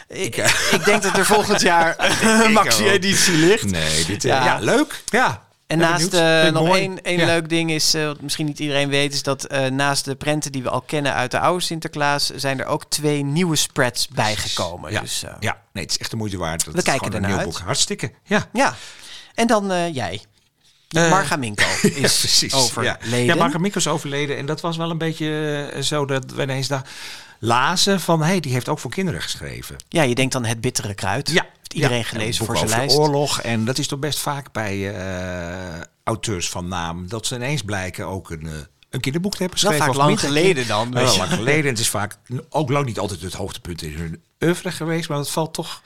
Ik, 0.08 0.36
ik 0.72 0.86
denk 0.86 1.04
dat 1.04 1.18
er 1.18 1.26
volgend 1.26 1.62
jaar 1.62 1.96
een 2.46 2.52
maxi-editie 2.52 3.34
ligt. 3.36 3.72
Nee, 3.72 4.06
dit, 4.06 4.26
eh, 4.26 4.32
ja. 4.32 4.58
leuk. 4.60 5.04
Ja. 5.06 5.46
En 5.68 5.78
Ben 5.78 5.90
naast 5.90 6.14
ik 6.14 6.52
nog 6.54 6.76
één, 6.76 7.02
één 7.04 7.18
Ja. 7.20 7.26
leuk 7.26 7.50
ding 7.50 7.72
is, 7.72 7.94
eh, 7.94 8.06
wat 8.06 8.22
misschien 8.22 8.46
niet 8.46 8.60
iedereen 8.60 8.90
weet, 8.90 9.14
is 9.14 9.24
dat 9.24 9.44
eh, 9.44 9.66
naast 9.66 10.06
de 10.06 10.16
prenten 10.16 10.52
die 10.52 10.64
we 10.64 10.70
al 10.70 10.82
kennen 10.82 11.14
uit 11.14 11.32
de 11.32 11.40
oude 11.40 11.64
Sinterklaas, 11.64 12.30
zijn 12.36 12.60
er 12.60 12.66
ook 12.66 12.86
twee 12.90 13.24
nieuwe 13.24 13.56
spreads 13.56 14.08
bijgekomen. 14.08 14.92
Ja. 14.92 15.02
Dus, 15.02 15.24
ja, 15.40 15.62
nee, 15.74 15.84
het 15.84 15.92
is 15.92 15.98
echt 15.98 16.12
de 16.12 16.18
moeite 16.18 16.38
waard. 16.38 16.66
Dat 16.66 16.74
We 16.74 16.82
kijken 16.82 17.06
ernaar 17.14 17.22
een 17.22 17.28
nieuw 17.28 17.38
uit. 17.38 17.48
boek. 17.48 17.58
Hartstikke. 17.60 18.12
Ja. 18.24 18.46
ja. 18.54 18.76
En 19.34 19.48
dan 19.48 19.92
jij. 19.94 20.22
Eh, 20.88 21.10
Marga 21.10 21.36
Minko 21.36 21.64
is 21.82 21.94
ja, 21.96 22.00
precies. 22.00 22.54
overleden. 22.54 23.10
Ja, 23.10 23.34
ja 23.34 23.36
Marga 23.36 23.58
Minko 23.58 23.78
is 23.78 23.88
overleden. 23.88 24.38
En 24.38 24.46
dat 24.46 24.62
was 24.62 24.78
wel 24.78 24.90
een 24.90 24.98
beetje 24.98 25.30
eh, 25.74 25.82
zo 25.82 26.06
dat 26.06 26.32
we 26.32 26.42
ineens 26.42 26.68
daar 26.68 26.90
lazen 27.40 28.00
van... 28.00 28.20
hé, 28.22 28.26
hey, 28.28 28.40
die 28.40 28.52
heeft 28.52 28.70
ook 28.70 28.80
voor 28.80 28.92
kinderen 28.92 29.22
geschreven. 29.22 29.76
Ja, 29.90 30.02
je 30.02 30.16
denkt 30.16 30.34
dan 30.34 30.46
het 30.46 30.62
bittere 30.62 30.94
kruid. 30.94 31.30
Ja. 31.30 31.46
Heeft 31.58 31.74
iedereen 31.74 31.98
Ja, 31.98 32.04
gelezen 32.04 32.46
voor 32.46 32.58
zijn 32.58 32.70
lijst. 32.70 32.98
oorlog. 32.98 33.42
En 33.42 33.66
dat 33.66 33.78
is 33.78 33.88
toch 33.88 34.00
best 34.00 34.20
vaak 34.20 34.52
bij 34.52 34.96
eh, 34.96 35.82
auteurs 36.04 36.50
van 36.50 36.68
naam, 36.68 37.10
dat 37.10 37.26
ze 37.26 37.36
ineens 37.36 37.62
blijken 37.62 38.06
ook 38.06 38.30
een, 38.30 38.50
een 38.90 39.00
kinderboek 39.00 39.32
te 39.32 39.38
hebben 39.38 39.58
geschreven. 39.60 39.86
vaak 39.86 39.96
of 39.96 40.02
lang 40.02 40.20
geleden 40.20 40.68
dan, 40.68 40.92
Wel 40.92 41.18
lang 41.18 41.30
geleden. 41.34 41.64
En 41.64 41.70
het 41.70 41.80
is 41.80 41.90
vaak 41.90 42.18
ook 42.50 42.70
lang 42.70 42.86
niet 42.86 43.00
altijd 43.00 43.22
het 43.22 43.34
hoogtepunt 43.34 43.82
in 43.82 43.94
hun 43.94 44.22
oeuvre 44.44 44.72
geweest, 44.72 45.10
maar 45.10 45.18
dat 45.18 45.30
valt 45.30 45.54
toch 45.54 45.82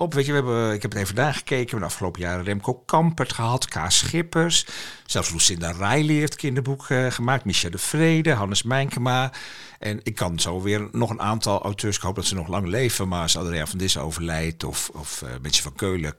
op. 0.00 0.14
Weet 0.14 0.26
je, 0.26 0.32
we 0.32 0.38
hebben, 0.38 0.72
ik 0.72 0.82
heb 0.82 0.92
het 0.92 1.00
even 1.00 1.14
nagekeken. 1.14 1.64
We 1.64 1.70
hebben 1.70 1.80
de 1.80 1.84
afgelopen 1.84 2.20
jaren 2.20 2.44
Remco 2.44 2.74
Kampert 2.74 3.32
gehad, 3.32 3.68
K. 3.68 3.78
Schippers. 3.88 4.66
Zelfs 5.06 5.32
Lucinda 5.32 5.70
Riley 5.70 6.14
heeft 6.14 6.36
kinderboek 6.36 6.88
eh, 6.88 7.06
gemaakt. 7.10 7.44
Micha 7.44 7.68
de 7.68 7.78
Vrede, 7.78 8.32
Hannes 8.32 8.62
Mijnkema. 8.62 9.32
En 9.78 10.00
ik 10.02 10.14
kan 10.14 10.38
zo 10.38 10.60
weer 10.60 10.88
nog 10.92 11.10
een 11.10 11.20
aantal 11.20 11.62
auteurs, 11.62 11.96
ik 11.96 12.02
hoop 12.02 12.14
dat 12.14 12.26
ze 12.26 12.34
nog 12.34 12.48
lang 12.48 12.66
leven. 12.66 13.08
Maar 13.08 13.22
als 13.22 13.36
Adriaan 13.36 13.68
van 13.68 13.78
Dis 13.78 13.98
overlijdt 13.98 14.64
of, 14.64 14.90
of 14.92 15.24
Betje 15.42 15.62
van 15.62 15.74
Keulen... 15.74 16.14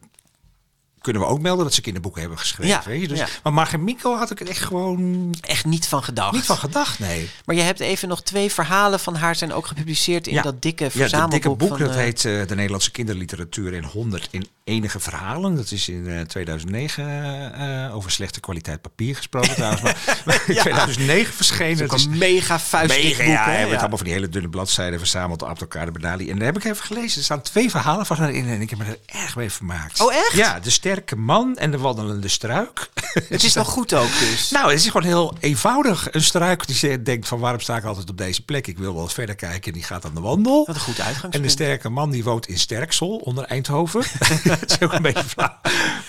kunnen 1.01 1.21
we 1.21 1.27
ook 1.27 1.39
melden 1.41 1.63
dat 1.65 1.73
ze 1.73 1.81
kinderboeken 1.81 2.21
hebben 2.21 2.39
geschreven. 2.39 2.67
Ja, 2.73 2.81
weet 2.85 3.01
je? 3.01 3.07
Dus, 3.07 3.19
ja. 3.19 3.27
Maar 3.43 3.53
Marga 3.53 3.77
Mico 3.77 4.15
had 4.17 4.31
ik 4.31 4.39
er 4.39 4.47
echt 4.49 4.61
gewoon 4.63 5.33
Echt 5.41 5.65
niet 5.65 5.87
van 5.87 6.03
gedacht. 6.03 6.31
niet 6.33 6.45
van 6.45 6.57
gedacht, 6.57 6.99
nee. 6.99 7.29
Maar 7.45 7.55
je 7.55 7.61
hebt 7.61 7.79
even 7.79 8.07
nog 8.07 8.21
twee 8.23 8.51
verhalen 8.51 8.99
van 8.99 9.15
haar 9.15 9.35
zijn 9.35 9.53
ook 9.53 9.67
gepubliceerd 9.67 10.27
in 10.27 10.41
dat 10.41 10.61
dikke 10.61 10.83
Ja, 10.83 10.89
verzamelboek. 10.89 11.31
dat 11.31 11.41
dikke 11.41 11.57
boek, 11.57 11.77
van, 11.77 11.87
dat 11.87 11.95
eh, 11.95 12.01
heet 12.01 12.25
eh, 12.25 12.47
De 12.47 12.55
Nederlandse 12.55 12.91
Kinderliteratuur 12.91 13.73
in 13.73 13.83
100 13.83 14.27
in 14.31 14.47
enige 14.63 14.99
verhalen. 14.99 15.55
Dat 15.55 15.71
is 15.71 15.89
in 15.89 16.07
eh, 16.07 16.21
2009 16.21 17.05
eh, 17.07 17.85
eh, 17.85 17.95
over 17.95 18.11
slechte 18.11 18.39
kwaliteit 18.39 18.81
papier 18.81 19.15
gesproken 19.15 19.55
trouwens. 19.55 19.81
Maar 19.81 19.95
in 20.47 20.55
2009 20.55 21.33
verschenen. 21.33 21.77
Dat 21.77 21.89
Het 21.91 21.99
is 21.99 22.05
een 22.05 22.17
mega 22.17 22.59
vuistdik 22.59 23.03
mega, 23.03 23.23
boek, 23.23 23.31
ja, 23.33 23.43
hè? 23.43 23.51
we 23.51 23.51
hebben 23.57 23.69
Ja. 23.73 23.79
allemaal 23.79 23.97
van 23.97 24.05
die 24.05 24.15
hele 24.15 24.29
dunne 24.29 24.49
bladzijden 24.49 24.99
verzameld 24.99 25.41
op 25.41 25.61
elkaar 25.61 25.85
de 25.85 25.91
Benali. 25.91 26.29
En 26.29 26.35
daar 26.37 26.45
heb 26.45 26.57
ik 26.57 26.63
even 26.63 26.83
gelezen. 26.85 27.17
Er 27.17 27.23
staan 27.23 27.41
twee 27.41 27.69
verhalen 27.69 28.05
van 28.05 28.17
haar 28.17 28.31
in 28.31 28.47
en 28.47 28.61
ik 28.61 28.69
heb 28.69 28.79
me 28.79 28.85
er 28.85 28.97
erg 29.05 29.35
mee 29.35 29.49
vermaakt. 29.51 30.01
Oh, 30.01 30.13
echt? 30.13 30.33
Ja, 30.33 30.59
De 30.59 30.69
Sterke 30.91 31.15
Man 31.15 31.57
en 31.57 31.71
De 31.71 31.77
Wandelende 31.77 32.27
Struik. 32.27 32.89
Het 33.29 33.43
is 33.43 33.53
nog 33.53 33.67
goed 33.67 33.93
ook 33.93 34.19
dus. 34.19 34.49
Nou, 34.51 34.69
het 34.69 34.79
is 34.79 34.85
gewoon 34.85 35.07
heel 35.07 35.33
eenvoudig. 35.39 36.07
Een 36.13 36.21
struik 36.23 36.67
die 36.67 36.75
ze- 36.75 37.01
denkt 37.01 37.27
van 37.27 37.39
waarom 37.39 37.59
sta 37.59 37.77
ik 37.77 37.83
altijd 37.83 38.09
op 38.09 38.17
deze 38.17 38.45
plek? 38.45 38.67
Ik 38.67 38.77
wil 38.77 38.93
wel 38.93 39.03
eens 39.03 39.13
verder 39.13 39.35
kijken. 39.35 39.63
En 39.67 39.73
die 39.73 39.83
gaat 39.83 40.05
aan 40.05 40.13
de 40.13 40.19
wandel. 40.21 40.65
Wat 40.65 40.75
een 40.75 40.81
goed 40.81 40.99
En 40.99 41.05
uitgangspunt. 41.05 41.43
de 41.45 41.51
sterke 41.51 41.89
man 41.89 42.09
die 42.11 42.23
woont 42.23 42.47
in 42.47 42.59
Sterksel 42.59 43.15
onder 43.17 43.43
Eindhoven. 43.43 44.03
dat 44.43 44.69
is 44.71 44.81
ook 44.81 44.93
een 44.93 45.01
beetje 45.01 45.23
flauw. 45.23 45.59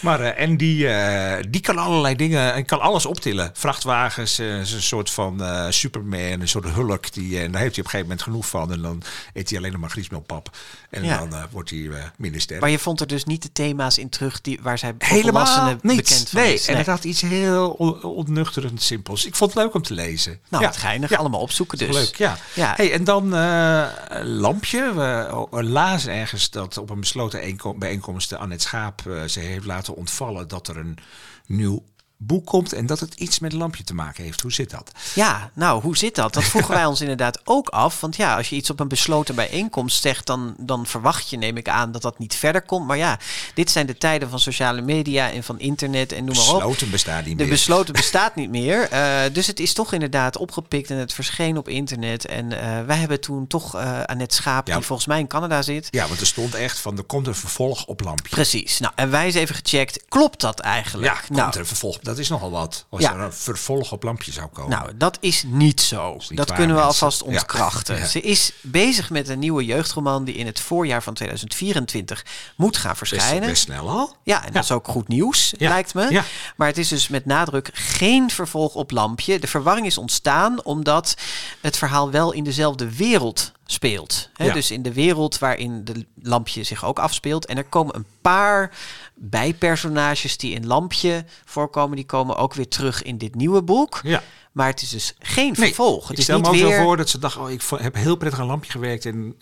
Maar 0.00 0.20
eh, 0.20 0.42
en 0.42 0.56
die, 0.56 0.88
eh, 0.88 1.44
die 1.50 1.60
kan 1.60 1.78
allerlei 1.78 2.16
dingen 2.16 2.54
en 2.54 2.64
kan 2.64 2.80
alles 2.80 3.06
optillen. 3.06 3.50
Vrachtwagens, 3.54 4.38
eh, 4.38 4.60
is 4.60 4.72
een 4.72 4.82
soort 4.82 5.10
van 5.10 5.42
Superman, 5.70 6.40
een 6.40 6.48
soort 6.48 6.64
hulk. 6.68 7.12
Die, 7.12 7.38
en 7.40 7.52
daar 7.52 7.60
heeft 7.60 7.76
hij 7.76 7.84
op 7.84 7.92
een 7.92 7.98
gegeven 8.00 8.00
moment 8.06 8.22
genoeg 8.22 8.46
van. 8.48 8.72
En 8.72 8.82
dan 8.82 9.02
eet 9.32 9.48
hij 9.48 9.58
alleen 9.58 9.72
nog 9.72 9.80
maar 9.80 9.90
griesmeelpap. 9.90 10.56
En 10.90 11.04
Ja. 11.04 11.18
dan 11.26 11.46
wordt 11.50 11.70
hij 11.70 11.90
minder 12.16 12.40
sterk. 12.40 12.60
Maar 12.60 12.70
je 12.70 12.78
vond 12.78 13.00
er 13.00 13.06
dus 13.06 13.24
niet 13.24 13.42
de 13.42 13.52
thema's 13.52 13.98
in 13.98 14.08
terug 14.08 14.40
die, 14.40 14.58
waar 14.62 14.71
zij 14.78 14.94
Helemaal 14.98 15.66
niet. 15.66 15.82
bekend 15.82 16.28
van 16.30 16.40
nee, 16.40 16.54
is. 16.54 16.66
en 16.66 16.76
het 16.76 16.86
had 16.86 17.04
iets 17.04 17.20
heel 17.20 17.70
on- 17.70 18.02
ontnuchterend 18.02 18.82
simpels. 18.82 19.26
Ik 19.26 19.34
vond 19.36 19.54
het 19.54 19.62
leuk 19.62 19.74
om 19.74 19.82
te 19.82 19.94
lezen. 19.94 20.40
Nou, 20.48 20.62
Ja. 20.62 20.68
wat 20.68 20.78
geinig. 20.78 21.10
Ja. 21.10 21.16
Allemaal 21.16 21.40
opzoeken 21.40 21.78
dus. 21.78 21.94
Leuk, 21.94 22.16
ja. 22.16 22.36
Ja. 22.54 22.72
Hey, 22.76 22.92
en 22.92 23.04
dan 23.04 23.34
eh, 23.34 23.84
lampje. 24.22 24.92
We 24.94 25.46
we 25.50 25.62
lazen 25.64 26.12
ergens 26.12 26.50
dat 26.50 26.78
op 26.78 26.90
een 26.90 27.00
besloten 27.00 27.40
eenko- 27.40 27.74
bijeenkomst 27.74 28.34
Annette 28.34 28.64
Schaap 28.64 29.02
eh, 29.06 29.22
ze 29.24 29.40
heeft 29.40 29.66
laten 29.66 29.94
ontvallen 29.96 30.48
dat 30.48 30.68
er 30.68 30.76
een 30.76 30.98
nieuw 31.46 31.84
boek 32.26 32.46
komt 32.46 32.72
en 32.72 32.86
dat 32.86 33.00
het 33.00 33.14
iets 33.14 33.38
met 33.38 33.52
lampje 33.52 33.84
te 33.84 33.94
maken 33.94 34.24
heeft. 34.24 34.40
Hoe 34.40 34.52
zit 34.52 34.70
dat? 34.70 34.92
Ja, 35.14 35.50
nou, 35.54 35.82
hoe 35.82 35.96
zit 35.96 36.14
dat? 36.14 36.34
Dat 36.34 36.44
vroegen 36.44 36.74
wij 36.74 36.84
ons 36.92 37.00
inderdaad 37.00 37.40
ook 37.44 37.68
af. 37.68 38.00
Want 38.00 38.16
ja, 38.16 38.36
als 38.36 38.48
je 38.48 38.56
iets 38.56 38.70
op 38.70 38.80
een 38.80 38.88
besloten 38.88 39.34
bijeenkomst 39.34 40.02
zegt, 40.02 40.26
dan, 40.26 40.54
dan 40.58 40.86
verwacht 40.86 41.30
je, 41.30 41.36
neem 41.36 41.56
ik 41.56 41.68
aan, 41.68 41.92
dat 41.92 42.02
dat 42.02 42.18
niet 42.18 42.34
verder 42.34 42.62
komt. 42.62 42.86
Maar 42.86 42.96
ja, 42.96 43.18
dit 43.54 43.70
zijn 43.70 43.86
de 43.86 43.98
tijden 43.98 44.30
van 44.30 44.40
sociale 44.40 44.80
media 44.80 45.30
en 45.30 45.42
van 45.42 45.58
internet 45.58 46.12
en 46.12 46.24
noem 46.24 46.36
maar 46.36 46.44
op. 46.48 46.52
Besloten 46.54 46.90
bestaat 46.90 47.24
niet 47.24 47.38
De 47.38 47.44
meer. 47.44 47.52
besloten 47.52 47.92
bestaat 48.02 48.34
niet 48.34 48.50
meer. 48.50 48.88
Eh, 48.88 49.20
dus 49.32 49.46
het 49.46 49.60
is 49.60 49.72
toch 49.72 49.92
inderdaad 49.92 50.36
opgepikt 50.36 50.90
en 50.90 50.96
het 50.96 51.12
verscheen 51.14 51.56
op 51.58 51.68
internet. 51.68 52.26
En 52.26 52.52
eh, 52.60 52.84
wij 52.86 52.96
hebben 52.96 53.20
toen 53.20 53.46
toch 53.46 53.76
eh 53.76 54.02
Annette 54.02 54.34
Schaap, 54.34 54.66
Ja. 54.66 54.74
die 54.76 54.84
volgens 54.84 55.08
mij 55.08 55.18
in 55.18 55.26
Canada 55.26 55.62
zit. 55.62 55.88
Ja, 55.90 56.06
want 56.08 56.20
er 56.20 56.26
stond 56.26 56.54
echt 56.54 56.78
van 56.78 56.96
er 56.98 57.04
komt 57.04 57.26
een 57.26 57.34
vervolg 57.34 57.84
op 57.86 58.00
lampje. 58.00 58.28
Precies. 58.34 58.78
Nou, 58.78 58.92
en 58.96 59.10
wij 59.10 59.24
eens 59.24 59.34
even 59.34 59.54
gecheckt. 59.54 60.04
Klopt 60.08 60.40
dat 60.40 60.60
eigenlijk? 60.60 61.12
Ja, 61.12 61.18
komt 61.20 61.38
nou, 61.38 61.50
er 61.52 61.58
een 61.58 61.66
vervolg. 61.66 61.98
Dat 62.12 62.20
is 62.20 62.28
nogal 62.28 62.50
wat. 62.50 62.86
Als 62.88 63.02
Ja. 63.02 63.12
er 63.14 63.20
een 63.20 63.32
vervolg 63.32 63.92
op 63.92 64.02
lampje 64.02 64.32
zou 64.32 64.46
komen. 64.46 64.70
Nou, 64.70 64.96
dat 64.96 65.16
is 65.20 65.44
niet 65.46 65.80
zo. 65.80 66.12
niet 66.28 66.36
dat 66.36 66.48
waar, 66.48 66.56
kunnen 66.58 66.76
we 66.76 66.82
mensen. 66.82 67.02
alvast 67.06 67.22
ontkrachten. 67.22 67.96
Ja. 67.98 68.06
Ze 68.06 68.20
is 68.20 68.52
bezig 68.60 69.10
met 69.10 69.28
een 69.28 69.38
nieuwe 69.38 69.64
jeugdroman 69.64 70.24
die 70.24 70.34
in 70.34 70.46
het 70.46 70.60
voorjaar 70.60 71.02
van 71.02 71.14
2024 71.14 72.24
moet 72.56 72.76
gaan 72.76 72.94
best, 72.98 73.08
verschijnen. 73.12 73.48
best 73.48 73.62
snel 73.62 73.88
al. 73.88 74.16
Ja, 74.22 74.44
en 74.46 74.52
dat 74.52 74.62
is 74.64 74.70
ook 74.72 74.88
goed 74.88 75.08
nieuws, 75.08 75.54
lijkt 75.58 75.94
me. 75.94 76.10
Ja. 76.10 76.24
Maar 76.56 76.68
het 76.68 76.78
is 76.78 76.88
dus 76.88 77.08
met 77.08 77.26
nadruk 77.26 77.70
geen 77.72 78.30
vervolg 78.30 78.74
op 78.74 78.90
Lampje. 78.90 79.38
De 79.38 79.46
verwarring 79.46 79.86
is 79.86 79.98
ontstaan 79.98 80.64
omdat 80.64 81.16
het 81.60 81.76
verhaal 81.76 82.10
wel 82.10 82.32
in 82.32 82.44
dezelfde 82.44 82.94
wereld 82.96 83.52
speelt. 83.72 84.30
Hè, 84.32 84.44
Ja. 84.44 84.52
Dus 84.52 84.70
in 84.70 84.82
de 84.82 84.92
wereld 84.92 85.38
waarin 85.38 85.84
de 85.84 86.06
Lampje 86.22 86.62
zich 86.62 86.84
ook 86.84 86.98
afspeelt. 86.98 87.46
En 87.46 87.56
er 87.56 87.64
komen 87.64 87.96
een 87.96 88.06
paar 88.20 88.70
bijpersonages 89.14 90.36
die 90.36 90.54
in 90.54 90.66
Lampje 90.66 91.24
voorkomen. 91.44 91.96
Die 91.96 92.06
komen 92.06 92.36
ook 92.36 92.54
weer 92.54 92.68
terug 92.68 93.02
in 93.02 93.18
dit 93.18 93.34
nieuwe 93.34 93.62
boek. 93.62 94.00
Ja. 94.02 94.22
Maar 94.52 94.66
het 94.66 94.82
is 94.82 94.88
dus 94.88 95.14
geen 95.18 95.54
Nee, 95.56 95.66
vervolg. 95.66 96.02
Het 96.02 96.12
ik 96.12 96.18
is 96.18 96.24
stel 96.24 96.36
niet 96.36 96.46
me 96.46 96.52
ook 96.52 96.58
weer... 96.60 96.76
zo 96.76 96.82
voor 96.82 96.96
dat 96.96 97.08
ze 97.08 97.18
dacht, 97.18 97.36
oh, 97.36 97.50
ik 97.50 97.62
heb 97.76 97.94
heel 97.94 98.16
prettig 98.16 98.40
aan 98.40 98.46
lampje 98.46 98.70
gewerkt 98.70 99.06
en 99.06 99.36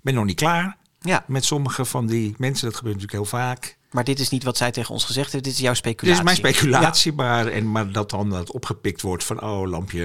ben 0.00 0.14
nog 0.14 0.24
niet 0.24 0.36
klaar. 0.36 0.76
Ja. 1.00 1.24
Met 1.26 1.44
sommige 1.44 1.84
van 1.84 2.06
die 2.06 2.34
mensen, 2.38 2.66
dat 2.66 2.76
gebeurt 2.76 2.94
natuurlijk 2.94 3.30
heel 3.30 3.38
vaak. 3.38 3.76
Maar 3.92 4.04
dit 4.04 4.20
is 4.20 4.28
niet 4.28 4.44
wat 4.44 4.56
zij 4.56 4.70
tegen 4.70 4.94
ons 4.94 5.04
gezegd 5.04 5.32
heeft. 5.32 5.44
Dit 5.44 5.52
is 5.52 5.58
jouw 5.58 5.68
Dit 5.72 5.78
speculatie. 5.78 6.18
is 6.18 6.24
mijn 6.40 6.54
speculatie, 6.54 7.12
maar, 7.12 7.46
en, 7.46 7.70
maar 7.70 7.92
dat 7.92 8.10
dan 8.10 8.30
dat 8.30 8.50
opgepikt 8.50 9.00
wordt 9.00 9.24
van, 9.24 9.42
oh 9.42 9.68
lampje, 9.68 10.04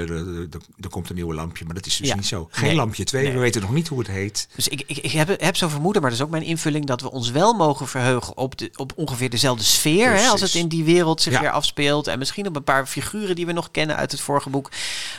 er, 0.82 0.90
komt 0.90 1.10
een 1.10 1.16
nieuwe 1.16 1.34
lampje. 1.34 1.66
Maar 1.66 1.74
dat 1.76 1.86
is 1.86 1.98
dus 1.98 2.08
Ja. 2.08 2.16
niet 2.16 2.26
zo. 2.26 2.48
Geen 2.52 2.66
Nee. 2.68 2.76
lampje 2.76 3.04
2, 3.04 3.24
Nee. 3.24 3.34
we 3.34 3.40
weten 3.40 3.62
nog 3.62 3.72
niet 3.72 3.88
hoe 3.88 4.00
het 4.00 4.08
heet. 4.08 4.48
Dus 4.56 4.68
ik, 4.68 4.84
ik, 4.88 4.98
ik 4.98 5.12
heb, 5.12 5.42
heb 5.42 5.56
zo'n 5.56 5.70
vermoeden, 5.70 6.02
maar 6.02 6.12
dat 6.12 6.20
is 6.20 6.26
ook 6.26 6.32
mijn 6.32 6.44
invulling, 6.44 6.86
dat 6.86 7.02
we 7.02 7.12
ons 7.12 7.32
wel 7.32 7.54
mogen 7.54 7.88
verheugen 7.88 8.38
op, 8.38 8.58
de, 8.58 8.72
op 8.76 8.94
ongeveer 8.96 9.30
dezelfde 9.30 9.64
sfeer. 9.64 10.12
Hè, 10.12 10.28
als 10.28 10.42
het 10.42 10.54
in 10.56 10.68
die 10.68 10.84
wereld 10.84 11.22
zich 11.22 11.34
Ja. 11.34 11.40
weer 11.40 11.52
afspeelt. 11.52 12.08
En 12.08 12.20
misschien 12.20 12.48
op 12.48 12.56
een 12.56 12.64
paar 12.64 12.86
figuren 12.88 13.36
die 13.36 13.46
we 13.46 13.52
nog 13.52 13.72
kennen 13.72 13.96
uit 13.96 14.12
het 14.12 14.22
vorige 14.22 14.50
boek. 14.50 14.72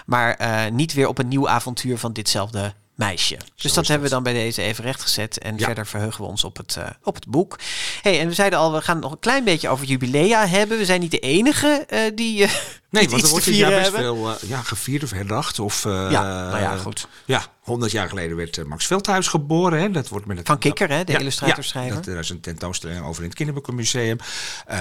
Maar 0.06 0.34
eh, 0.34 0.70
niet 0.70 0.92
weer 0.92 1.08
op 1.08 1.18
een 1.18 1.28
nieuw 1.28 1.48
avontuur 1.48 1.98
van 1.98 2.12
ditzelfde 2.12 2.74
meisje. 2.98 3.36
Dus 3.54 3.72
dat 3.72 3.86
hebben 3.86 4.08
we 4.08 4.14
dan 4.14 4.22
bij 4.22 4.32
deze 4.32 4.62
even 4.62 4.84
rechtgezet. 4.84 5.38
En 5.38 5.56
Ja. 5.56 5.64
verder 5.64 5.86
verheugen 5.86 6.20
we 6.24 6.30
ons 6.30 6.44
op 6.44 6.56
het, 6.56 6.76
eh, 6.76 6.86
op 7.02 7.14
het 7.14 7.26
boek. 7.26 7.58
Hey, 8.02 8.20
en 8.20 8.28
we 8.28 8.34
zeiden 8.34 8.58
al, 8.58 8.72
we 8.72 8.80
gaan 8.80 8.94
het 8.94 9.04
nog 9.04 9.12
een 9.12 9.18
klein 9.18 9.44
beetje 9.44 9.68
over 9.68 9.86
jubilea 9.86 10.46
hebben. 10.46 10.78
We 10.78 10.84
zijn 10.84 11.00
niet 11.00 11.10
de 11.10 11.18
enige 11.18 11.84
eh, 11.88 12.00
die 12.14 12.44
eh 12.44 12.50
Nee, 12.90 13.08
want 13.08 13.22
er 13.22 13.28
wordt 13.28 13.44
dit 13.44 13.54
vieren 13.54 13.72
jaar 13.72 13.80
best 13.90 13.94
veel 13.94 14.36
ja, 14.46 14.62
gevierd 14.62 15.02
of 15.02 15.10
herdacht. 15.10 15.58
Of, 15.58 15.82
Ja, 15.84 16.10
nou 16.10 16.58
ja, 16.58 16.76
goed. 16.76 17.08
Ja, 17.24 17.42
100 17.60 17.92
jaar 17.92 18.08
geleden 18.08 18.36
werd 18.36 18.66
Max 18.66 18.86
Veldhuis 18.86 19.28
geboren. 19.28 19.80
Hè. 19.80 19.90
Dat 19.90 20.08
wordt 20.08 20.26
met 20.26 20.38
het, 20.38 20.46
Van 20.46 20.58
Kikker, 20.58 20.90
hè, 20.90 21.04
de 21.04 21.12
Ja, 21.12 21.18
illustratorschrijver. 21.18 21.94
Ja, 21.94 22.00
dat, 22.00 22.06
er 22.14 22.18
is 22.18 22.30
een 22.30 22.40
tentoonstelling 22.40 23.04
over 23.04 23.22
in 23.22 23.28
het 23.28 23.36
Kinderboekenmuseum. 23.36 24.18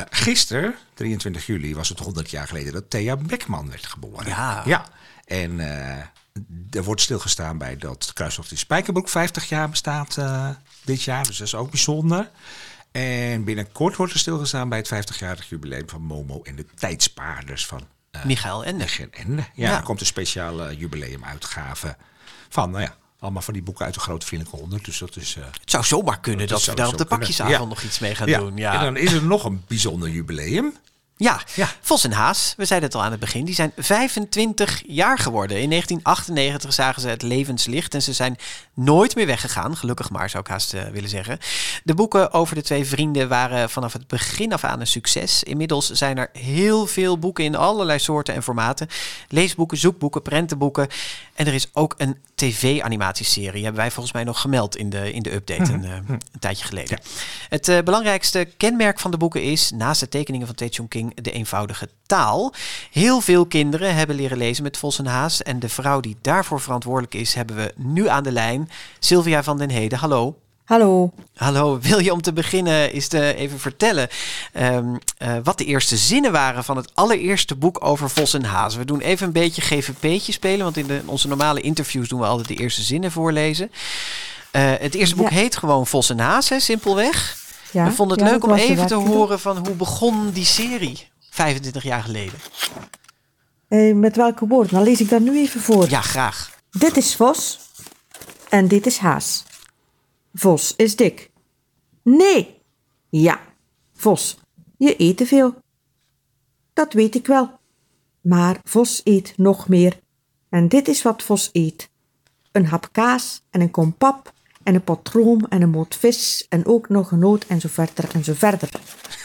Gisteren, 0.09 0.75
23 0.93 1.45
juli, 1.45 1.75
was 1.75 1.89
het 1.89 1.99
100 1.99 2.29
jaar 2.29 2.47
geleden 2.47 2.73
dat 2.73 2.89
Thea 2.89 3.17
Beckman 3.17 3.69
werd 3.69 3.85
geboren. 3.85 4.27
Ja. 4.27 4.63
ja. 4.65 4.85
En 5.25 5.59
er 6.69 6.83
wordt 6.83 7.01
stilgestaan 7.01 7.57
bij 7.57 7.77
dat 7.77 8.11
Kruistocht 8.13 8.51
in 8.51 8.57
Spijkerbroek 8.57 9.09
50 9.09 9.49
jaar 9.49 9.69
bestaat 9.69 10.17
eh, 10.17 10.49
dit 10.83 11.03
jaar. 11.03 11.25
Dus 11.27 11.37
dat 11.37 11.47
is 11.47 11.55
ook 11.55 11.69
bijzonder. 11.69 12.29
En 12.91 13.43
binnenkort 13.43 13.95
wordt 13.95 14.13
er 14.13 14.19
stilgestaan 14.19 14.69
bij 14.69 14.77
het 14.77 14.93
50-jarig 15.13 15.49
jubileum 15.49 15.89
van 15.89 16.01
Momo 16.01 16.41
en 16.43 16.55
de 16.55 16.65
tijdspaarders 16.75 17.65
van 17.65 17.81
eh, 18.11 18.25
Michael 18.25 18.63
Ende. 18.65 18.85
Ende. 19.11 19.35
Ja, 19.41 19.45
Ja. 19.53 19.77
er 19.77 19.83
komt 19.83 19.99
een 19.99 20.05
speciale 20.05 20.77
jubileumuitgave 20.77 21.95
van, 22.49 22.71
nou 22.71 22.83
ja, 22.83 22.95
allemaal 23.19 23.41
van 23.41 23.53
die 23.53 23.63
boeken 23.63 23.85
uit 23.85 23.93
de 23.93 23.99
Grote 23.99 24.25
Vriendelijke 24.25 24.59
Honderd. 24.61 24.85
Dus 24.85 24.97
dat 24.97 25.15
is... 25.15 25.35
eh, 25.35 25.43
Het 25.61 25.71
zou 25.71 25.83
zomaar 25.83 26.19
kunnen 26.19 26.47
dat, 26.47 26.65
we 26.65 26.73
daar 26.75 26.87
op 26.87 26.97
de 26.97 27.05
pakjesavond 27.05 27.57
Ja. 27.57 27.65
nog 27.65 27.81
iets 27.81 27.99
mee 27.99 28.15
gaan 28.15 28.27
ja. 28.27 28.39
doen. 28.39 28.57
Ja. 28.57 28.73
En 28.73 28.79
dan 28.79 28.97
is 28.97 29.11
er 29.13 29.23
nog 29.23 29.43
een 29.43 29.63
bijzonder 29.67 30.09
jubileum. 30.09 30.73
Ja, 31.19 31.41
Vos 31.81 32.03
en 32.03 32.11
Haas, 32.11 32.53
we 32.57 32.65
zeiden 32.65 32.89
het 32.89 32.97
al 32.97 33.03
aan 33.03 33.11
het 33.11 33.19
begin, 33.19 33.45
die 33.45 33.55
zijn 33.55 33.71
25 33.77 34.83
jaar 34.87 35.19
geworden. 35.19 35.61
In 35.61 35.69
1998 35.69 36.73
zagen 36.73 37.01
ze 37.01 37.07
het 37.07 37.21
levenslicht 37.21 37.93
en 37.93 38.01
ze 38.01 38.13
zijn 38.13 38.37
nooit 38.73 39.15
meer 39.15 39.25
weggegaan. 39.25 39.77
Gelukkig 39.77 40.09
maar, 40.09 40.29
zou 40.29 40.43
ik 40.43 40.49
haast 40.49 40.73
eh, 40.73 40.87
willen 40.87 41.09
zeggen. 41.09 41.39
De 41.83 41.93
boeken 41.93 42.33
over 42.33 42.55
de 42.55 42.61
twee 42.61 42.85
vrienden 42.85 43.29
waren 43.29 43.69
vanaf 43.69 43.93
het 43.93 44.07
begin 44.07 44.53
af 44.53 44.63
aan 44.63 44.79
een 44.79 44.87
succes. 44.87 45.43
Inmiddels 45.43 45.89
zijn 45.89 46.17
er 46.17 46.29
heel 46.33 46.87
veel 46.87 47.19
boeken 47.19 47.43
in 47.43 47.55
allerlei 47.55 47.99
soorten 47.99 48.33
en 48.33 48.43
formaten. 48.43 48.87
Leesboeken, 49.27 49.77
zoekboeken, 49.77 50.21
prentenboeken. 50.21 50.87
En 51.33 51.47
er 51.47 51.53
is 51.53 51.69
ook 51.73 51.93
een 51.97 52.17
tv-animatieserie, 52.37 53.63
hebben 53.63 53.81
wij 53.81 53.91
volgens 53.91 54.13
mij 54.13 54.23
nog 54.23 54.41
gemeld 54.41 54.75
in 54.75 54.89
de, 54.89 55.11
in 55.11 55.21
de 55.21 55.33
update 55.33 55.73
een, 55.73 55.83
eh, 55.83 55.91
een 56.07 56.39
tijdje 56.39 56.65
geleden. 56.65 56.99
Het 57.49 57.67
eh, 57.67 57.79
belangrijkste 57.83 58.47
kenmerk 58.57 58.99
van 58.99 59.11
de 59.11 59.17
boeken 59.17 59.43
is, 59.43 59.71
naast 59.71 59.99
de 59.99 60.09
tekeningen 60.09 60.47
van 60.47 60.55
Tae 60.55 60.87
King, 60.87 61.21
de 61.21 61.31
eenvoudige 61.31 61.89
taal. 62.05 62.53
Heel 62.91 63.21
veel 63.21 63.45
kinderen 63.45 63.95
hebben 63.95 64.15
leren 64.15 64.37
lezen 64.37 64.63
met 64.63 64.77
Vos 64.77 64.99
en 64.99 65.05
Haas. 65.05 65.43
En 65.43 65.59
de 65.59 65.69
vrouw 65.69 65.99
die 65.99 66.17
daarvoor 66.21 66.61
verantwoordelijk 66.61 67.13
is, 67.13 67.33
hebben 67.33 67.55
we 67.55 67.73
nu 67.75 68.07
aan 68.07 68.23
de 68.23 68.31
lijn. 68.31 68.69
Sylvia 68.99 69.43
van 69.43 69.57
den 69.57 69.69
Heden, 69.69 69.97
hallo. 69.97 70.35
Hallo. 70.67 71.11
Hallo, 71.35 71.79
wil 71.79 71.99
je 71.99 72.13
om 72.13 72.21
te 72.21 72.33
beginnen 72.33 72.91
eens 72.91 73.07
te 73.07 73.35
even 73.35 73.59
vertellen 73.59 74.07
ehm, 74.53 74.95
eh, 75.17 75.35
wat 75.43 75.57
de 75.57 75.65
eerste 75.65 75.97
zinnen 75.97 76.31
waren 76.31 76.63
van 76.63 76.77
het 76.77 76.91
allereerste 76.93 77.55
boek 77.55 77.85
over 77.85 78.09
Vos 78.09 78.33
en 78.33 78.43
Haas? 78.43 78.75
We 78.75 78.85
doen 78.85 78.99
even 78.99 79.27
een 79.27 79.33
beetje 79.33 79.61
GVP'tje 79.61 80.31
spelen, 80.31 80.63
want 80.63 80.77
in 80.77 80.87
de, 80.87 81.01
onze 81.05 81.27
normale 81.27 81.61
interviews 81.61 82.07
doen 82.07 82.19
we 82.19 82.25
altijd 82.25 82.47
de 82.47 82.55
eerste 82.55 82.81
zinnen 82.81 83.11
voorlezen. 83.11 83.71
Uh, 84.51 84.71
het 84.79 84.95
eerste 84.95 85.15
boek 85.15 85.29
Ja. 85.29 85.35
heet 85.35 85.57
gewoon 85.57 85.87
Vos 85.87 86.09
en 86.09 86.19
Haas, 86.19 86.51
simpelweg. 86.57 87.37
Ja, 87.71 87.83
we 87.85 87.91
vonden 87.91 88.17
het 88.17 88.25
ja, 88.25 88.31
leuk 88.33 88.43
om 88.43 88.53
even 88.53 88.87
te 88.87 88.95
horen 88.95 89.39
van 89.39 89.57
hoe 89.57 89.75
begon 89.75 90.29
die 90.29 90.45
serie 90.45 91.07
25 91.29 91.83
jaar 91.83 92.03
geleden. 92.03 92.39
Eh, 93.67 93.95
met 93.95 94.15
welke 94.15 94.47
woorden? 94.47 94.73
Dan 94.73 94.83
lees 94.83 94.99
ik 94.99 95.09
dat 95.09 95.21
nu 95.21 95.37
even 95.37 95.61
voor. 95.61 95.89
Ja, 95.89 96.01
graag. 96.01 96.51
Dit 96.71 96.97
is 96.97 97.15
Vos 97.15 97.59
en 98.49 98.67
dit 98.67 98.85
is 98.85 98.97
Haas. 98.97 99.43
Vos 100.39 100.75
is 100.75 100.95
dik. 100.95 101.31
Nee. 102.03 102.61
Ja, 103.09 103.39
Vos, 103.93 104.37
je 104.77 105.01
eet 105.01 105.17
te 105.17 105.25
veel. 105.25 105.55
Dat 106.73 106.93
weet 106.93 107.15
ik 107.15 107.27
wel. 107.27 107.59
Maar 108.21 108.59
Vos 108.63 109.01
eet 109.03 109.33
nog 109.37 109.67
meer. 109.67 109.99
En 110.49 110.67
dit 110.67 110.87
is 110.87 111.01
wat 111.01 111.23
Vos 111.23 111.49
eet. 111.51 111.89
Een 112.51 112.65
hap 112.65 112.89
kaas 112.91 113.41
en 113.49 113.61
een 113.61 113.71
kom 113.71 113.93
pap 113.93 114.33
en 114.67 114.75
een 114.75 114.83
pot 114.83 115.09
room 115.09 115.45
en 115.49 115.61
een 115.61 115.69
moot 115.69 115.95
vis 115.99 116.45
en 116.49 116.65
ook 116.65 116.89
nog 116.89 117.11
een 117.11 117.19
noot 117.19 117.45
en 117.47 117.59
zo 117.59 117.67
verder 117.71 118.05
en 118.13 118.23
zo 118.23 118.33
verder. 118.35 118.69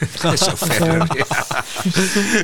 Zo 0.36 0.50
verder. 0.54 1.16
Ja. 1.16 1.24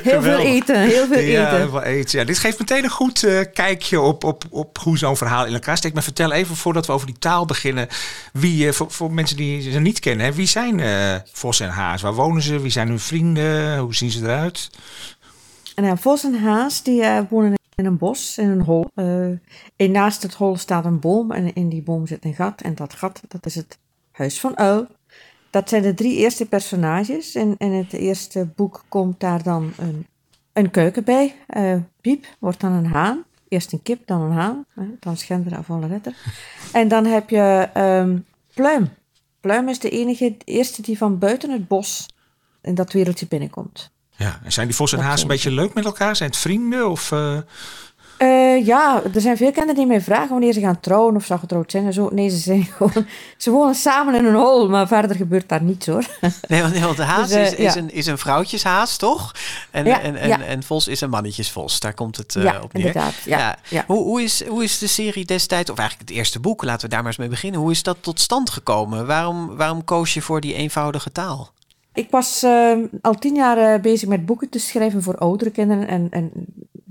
Heel 0.09 0.21
veel 0.21 0.37
eten, 0.37 0.81
heel 0.81 1.07
veel 1.07 1.19
Ja, 1.19 1.45
eten. 1.45 1.57
heel 1.57 1.69
veel 1.69 1.81
eten. 1.83 2.19
Ja, 2.19 2.25
dit 2.25 2.37
geeft 2.39 2.59
meteen 2.59 2.83
een 2.83 2.89
goed 2.89 3.23
eh, 3.23 3.39
kijkje 3.53 4.01
op, 4.01 4.23
op, 4.23 4.43
op 4.49 4.77
hoe 4.77 4.97
zo'n 4.97 5.17
verhaal 5.17 5.45
in 5.45 5.53
elkaar 5.53 5.77
steekt. 5.77 5.93
Maar 5.93 6.03
vertel 6.03 6.31
even 6.31 6.55
voordat 6.55 6.85
we 6.85 6.91
over 6.91 7.07
die 7.07 7.19
taal 7.19 7.45
beginnen. 7.45 7.87
Wie, 8.33 8.67
eh, 8.67 8.73
voor, 8.73 8.91
voor 8.91 9.11
mensen 9.11 9.37
die 9.37 9.71
ze 9.71 9.79
niet 9.79 9.99
kennen, 9.99 10.25
hè, 10.25 10.33
wie 10.33 10.47
zijn 10.47 10.79
eh, 10.79 11.15
Vos 11.31 11.59
en 11.59 11.69
Haas? 11.69 12.01
Waar 12.01 12.13
wonen 12.13 12.41
ze? 12.41 12.59
Wie 12.59 12.71
zijn 12.71 12.87
hun 12.87 12.99
vrienden? 12.99 13.77
Hoe 13.77 13.95
zien 13.95 14.11
ze 14.11 14.19
eruit? 14.23 14.69
En 15.75 15.97
Vos 15.97 16.23
en 16.23 16.41
Haas 16.41 16.83
die 16.83 17.03
wonen 17.29 17.58
in 17.79 17.85
een 17.85 17.97
bos, 17.97 18.37
in 18.37 18.49
een 18.49 18.61
hol. 18.61 18.85
Eh, 18.93 19.25
en 19.75 19.91
naast 19.91 20.21
het 20.21 20.33
hol 20.33 20.57
staat 20.57 20.85
een 20.85 20.99
boom 20.99 21.31
en 21.31 21.53
in 21.53 21.69
die 21.69 21.81
boom 21.81 22.07
zit 22.07 22.25
een 22.25 22.33
gat. 22.33 22.61
En 22.61 22.75
dat 22.75 22.93
gat, 22.93 23.21
dat 23.27 23.45
is 23.45 23.55
het 23.55 23.77
huis 24.11 24.39
van 24.39 24.57
Uil. 24.57 24.87
Dat 25.49 25.69
zijn 25.69 25.81
de 25.81 25.93
drie 25.93 26.17
eerste 26.17 26.45
personages. 26.45 27.35
In 27.35 27.55
het 27.57 27.93
eerste 27.93 28.47
boek 28.55 28.83
komt 28.87 29.19
daar 29.19 29.43
dan 29.43 29.71
een, 29.77 30.07
een 30.53 30.71
keuken 30.71 31.03
bij. 31.03 31.35
Eh, 31.47 31.75
Piep 32.01 32.25
wordt 32.39 32.59
dan 32.59 32.71
een 32.71 32.85
haan. 32.85 33.23
Eerst 33.47 33.73
een 33.73 33.81
kip, 33.81 34.07
dan 34.07 34.21
een 34.21 34.31
haan. 34.31 34.65
eh, 34.75 34.83
dan 34.99 35.17
schender 35.17 35.57
af 35.57 35.69
alle 35.69 35.87
letter. 35.87 36.15
En 36.73 36.87
dan 36.87 37.05
heb 37.05 37.29
je 37.29 37.69
ehm, 37.73 38.17
Pluim. 38.53 38.89
Pluim 39.39 39.69
is 39.69 39.79
de 39.79 39.89
enige, 39.89 40.37
eerste 40.45 40.81
die 40.81 40.97
van 40.97 41.17
buiten 41.17 41.51
het 41.51 41.67
bos 41.67 42.05
in 42.61 42.75
dat 42.75 42.91
wereldje 42.91 43.27
binnenkomt. 43.27 43.91
Ja, 44.19 44.39
en 44.43 44.51
zijn 44.51 44.67
die 44.67 44.75
Vos 44.75 44.93
en 44.93 44.99
Haas 44.99 45.21
een 45.21 45.27
beetje 45.27 45.51
leuk 45.51 45.73
met 45.73 45.85
elkaar? 45.85 46.15
Zijn 46.15 46.29
het 46.29 46.39
vrienden? 46.39 46.89
Of, 46.89 47.11
eh, 47.11 47.37
Eh, 48.17 48.65
ja, 48.65 49.01
er 49.13 49.21
zijn 49.21 49.37
veel 49.37 49.51
kinderen 49.51 49.75
die 49.75 49.85
mij 49.85 50.01
vragen 50.01 50.29
wanneer 50.29 50.53
ze 50.53 50.59
gaan 50.59 50.79
trouwen 50.79 51.15
of 51.15 51.25
ze 51.25 51.37
getrouwd 51.37 51.71
zijn 51.71 51.85
en 51.85 51.93
zo. 51.93 52.09
Nee, 52.11 52.29
ze 52.29 52.37
zijn 52.37 52.65
gewoon... 52.77 53.05
Ze 53.37 53.51
wonen 53.51 53.75
samen 53.75 54.15
in 54.15 54.25
een 54.25 54.33
hol, 54.33 54.69
maar 54.69 54.87
verder 54.87 55.15
gebeurt 55.15 55.49
daar 55.49 55.61
niets 55.63 55.85
hoor. 55.85 56.05
Nee, 56.47 56.61
want, 56.61 56.97
de 56.97 57.03
haas 57.03 57.27
Dus, 57.27 57.35
eh, 57.35 57.45
is, 57.45 57.53
is, 57.53 57.73
ja. 57.73 57.79
een, 57.79 57.93
is 57.93 58.05
een 58.05 58.17
vrouwtjeshaas, 58.17 58.97
toch? 58.97 59.31
En, 59.71 59.85
Ja, 59.85 60.01
en, 60.01 60.15
en, 60.15 60.27
ja. 60.27 60.41
en 60.41 60.63
Vos 60.63 60.87
is 60.87 61.01
een 61.01 61.09
mannetjesvos. 61.09 61.79
Daar 61.79 61.93
komt 61.93 62.17
het 62.17 62.35
op 62.35 62.41
neer. 62.43 62.65
inderdaad, 62.71 63.13
ja, 63.25 63.57
ja. 63.69 63.83
Hoe, 63.87 64.03
hoe, 64.03 64.21
is, 64.21 64.45
hoe 64.45 64.63
is 64.63 64.77
de 64.77 64.87
serie 64.87 65.25
destijds, 65.25 65.69
of 65.69 65.77
eigenlijk 65.77 66.09
het 66.09 66.17
eerste 66.17 66.39
boek, 66.39 66.63
laten 66.63 66.81
we 66.81 66.87
daar 66.87 66.99
maar 66.99 67.07
eens 67.07 67.17
mee 67.19 67.29
beginnen. 67.29 67.59
Hoe 67.59 67.71
is 67.71 67.83
dat 67.83 67.97
tot 68.01 68.19
stand 68.19 68.49
gekomen? 68.49 69.05
Waarom, 69.05 69.55
waarom 69.55 69.83
koos 69.83 70.13
je 70.13 70.21
voor 70.21 70.41
die 70.41 70.53
eenvoudige 70.53 71.11
taal? 71.11 71.51
Ik 71.93 72.09
was 72.09 72.43
eh, 72.43 72.77
al 73.01 73.13
tien 73.13 73.35
jaar 73.35 73.57
eh, 73.57 73.81
bezig 73.81 74.07
met 74.07 74.25
boeken 74.25 74.49
te 74.49 74.59
schrijven 74.59 75.03
voor 75.03 75.17
oudere 75.17 75.51
kinderen. 75.51 75.87
En, 75.87 76.07
en 76.09 76.31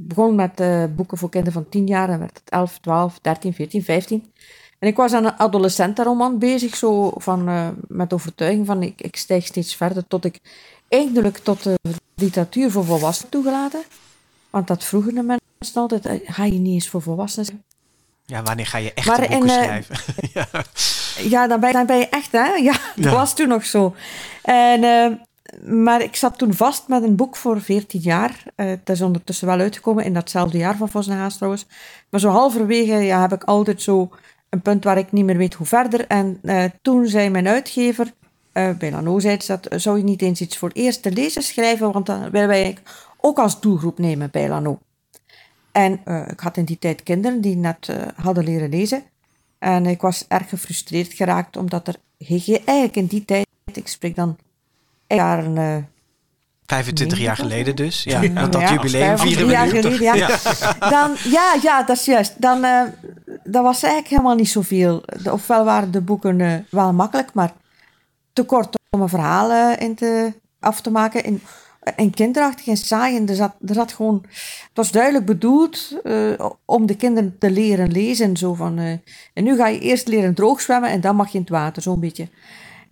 begon 0.09 0.35
met 0.35 0.61
eh, 0.61 0.85
boeken 0.97 1.19
voor 1.19 1.29
kinderen 1.31 1.63
van 1.63 1.69
tien 1.69 1.87
jaar. 1.87 2.07
Dan 2.07 2.19
werd 2.19 2.39
het 2.39 2.51
11, 2.51 2.79
12, 2.79 3.19
13, 3.21 3.55
14, 3.55 3.83
15. 3.83 4.33
En 4.79 4.89
ik 4.89 4.97
was 4.97 5.13
aan 5.13 5.25
een 5.25 5.37
adolescentenroman 5.37 6.39
bezig, 6.39 6.77
zo 6.77 7.13
van, 7.15 7.49
eh, 7.49 7.69
met 7.89 8.13
overtuiging 8.13 8.67
van 8.67 8.83
ik, 8.83 9.01
ik 9.01 9.17
stijg 9.17 9.47
steeds 9.47 9.77
verder 9.77 10.07
tot 10.07 10.25
ik 10.25 10.41
eindelijk 10.89 11.39
tot 11.39 11.63
de 11.63 11.75
literatuur 12.15 12.71
voor 12.71 12.85
volwassenen 12.85 13.31
toegelaten. 13.31 13.83
Want 14.51 14.67
dat 14.67 14.85
vroegen 14.85 15.15
de 15.15 15.23
mensen 15.23 15.81
altijd, 15.81 16.21
ga 16.25 16.45
je 16.45 16.53
niet 16.53 16.75
eens 16.75 16.89
voor 16.89 17.03
volwassenen 17.03 17.47
schrijven? 17.47 17.68
Ja, 18.29 18.43
wanneer 18.43 18.67
ga 18.67 18.79
je 18.79 18.93
echt 18.95 19.07
Maar 19.07 19.29
boeken 19.29 19.49
eh, 19.49 19.63
schrijven? 19.63 19.97
ja. 20.35 20.47
Ja, 21.29 21.47
dan 21.47 21.61
ben, 21.61 21.73
dan 21.73 21.87
ben 21.87 21.97
je 21.99 22.09
echt, 22.09 22.33
hè? 22.33 22.47
Ja, 22.47 22.73
dat 22.73 23.05
Ja. 23.05 23.11
was 23.11 23.35
toen 23.35 23.49
nog 23.49 23.65
zo. 23.65 23.95
En, 24.43 24.85
eh, 24.85 25.11
maar 25.71 26.03
ik 26.03 26.17
zat 26.17 26.39
toen 26.39 26.55
vast 26.55 26.89
met 26.89 27.03
een 27.03 27.17
boek 27.17 27.37
voor 27.37 27.61
14 27.61 28.01
jaar. 28.01 28.43
Eh, 28.55 28.67
het 28.67 28.89
is 28.89 29.01
ondertussen 29.01 29.47
wel 29.47 29.59
uitgekomen 29.59 30.05
in 30.05 30.13
datzelfde 30.15 30.59
jaar 30.59 30.77
van 30.77 30.89
Vos 30.89 31.07
en 31.09 31.17
Haas 31.17 31.37
trouwens. 31.37 31.67
Maar 32.11 32.21
zo 32.21 32.29
halverwege 32.29 32.93
ja, 32.95 33.21
heb 33.21 33.33
ik 33.33 33.45
altijd 33.45 33.83
zo 33.83 34.11
een 34.49 34.63
punt 34.63 34.85
waar 34.85 34.99
ik 34.99 35.13
niet 35.13 35.25
meer 35.25 35.37
weet 35.37 35.55
hoe 35.55 35.67
verder. 35.67 36.07
En 36.07 36.41
toen 36.83 37.07
zei 37.07 37.31
mijn 37.31 37.49
uitgever, 37.49 38.13
bij 38.53 38.91
Lano, 38.91 39.21
dat, 39.21 39.69
zou 39.71 39.97
je 39.99 40.05
niet 40.05 40.23
eens 40.23 40.41
iets 40.41 40.57
voor 40.57 40.71
eerste 40.73 41.11
lezers 41.13 41.47
schrijven? 41.47 41.93
Want 41.93 42.07
dan 42.07 42.31
willen 42.31 42.49
wij 42.49 42.77
ook 43.21 43.39
als 43.39 43.61
doelgroep 43.61 43.99
nemen 43.99 44.31
bij 44.31 44.49
Lano. 44.49 44.79
En 45.79 46.01
eh, 46.05 46.29
ik 46.29 46.41
had 46.41 46.57
in 46.57 46.65
die 46.65 46.79
tijd 46.79 47.03
kinderen 47.03 47.41
die 47.41 47.57
net 47.57 47.89
eh, 47.89 47.97
hadden 48.23 48.45
leren 48.45 48.69
lezen. 48.69 49.03
En 49.59 49.87
ik 49.87 50.01
was 50.01 50.25
erg 50.29 50.49
gefrustreerd 50.49 51.13
geraakt, 51.13 51.57
omdat 51.57 51.89
er 51.89 51.95
ge- 52.19 52.63
eigenlijk 52.65 52.97
in 52.97 53.07
die 53.07 53.25
tijd, 53.25 53.47
ik 53.73 53.89
spreek 53.89 54.17
dan 54.17 54.37
jaren... 55.07 55.57
eh 55.59 55.77
25 56.67 57.19
jaar 57.19 57.37
geleden 57.37 57.77
dus. 57.77 58.03
Ja, 58.05 58.21
dat 58.47 58.61
ja, 58.61 58.73
jubileum 58.73 59.19
vieren 59.19 59.47
we 59.47 59.53
jaar 59.53 59.69
geleden, 59.69 60.03
ja. 60.03 60.39
Dan, 60.91 61.15
ja, 61.25 61.55
ja, 61.63 61.83
dat 61.83 61.97
is 61.97 62.05
juist. 62.05 62.41
Dan, 62.41 62.65
eh 62.65 62.83
dat 63.45 63.63
was 63.63 63.83
eigenlijk 63.83 64.09
helemaal 64.13 64.35
niet 64.35 64.49
zoveel. 64.49 65.03
Ofwel 65.31 65.65
waren 65.65 65.91
de 65.91 66.01
boeken 66.01 66.67
wel 66.71 66.93
makkelijk, 66.93 67.35
maar 67.35 67.53
te 68.33 68.43
kort 68.45 68.79
om 68.91 69.01
een 69.01 69.09
verhaal 69.09 69.77
in 69.79 69.95
te, 69.95 70.33
af 70.61 70.81
te 70.81 70.91
maken. 70.91 71.25
En, 71.25 71.43
en 71.97 72.11
kinderachtig 72.11 72.67
en 72.67 72.77
saai. 72.77 73.17
En 73.17 73.29
er 73.29 73.35
zat, 73.35 73.55
er 73.67 73.75
zat 73.75 73.93
gewoon, 73.93 74.25
het 74.25 74.71
was 74.75 74.91
duidelijk 74.91 75.27
bedoeld 75.27 76.01
eh, 76.05 76.51
om 76.65 76.87
de 76.87 76.97
kinderen 76.97 77.37
te 77.39 77.51
leren 77.51 77.93
lezen. 77.93 78.37
Zo 78.37 78.55
van, 78.55 78.79
eh, 78.79 78.91
en 79.35 79.45
nu 79.45 79.57
ga 79.57 79.69
je 79.69 79.79
eerst 79.79 80.09
leren 80.09 80.35
droog 80.35 80.61
zwemmen 80.61 80.91
en 80.91 81.01
dan 81.01 81.17
mag 81.17 81.29
je 81.29 81.35
in 81.35 81.41
het 81.41 81.51
water, 81.51 81.83
zo'n 81.83 82.01
beetje. 82.01 82.29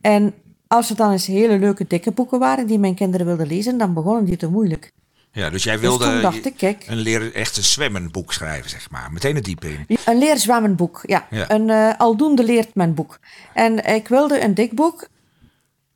En 0.00 0.34
als 0.66 0.90
er 0.90 0.96
dan 0.96 1.12
eens 1.12 1.26
hele 1.26 1.58
leuke 1.58 1.84
dikke 1.88 2.10
boeken 2.10 2.38
waren 2.38 2.66
die 2.66 2.78
mijn 2.78 2.94
kinderen 2.94 3.26
wilden 3.26 3.46
lezen, 3.46 3.78
dan 3.78 3.94
begonnen 3.94 4.24
die 4.24 4.36
te 4.36 4.48
moeilijk. 4.48 4.92
ja, 5.32 5.50
dus 5.50 5.64
jij 5.64 5.72
Dus 5.72 5.82
wilde 5.82 6.20
dacht 6.20 6.46
ik, 6.46 6.56
kijk, 6.56 6.84
een 6.86 6.96
leren 6.96 7.34
echt 7.34 7.56
een 7.56 7.62
zwemmen 7.62 8.10
boek 8.10 8.32
schrijven, 8.32 8.70
zeg 8.70 8.90
maar. 8.90 9.12
Meteen 9.12 9.34
het 9.34 9.44
diep 9.44 9.64
in. 9.64 9.98
Een 10.04 10.18
leerzwemmenboek, 10.18 11.02
ja. 11.06 11.26
Ja. 11.30 11.50
Een 11.50 11.70
eh, 11.70 11.92
aldoende 11.98 12.44
leert 12.44 12.74
men 12.74 12.94
boek. 12.94 13.18
En 13.54 13.84
ik 13.94 14.08
wilde 14.08 14.42
een 14.42 14.54
dik 14.54 14.72
boek 14.72 15.08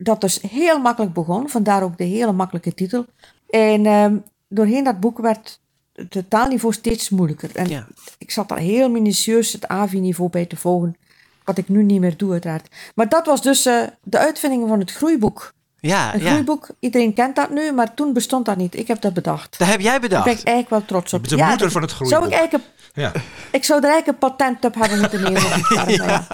dat 0.03 0.21
dus 0.21 0.41
heel 0.41 0.79
makkelijk 0.79 1.13
begon, 1.13 1.49
vandaar 1.49 1.83
ook 1.83 1.97
de 1.97 2.03
hele 2.03 2.31
makkelijke 2.31 2.73
titel. 2.73 3.05
En 3.49 3.85
ehm, 3.85 4.17
doorheen 4.47 4.83
dat 4.83 4.99
boek 4.99 5.17
werd 5.17 5.59
het 5.93 6.29
taalniveau 6.29 6.73
steeds 6.73 7.09
moeilijker. 7.09 7.55
En 7.55 7.69
Ja. 7.69 7.87
ik 8.17 8.31
zat 8.31 8.49
daar 8.49 8.57
heel 8.57 8.89
minutieus 8.89 9.53
het 9.53 9.67
AVI-niveau 9.67 10.29
bij 10.29 10.45
te 10.45 10.55
volgen, 10.55 10.95
wat 11.43 11.57
ik 11.57 11.69
nu 11.69 11.83
niet 11.83 11.99
meer 11.99 12.17
doe 12.17 12.31
uiteraard. 12.31 12.75
Maar 12.95 13.09
dat 13.09 13.25
was 13.25 13.41
dus 13.41 13.65
eh, 13.65 13.83
de 14.03 14.17
uitvinding 14.17 14.67
van 14.67 14.79
het 14.79 14.91
groeiboek. 14.91 15.53
Ja, 15.81 16.13
Een 16.13 16.21
ja. 16.21 16.29
groeiboek, 16.29 16.69
iedereen 16.79 17.13
kent 17.13 17.35
dat 17.35 17.49
nu, 17.49 17.71
maar 17.71 17.93
toen 17.93 18.13
bestond 18.13 18.45
dat 18.45 18.57
niet. 18.57 18.75
Ik 18.77 18.87
heb 18.87 19.01
dat 19.01 19.13
bedacht. 19.13 19.55
Dat 19.59 19.67
heb 19.67 19.79
jij 19.79 19.99
bedacht. 19.99 20.25
Daar 20.25 20.33
ben 20.33 20.41
ik 20.41 20.47
eigenlijk 20.47 20.69
wel 20.69 20.85
trots 20.85 21.13
op. 21.13 21.21
bent 21.21 21.39
de 21.39 21.45
moeder 21.45 21.71
van 21.71 21.81
het 21.81 21.91
Zou 21.91 22.05
groeiboek. 22.05 22.31
ik 22.31 22.37
eigenlijk 22.37 22.63
een 22.93 23.01
Ja. 23.01 23.11
ik 23.51 23.63
zou 23.63 23.83
er 23.83 23.89
eigenlijk 23.89 24.23
een 24.23 24.29
patent 24.29 24.65
op 24.65 24.75
hebben 24.75 24.99
moeten 24.99 25.21
nemen. 25.21 25.41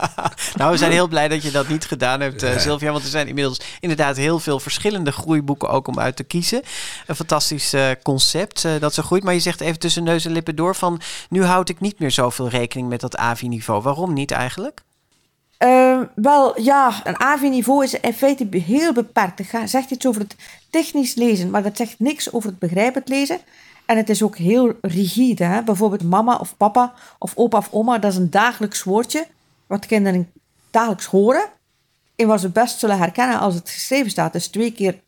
Nou, 0.55 0.71
we 0.71 0.77
zijn 0.77 0.91
heel 0.91 1.07
blij 1.07 1.27
dat 1.27 1.43
je 1.43 1.51
dat 1.51 1.67
niet 1.67 1.85
gedaan 1.85 2.21
hebt, 2.21 2.43
eh, 2.43 2.57
Sylvia. 2.57 2.91
Want 2.91 3.03
er 3.03 3.09
zijn 3.09 3.27
inmiddels 3.27 3.61
inderdaad 3.79 4.17
heel 4.17 4.39
veel 4.39 4.59
verschillende 4.59 5.11
groeiboeken 5.11 5.69
ook 5.69 5.87
om 5.87 5.99
uit 5.99 6.15
te 6.15 6.23
kiezen. 6.23 6.61
Een 7.05 7.15
fantastisch 7.15 7.73
eh, 7.73 7.89
concept 8.03 8.65
eh, 8.65 8.71
dat 8.79 8.93
zo 8.93 9.03
groeit. 9.03 9.23
Maar 9.23 9.33
je 9.33 9.39
zegt 9.39 9.61
even 9.61 9.79
tussen 9.79 10.03
neus 10.03 10.25
en 10.25 10.31
lippen 10.31 10.55
door 10.55 10.75
van... 10.75 11.01
nu 11.29 11.43
houd 11.43 11.69
ik 11.69 11.79
niet 11.79 11.99
meer 11.99 12.11
zoveel 12.11 12.49
rekening 12.49 12.89
met 12.89 12.99
dat 12.99 13.17
AVI-niveau. 13.17 13.81
Waarom 13.81 14.13
niet 14.13 14.31
eigenlijk? 14.31 14.85
Eh, 15.57 16.01
wel, 16.15 16.61
ja, 16.61 17.01
een 17.03 17.21
AV-niveau 17.21 17.83
is 17.83 17.93
in 17.93 18.13
feite 18.13 18.47
heel 18.51 18.93
beperkt. 18.93 19.51
Het 19.51 19.69
zegt 19.69 19.91
iets 19.91 20.05
over 20.07 20.21
het 20.21 20.35
technisch 20.69 21.15
lezen, 21.15 21.49
maar 21.49 21.63
dat 21.63 21.77
zegt 21.77 21.99
niks 21.99 22.33
over 22.33 22.49
het 22.49 22.59
begrijpend 22.59 23.07
lezen. 23.07 23.39
En 23.85 23.97
het 23.97 24.09
is 24.09 24.23
ook 24.23 24.37
heel 24.37 24.73
rigide. 24.81 25.61
Bijvoorbeeld 25.65 26.03
mama 26.03 26.35
of 26.35 26.57
papa 26.57 26.93
of 27.19 27.33
opa 27.35 27.57
of 27.57 27.67
oma, 27.71 27.97
dat 27.97 28.11
is 28.11 28.17
een 28.17 28.29
dagelijks 28.29 28.83
woordje, 28.83 29.27
wat 29.67 29.85
kinderen 29.85 30.31
dagelijks 30.71 31.05
horen. 31.05 31.45
En 32.15 32.27
wat 32.27 32.39
ze 32.41 32.49
best 32.49 32.79
zullen 32.79 32.97
herkennen 32.97 33.39
als 33.39 33.55
het 33.55 33.69
geschreven 33.69 34.11
staat. 34.11 34.33
Dus 34.33 34.47
twee 34.47 34.71
keer 34.71 34.99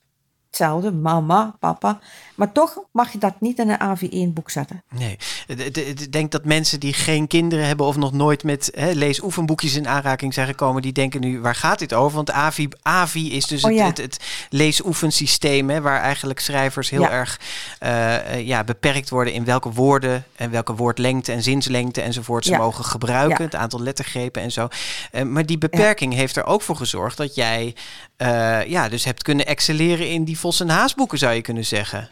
hetzelfde, 0.45 0.91
mama, 0.91 1.55
papa. 1.59 1.99
Maar 2.35 2.51
toch 2.51 2.79
mag 2.91 3.11
je 3.11 3.17
dat 3.17 3.41
niet 3.41 3.59
in 3.59 3.69
een 3.69 3.97
AV1-boek 3.97 4.49
zetten. 4.49 4.83
Nee. 4.89 5.17
Ik 5.49 6.11
denk 6.11 6.31
dat 6.31 6.45
mensen 6.45 6.79
die 6.79 6.93
geen 6.93 7.27
kinderen 7.27 7.65
hebben 7.65 7.85
of 7.85 7.95
nog 7.97 8.11
nooit 8.13 8.43
met 8.43 8.71
hè, 8.75 8.91
leesoefenboekjes 8.91 9.75
in 9.75 9.87
aanraking 9.87 10.33
zijn 10.33 10.47
gekomen, 10.47 10.81
die 10.81 10.91
denken 10.91 11.21
nu, 11.21 11.39
waar 11.41 11.55
gaat 11.55 11.79
dit 11.79 11.93
over? 11.93 12.15
Want 12.15 12.31
AVI, 12.31 12.69
AVI 12.81 13.31
is 13.33 13.45
dus 13.45 13.63
Oh, 13.63 13.69
het, 13.69 13.79
ja. 13.79 13.85
het, 13.85 13.97
het 13.97 14.19
leesoefensysteem, 14.49 15.69
hè, 15.69 15.81
waar 15.81 16.01
eigenlijk 16.01 16.39
schrijvers 16.39 16.89
heel 16.89 17.01
Ja. 17.01 17.09
erg 17.11 17.39
eh, 17.79 18.15
eh, 18.33 18.47
ja, 18.47 18.63
beperkt 18.63 19.09
worden 19.09 19.33
in 19.33 19.45
welke 19.45 19.71
woorden 19.71 20.25
en 20.35 20.51
welke 20.51 20.75
woordlengte 20.75 21.31
en 21.31 21.43
zinslengte 21.43 22.01
enzovoort 22.01 22.45
ze 22.45 22.51
Ja. 22.51 22.57
mogen 22.57 22.85
gebruiken, 22.85 23.43
het 23.45 23.55
aantal 23.55 23.81
lettergrepen 23.81 24.41
en 24.41 24.51
zo. 24.51 24.67
Eh, 25.11 25.23
maar 25.23 25.45
die 25.45 25.57
beperking 25.57 26.13
heeft 26.13 26.35
er 26.35 26.45
ook 26.45 26.61
voor 26.61 26.75
gezorgd 26.75 27.17
dat 27.17 27.35
jij 27.35 27.75
eh, 28.17 28.65
ja, 28.65 28.89
dus 28.89 29.03
hebt 29.03 29.23
kunnen 29.23 29.45
excelleren 29.45 30.09
in 30.09 30.23
die 30.23 30.39
Vos 30.39 30.59
en 30.59 30.69
Haas 30.69 30.93
boeken, 30.95 31.17
zou 31.17 31.33
je 31.33 31.41
kunnen 31.41 31.65
zeggen. 31.65 32.09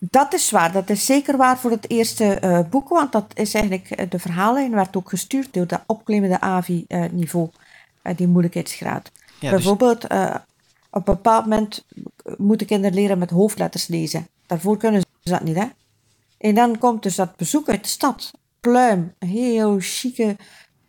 Dat 0.00 0.34
is 0.34 0.50
waar. 0.50 0.72
Dat 0.72 0.90
is 0.90 1.06
zeker 1.06 1.36
waar 1.36 1.58
voor 1.58 1.70
het 1.70 1.90
eerste 1.90 2.24
eh, 2.34 2.60
boek. 2.70 2.88
Want 2.88 3.12
dat 3.12 3.24
is 3.34 3.54
eigenlijk 3.54 3.90
eh, 3.90 4.10
de 4.10 4.18
verhaallijn 4.18 4.70
werd 4.74 4.96
ook 4.96 5.08
gestuurd 5.08 5.52
door 5.52 5.66
dat 5.66 5.82
opklimmende 5.86 6.40
AVI-niveau. 6.40 7.48
eh, 8.02 8.16
die 8.16 8.26
moeilijkheidsgraad. 8.28 9.10
dus- 9.40 9.50
Bijvoorbeeld, 9.50 10.04
op 10.04 11.08
een 11.08 11.14
bepaald 11.14 11.44
moment 11.44 11.84
moeten 12.36 12.66
kinderen 12.66 12.94
leren 12.96 13.18
met 13.18 13.30
hoofdletters 13.30 13.86
lezen. 13.86 14.26
Daarvoor 14.46 14.76
kunnen 14.76 15.00
ze 15.00 15.30
dat 15.30 15.42
niet, 15.42 15.56
hè? 15.56 15.66
En 16.38 16.54
dan 16.54 16.78
komt 16.78 17.02
dus 17.02 17.14
dat 17.14 17.36
bezoek 17.36 17.68
uit 17.68 17.82
de 17.82 17.88
stad. 17.88 18.30
Pluim, 18.60 19.14
heel 19.18 19.76
chique 19.80 20.36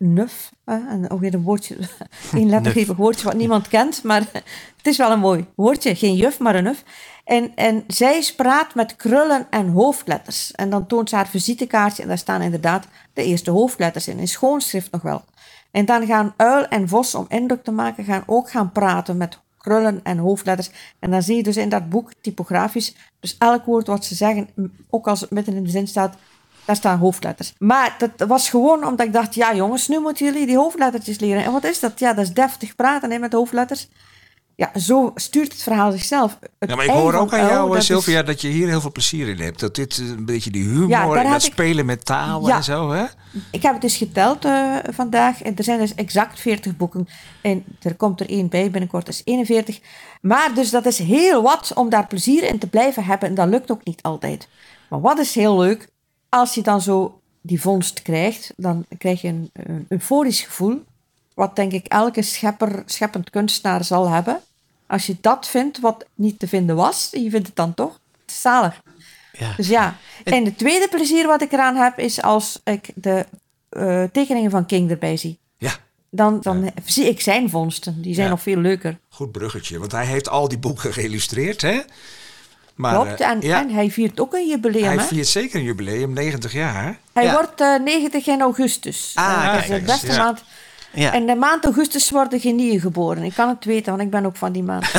nuf. 0.02 0.52
en 0.64 1.10
ook 1.10 1.20
weer 1.20 1.34
een 1.34 1.42
woordje, 1.42 1.76
een 2.32 2.48
lettergevig 2.48 2.96
woordje 2.96 3.24
wat 3.24 3.34
niemand 3.34 3.68
kent, 3.68 4.02
maar 4.02 4.20
het 4.76 4.86
is 4.86 4.96
wel 4.96 5.10
een 5.10 5.18
mooi 5.18 5.46
woordje. 5.54 5.94
Geen 5.94 6.14
juf, 6.14 6.38
maar 6.38 6.54
een 6.54 6.64
nuf. 6.64 6.84
En, 7.24 7.52
en 7.54 7.84
zij 7.86 8.32
praat 8.36 8.74
met 8.74 8.96
krullen 8.96 9.46
en 9.50 9.68
hoofdletters. 9.68 10.52
En 10.52 10.70
dan 10.70 10.86
toont 10.86 11.08
ze 11.08 11.16
haar 11.16 11.28
visitekaartje 11.28 12.02
en 12.02 12.08
daar 12.08 12.18
staan 12.18 12.42
inderdaad 12.42 12.86
de 13.12 13.24
eerste 13.24 13.50
hoofdletters 13.50 14.08
in, 14.08 14.18
in 14.18 14.28
schoonschrift 14.28 14.90
nog 14.90 15.02
wel. 15.02 15.24
En 15.70 15.84
dan 15.84 16.06
gaan 16.06 16.34
uil 16.36 16.66
en 16.66 16.88
vos, 16.88 17.14
om 17.14 17.26
indruk 17.28 17.64
te 17.64 17.70
maken, 17.70 18.04
gaan 18.04 18.22
ook 18.26 18.50
gaan 18.50 18.72
praten 18.72 19.16
met 19.16 19.38
krullen 19.58 20.00
en 20.02 20.18
hoofdletters. 20.18 20.70
En 20.98 21.10
dan 21.10 21.22
zie 21.22 21.36
je 21.36 21.42
dus 21.42 21.56
in 21.56 21.68
dat 21.68 21.88
boek, 21.88 22.12
typografisch, 22.20 22.94
dus 23.20 23.36
elk 23.38 23.64
woord 23.64 23.86
wat 23.86 24.04
ze 24.04 24.14
zeggen, 24.14 24.48
ook 24.90 25.08
als 25.08 25.20
het 25.20 25.30
midden 25.30 25.54
in 25.54 25.64
de 25.64 25.70
zin 25.70 25.88
staat, 25.88 26.16
daar 26.64 26.76
staan 26.76 26.98
hoofdletters. 26.98 27.52
Maar 27.58 27.96
dat 27.98 28.28
was 28.28 28.50
gewoon 28.50 28.86
omdat 28.86 29.06
ik 29.06 29.12
dacht, 29.12 29.34
ja 29.34 29.54
jongens, 29.54 29.88
nu 29.88 29.98
moeten 30.00 30.26
jullie 30.26 30.46
die 30.46 30.56
hoofdlettertjes 30.56 31.18
leren. 31.18 31.44
En 31.44 31.52
wat 31.52 31.64
is 31.64 31.80
dat? 31.80 31.98
Ja, 31.98 32.12
dat 32.14 32.24
is 32.24 32.32
deftig 32.32 32.76
praten 32.76 33.10
hè, 33.10 33.18
met 33.18 33.32
hoofdletters. 33.32 33.88
Ja, 34.56 34.70
zo 34.78 35.12
stuurt 35.14 35.52
het 35.52 35.62
verhaal 35.62 35.92
zichzelf. 35.92 36.38
Het 36.58 36.70
Ja, 36.70 36.76
maar 36.76 36.84
ik 36.84 36.90
hoor 36.90 37.14
ook 37.14 37.32
aan 37.32 37.46
jou, 37.46 37.68
dat 37.68 37.76
is- 37.76 37.86
Sylvia, 37.86 38.22
dat 38.22 38.40
je 38.40 38.48
hier 38.48 38.68
heel 38.68 38.80
veel 38.80 38.92
plezier 38.92 39.28
in 39.28 39.40
hebt. 39.40 39.60
Dat 39.60 39.74
dit 39.74 39.98
een 39.98 40.24
beetje 40.24 40.50
die 40.50 40.62
humor 40.64 40.88
Ja, 40.88 41.14
en 41.14 41.30
dat 41.30 41.44
ik- 41.44 41.52
spelen 41.52 41.86
met 41.86 42.04
taal 42.04 42.46
Ja. 42.48 42.56
en 42.56 42.64
zo, 42.64 42.90
hè? 42.90 43.04
Ik 43.50 43.62
heb 43.62 43.72
het 43.72 43.80
dus 43.82 43.96
geteld 43.96 44.44
eh, 44.44 44.76
vandaag. 44.90 45.42
En 45.42 45.56
er 45.56 45.64
zijn 45.64 45.78
dus 45.78 45.94
exact 45.94 46.40
40 46.40 46.76
boeken. 46.76 47.08
En 47.42 47.64
er 47.82 47.94
komt 47.94 48.20
er 48.20 48.28
één 48.28 48.48
bij, 48.48 48.70
binnenkort 48.70 49.08
is 49.08 49.22
41. 49.24 49.80
Maar 50.20 50.54
dus 50.54 50.70
dat 50.70 50.86
is 50.86 50.98
heel 50.98 51.42
wat 51.42 51.72
om 51.74 51.88
daar 51.88 52.06
plezier 52.06 52.42
in 52.42 52.58
te 52.58 52.66
blijven 52.68 53.04
hebben. 53.04 53.28
En 53.28 53.34
dat 53.34 53.48
lukt 53.48 53.70
ook 53.70 53.84
niet 53.84 54.02
altijd. 54.02 54.48
Maar 54.88 55.00
wat 55.00 55.18
is 55.18 55.34
heel 55.34 55.58
leuk, 55.58 55.88
als 56.34 56.54
je 56.54 56.62
dan 56.62 56.80
zo 56.80 57.20
die 57.40 57.60
vondst 57.60 58.02
krijgt, 58.02 58.52
dan 58.56 58.86
krijg 58.98 59.20
je 59.20 59.28
een, 59.28 59.50
een 59.52 59.86
euforisch 59.88 60.40
gevoel. 60.40 60.84
Wat 61.34 61.56
denk 61.56 61.72
ik 61.72 61.86
elke 61.86 62.22
schepper, 62.22 62.82
scheppend 62.86 63.30
kunstenaar 63.30 63.84
zal 63.84 64.08
hebben. 64.08 64.40
Als 64.86 65.06
je 65.06 65.16
dat 65.20 65.48
vindt 65.48 65.80
wat 65.80 66.04
niet 66.14 66.38
te 66.38 66.48
vinden 66.48 66.76
was, 66.76 67.08
je 67.10 67.30
vindt 67.30 67.46
het 67.46 67.56
dan 67.56 67.74
toch, 67.74 68.00
zalig. 68.26 68.82
Ja. 69.32 69.52
Dus 69.56 69.68
ja. 69.68 69.96
En 70.24 70.44
het 70.44 70.58
tweede 70.58 70.88
plezier 70.88 71.26
wat 71.26 71.42
ik 71.42 71.52
eraan 71.52 71.76
heb, 71.76 71.98
is 71.98 72.22
als 72.22 72.60
ik 72.64 72.90
de 72.94 73.26
eh, 73.68 74.04
tekeningen 74.12 74.50
van 74.50 74.66
King 74.66 74.90
erbij 74.90 75.16
zie. 75.16 75.38
Ja. 75.58 75.72
Dan, 76.10 76.40
dan 76.40 76.70
zie 76.84 77.08
ik 77.08 77.20
zijn 77.20 77.50
vondsten. 77.50 78.02
Die 78.02 78.14
zijn 78.14 78.26
Ja. 78.26 78.32
nog 78.32 78.42
veel 78.42 78.56
leuker. 78.58 78.98
Goed 79.08 79.32
bruggetje, 79.32 79.78
want 79.78 79.92
hij 79.92 80.06
heeft 80.06 80.28
al 80.28 80.48
die 80.48 80.58
boeken 80.58 80.92
geïllustreerd, 80.92 81.60
hè? 81.62 81.80
Maar, 82.74 82.94
Klopt. 82.94 83.20
eh, 83.20 83.28
En, 83.28 83.40
ja, 83.40 83.60
en 83.60 83.70
hij 83.70 83.90
viert 83.90 84.20
ook 84.20 84.34
een 84.34 84.48
jubileum. 84.48 84.84
hij 84.84 84.94
hè? 84.96 85.02
viert 85.02 85.26
zeker 85.26 85.56
een 85.58 85.64
jubileum, 85.64 86.12
90 86.12 86.52
jaar. 86.52 86.98
Hij 87.12 87.24
Ja. 87.24 87.32
wordt 87.32 87.60
eh 87.60 87.74
90 87.84 88.26
in 88.26 88.40
augustus. 88.40 89.12
Ah, 89.14 89.52
dat 89.54 89.62
is 89.62 89.68
de 89.68 89.80
beste 89.80 90.16
maand. 90.16 90.44
Ja. 90.94 91.12
En 91.12 91.26
de 91.26 91.34
maand 91.34 91.64
augustus 91.64 92.10
worden 92.10 92.40
genieën 92.40 92.80
geboren. 92.80 93.22
Ik 93.22 93.34
kan 93.34 93.48
het 93.48 93.64
weten, 93.64 93.90
want 93.90 94.02
ik 94.04 94.10
ben 94.10 94.26
ook 94.26 94.36
van 94.36 94.52
die 94.52 94.62
maand. 94.62 94.86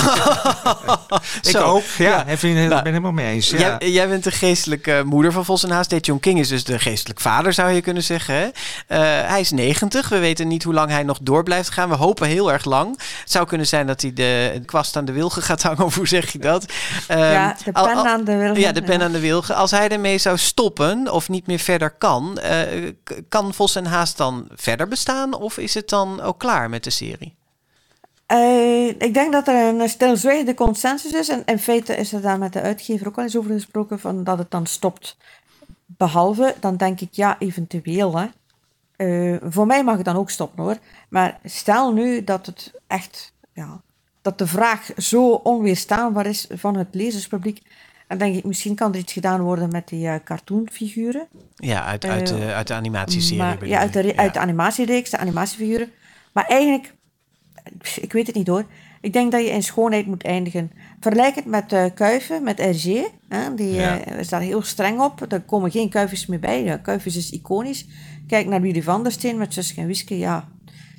Ik 1.41 1.57
ook, 1.57 1.83
ja. 1.97 2.25
Ik 2.25 2.39
ben 2.39 2.67
Nou, 2.67 2.81
helemaal 2.83 3.11
mee 3.11 3.33
eens. 3.33 3.49
Ja. 3.49 3.57
Jij, 3.79 3.89
jij 3.91 4.07
bent 4.07 4.23
de 4.23 4.31
geestelijke 4.31 5.01
moeder 5.05 5.31
van 5.31 5.45
Vos 5.45 5.63
en 5.63 5.69
Haas. 5.69 5.87
Ted 5.87 6.05
John 6.05 6.19
King 6.19 6.39
is 6.39 6.47
dus 6.47 6.63
de 6.63 6.79
geestelijk 6.79 7.19
vader, 7.19 7.53
zou 7.53 7.71
je 7.71 7.81
kunnen 7.81 8.03
zeggen. 8.03 8.35
Hè? 8.35 8.47
Eh, 8.87 9.29
hij 9.29 9.39
is 9.39 9.51
90. 9.51 10.09
We 10.09 10.19
weten 10.19 10.47
niet 10.47 10.63
hoe 10.63 10.73
lang 10.73 10.89
hij 10.89 11.03
nog 11.03 11.17
door 11.21 11.43
blijft 11.43 11.69
gaan. 11.69 11.89
We 11.89 11.95
hopen 11.95 12.27
heel 12.27 12.51
erg 12.51 12.65
lang. 12.65 12.97
Het 13.21 13.31
zou 13.31 13.47
kunnen 13.47 13.67
zijn 13.67 13.87
dat 13.87 14.01
hij 14.01 14.13
de 14.13 14.61
kwast 14.65 14.95
aan 14.95 15.05
de 15.05 15.11
wilgen 15.11 15.41
gaat 15.41 15.63
hangen. 15.67 15.85
Of 15.85 15.95
hoe 15.95 16.07
zeg 16.07 16.31
je 16.31 16.39
dat? 16.39 16.65
Ehm, 17.07 17.19
ja, 17.19 17.55
de 17.65 17.73
al- 17.73 17.85
pen 17.85 17.95
al- 17.95 18.07
aan 18.07 18.23
de 18.23 18.35
wilgen. 18.35 18.61
Ja, 18.61 18.71
de 18.71 18.83
pen 18.83 18.99
ja. 18.99 19.05
aan 19.05 19.11
de 19.11 19.19
wilgen. 19.19 19.55
Als 19.55 19.71
hij 19.71 19.89
ermee 19.89 20.17
zou 20.17 20.37
stoppen 20.37 21.11
of 21.11 21.29
niet 21.29 21.47
meer 21.47 21.59
verder 21.59 21.89
kan, 21.91 22.37
eh, 22.37 22.57
kan 23.29 23.53
Vos 23.53 23.75
en 23.75 23.85
Haas 23.85 24.15
dan 24.15 24.47
verder 24.55 24.87
bestaan? 24.87 25.33
Of 25.33 25.57
is 25.57 25.73
het 25.73 25.82
dan 25.89 26.21
ook 26.21 26.39
klaar 26.39 26.69
met 26.69 26.83
de 26.83 26.89
serie? 26.89 27.35
Eh, 28.25 28.87
ik 28.87 29.13
denk 29.13 29.31
dat 29.31 29.47
er 29.47 29.55
een 29.55 29.89
stilzwijgende 29.89 30.53
consensus 30.53 31.11
is. 31.11 31.29
En 31.29 31.41
in 31.45 31.59
feite 31.59 31.95
is 31.95 32.13
er 32.13 32.21
daar 32.21 32.37
met 32.37 32.53
de 32.53 32.61
uitgever 32.61 33.07
ook 33.07 33.17
al 33.17 33.23
eens 33.23 33.37
over 33.37 33.51
gesproken, 33.51 33.99
van 33.99 34.23
dat 34.23 34.37
het 34.37 34.51
dan 34.51 34.65
stopt. 34.65 35.17
Behalve, 35.85 36.55
dan 36.59 36.77
denk 36.77 37.01
ik, 37.01 37.09
ja, 37.11 37.39
eventueel. 37.39 38.17
Hè. 38.17 38.27
Eh, 38.95 39.37
voor 39.43 39.65
mij 39.65 39.83
mag 39.83 39.95
het 39.95 40.05
dan 40.05 40.15
ook 40.15 40.29
stoppen 40.29 40.63
hoor. 40.63 40.77
Maar 41.09 41.39
stel 41.43 41.93
nu 41.93 42.23
dat 42.23 42.45
het 42.45 42.73
echt, 42.87 43.33
ja, 43.53 43.81
dat 44.21 44.37
de 44.37 44.47
vraag 44.47 44.89
zo 44.97 45.31
onweerstaanbaar 45.31 46.25
is 46.25 46.47
van 46.51 46.77
het 46.77 46.87
lezerspubliek. 46.91 47.61
Dan 48.07 48.17
denk 48.17 48.35
ik, 48.35 48.43
misschien 48.43 48.75
kan 48.75 48.93
er 48.93 48.99
iets 48.99 49.13
gedaan 49.13 49.41
worden 49.41 49.69
met 49.71 49.87
die 49.87 50.07
eh, 50.07 50.15
cartoonfiguren. 50.23 51.27
Ja, 51.55 51.85
uit, 51.85 52.05
uit, 52.05 52.31
Eh, 52.31 52.37
de, 52.37 52.53
uit 52.53 52.67
de 52.67 52.73
animatieserie. 52.73 53.37
Maar, 53.37 53.67
ja, 53.67 53.79
uit 53.79 53.93
de, 53.93 54.13
uit 54.17 54.33
de 54.33 54.39
animatiereeks, 54.39 55.09
de 55.09 55.17
animatiefiguren. 55.17 55.89
Maar 56.31 56.45
eigenlijk, 56.45 56.93
ik 58.01 58.13
weet 58.13 58.27
het 58.27 58.35
niet 58.35 58.47
hoor. 58.47 58.65
Ik 59.01 59.13
denk 59.13 59.31
dat 59.31 59.41
je 59.41 59.49
in 59.49 59.63
schoonheid 59.63 60.05
moet 60.05 60.23
eindigen. 60.23 60.71
Vergelijk 60.99 61.35
het 61.35 61.45
met 61.45 61.73
eh 61.73 61.85
kuiven, 61.95 62.43
met 62.43 62.59
RG. 62.59 62.83
Hè? 63.29 63.53
Die 63.55 63.73
Ja. 63.73 63.99
eh, 64.03 64.19
is 64.19 64.29
daar 64.29 64.41
heel 64.41 64.61
streng 64.61 64.99
op. 64.99 65.31
Er 65.31 65.41
komen 65.41 65.71
geen 65.71 65.89
kuifjes 65.89 66.25
meer 66.25 66.39
bij. 66.39 66.63
Ja, 66.63 66.77
kuifjes 66.77 67.15
is 67.15 67.29
iconisch. 67.31 67.87
Kijk 68.27 68.47
naar 68.47 68.61
Willy 68.61 68.81
van 68.83 69.03
der 69.03 69.11
Steen 69.11 69.37
met 69.37 69.53
Suske 69.53 69.81
en 69.81 69.87
Wiske. 69.87 70.17
Ja, 70.17 70.47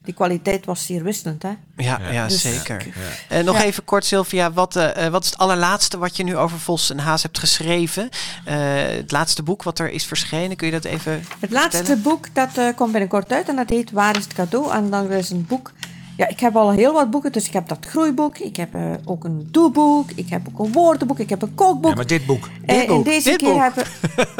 die 0.04 0.14
kwaliteit 0.14 0.64
was 0.66 0.86
zeer 0.86 1.02
wisselend. 1.02 1.42
Hè? 1.42 1.52
Ja, 1.76 2.00
ja. 2.10 2.26
Dus- 2.26 2.40
zeker. 2.42 2.86
Eh, 3.28 3.42
nog 3.44 3.56
Ja. 3.56 3.64
even 3.64 3.84
kort, 3.84 4.04
Sylvia. 4.04 4.52
Wat, 4.52 4.76
eh, 4.76 5.06
eh, 5.06 5.12
wat 5.12 5.24
is 5.24 5.30
het 5.30 5.38
allerlaatste 5.38 5.98
wat 5.98 6.16
je 6.16 6.24
nu 6.24 6.36
over 6.36 6.58
Vos 6.58 6.90
en 6.90 6.98
Haas 6.98 7.22
hebt 7.22 7.38
geschreven? 7.38 8.08
Eh, 8.44 8.56
het 8.86 9.10
laatste 9.10 9.42
boek 9.42 9.62
wat 9.62 9.78
er 9.78 9.90
is 9.90 10.04
verschenen, 10.04 10.56
kun 10.56 10.66
je 10.66 10.72
dat 10.72 10.84
even 10.84 11.24
Het 11.40 11.50
laatste 11.50 11.76
vertellen? 11.76 12.02
boek, 12.02 12.34
dat 12.34 12.58
eh, 12.58 12.66
komt 12.76 12.90
binnenkort 12.90 13.32
uit 13.32 13.48
en 13.48 13.56
dat 13.56 13.68
heet 13.70 13.90
Waar 13.90 14.16
is 14.16 14.24
het 14.24 14.32
cadeau? 14.32 14.72
En 14.72 14.90
dan 14.90 15.10
is 15.10 15.30
een 15.30 15.46
boek... 15.46 15.72
Ja, 16.16 16.28
ik 16.28 16.40
heb 16.40 16.56
al 16.56 16.70
heel 16.70 16.92
wat 16.92 17.10
boeken, 17.10 17.32
dus 17.32 17.46
ik 17.46 17.52
heb 17.52 17.68
dat 17.68 17.86
groeiboek, 17.86 18.38
ik 18.38 18.56
heb 18.56 18.74
eh, 18.74 18.80
ook 19.04 19.24
een 19.24 19.48
doelboek, 19.50 20.10
ik 20.14 20.28
heb 20.28 20.48
ook 20.52 20.66
een 20.66 20.72
woordenboek, 20.72 21.18
ik 21.18 21.28
heb 21.28 21.42
een 21.42 21.54
kookboek. 21.54 21.90
Ja, 21.90 21.96
maar 21.96 22.06
dit 22.06 22.26
boek. 22.26 22.48
Dit 22.66 22.86
en 22.88 23.02
deze 23.02 23.28
dit 23.28 23.36
keer 23.38 23.52
boek. 23.52 23.60
hebben 23.62 23.84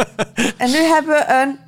En 0.58 0.70
nu 0.70 0.76
hebben 0.76 1.14
we 1.14 1.24
een 1.42 1.58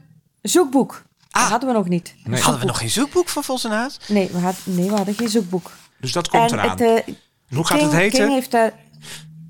zoekboek. 0.42 1.02
Dat 1.40 1.48
hadden 1.50 1.68
we 1.68 1.74
nog 1.74 1.88
niet. 1.88 2.14
Een 2.24 2.38
Hadden 2.38 2.60
we 2.60 2.66
nog 2.66 2.78
geen 2.78 2.90
zoekboek 2.90 3.28
van 3.28 3.44
Vos 3.44 3.64
en 3.64 3.70
Haas? 3.70 3.98
Nee, 4.08 4.28
we 4.32 4.38
hadden, 4.38 4.62
nee, 4.64 4.88
we 4.88 4.96
hadden 4.96 5.14
geen 5.14 5.28
zoekboek. 5.28 5.70
Dus 6.00 6.12
dat 6.12 6.28
komt 6.28 6.52
en 6.52 6.58
eraan. 6.58 6.70
Het, 6.70 6.80
eh, 6.80 7.08
En 7.48 7.56
hoe 7.56 7.66
gaat 7.66 7.78
King- 7.78 7.90
het 7.90 8.00
heten? 8.00 8.18
King 8.18 8.32
heeft 8.32 8.50
daar... 8.50 8.72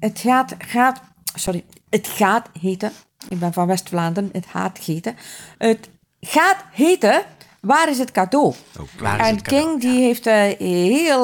Het 0.00 0.18
gaat, 0.18 0.54
gaat... 0.58 1.00
Sorry. 1.34 1.64
Het 1.90 2.06
gaat 2.08 2.48
heten... 2.60 2.92
Ik 3.28 3.38
ben 3.38 3.52
van 3.52 3.66
West-Vlaanderen. 3.66 4.28
Het 4.32 4.46
gaat 4.50 4.78
heten. 4.78 5.16
Het 5.58 5.88
gaat 6.20 6.56
heten... 6.72 7.22
Waar 7.60 7.88
is 7.90 7.98
het 7.98 8.10
cadeau? 8.10 8.54
Waar 8.98 9.20
is 9.20 9.26
en 9.26 9.34
het 9.34 9.42
cadeau? 9.44 9.64
King 9.68 9.80
die 9.80 10.00
heeft 10.02 10.26
eh, 10.26 10.42
heel 10.58 11.22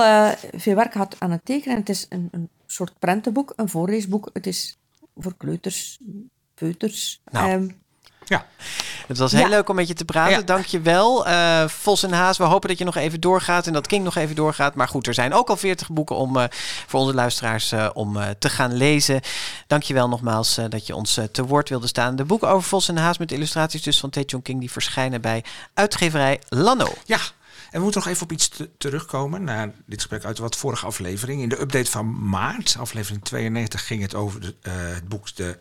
veel 0.56 0.74
werk 0.74 0.92
gehad 0.92 1.16
aan 1.18 1.30
het 1.30 1.44
tekenen. 1.44 1.76
Het 1.76 1.88
is 1.88 2.06
een, 2.08 2.28
een 2.30 2.48
soort 2.66 2.98
prentenboek, 2.98 3.52
een 3.56 3.68
voorleesboek. 3.68 4.30
Het 4.32 4.46
is 4.46 4.78
voor 5.16 5.34
kleuters, 5.36 5.98
peuters. 6.54 7.20
Nou, 7.30 7.50
Ehm, 7.50 7.68
Ja. 8.24 8.46
Het 9.06 9.18
was 9.18 9.32
heel 9.32 9.40
Ja. 9.40 9.48
leuk 9.48 9.68
om 9.68 9.74
met 9.76 9.88
je 9.88 9.94
te 9.94 10.04
praten. 10.04 10.32
Ja. 10.38 10.42
Dank 10.42 10.64
je 10.64 10.80
wel. 10.80 11.26
Eh, 11.26 11.68
Vos 11.68 12.02
en 12.02 12.12
Haas, 12.12 12.36
we 12.38 12.44
hopen 12.44 12.68
dat 12.68 12.78
je 12.78 12.84
nog 12.84 12.96
even 12.96 13.20
doorgaat 13.20 13.66
en 13.66 13.72
dat 13.72 13.86
King 13.86 14.04
nog 14.04 14.16
even 14.16 14.34
doorgaat. 14.34 14.74
Maar 14.74 14.88
goed, 14.88 15.06
er 15.06 15.14
zijn 15.14 15.34
ook 15.34 15.48
al 15.48 15.56
40 15.56 15.88
boeken 15.90 16.16
om, 16.16 16.36
eh, 16.36 16.44
voor 16.86 17.00
onze 17.00 17.14
luisteraars 17.14 17.72
eh, 17.72 17.88
om 17.92 18.18
te 18.38 18.48
gaan 18.48 18.72
lezen. 18.72 19.20
Dank 19.66 19.82
je 19.82 19.94
wel 19.94 20.08
nogmaals 20.08 20.58
dat 20.68 20.86
je 20.86 20.94
ons 20.94 21.18
te 21.32 21.44
woord 21.44 21.68
wilde 21.68 21.86
staan. 21.86 22.16
De 22.16 22.24
boeken 22.24 22.48
over 22.48 22.68
Vos 22.68 22.88
en 22.88 22.96
Haas 22.96 23.18
met 23.18 23.32
illustraties 23.32 23.82
dus 23.82 24.00
van 24.00 24.10
Tae 24.10 24.24
King 24.42 24.60
die 24.60 24.70
verschijnen 24.72 25.20
bij 25.20 25.44
uitgeverij 25.74 26.40
Lano. 26.48 26.88
Ja, 27.04 27.18
we 27.72 27.78
moeten 27.78 28.00
nog 28.00 28.10
even 28.10 28.22
op 28.22 28.32
iets 28.32 28.48
te- 28.48 28.70
terugkomen. 28.78 29.44
Na 29.44 29.64
dit 29.86 30.00
gesprek 30.00 30.24
uit 30.24 30.38
wat 30.38 30.56
vorige 30.56 30.86
aflevering. 30.86 31.42
In 31.42 31.48
de 31.48 31.60
update 31.60 31.90
van 31.90 32.28
maart, 32.28 32.76
aflevering 32.78 33.24
92, 33.24 33.86
ging 33.86 34.02
het 34.02 34.14
over 34.14 34.40
de, 34.40 34.54
eh, 34.62 34.72
het 34.74 35.08
boek 35.08 35.36
De 35.36 35.58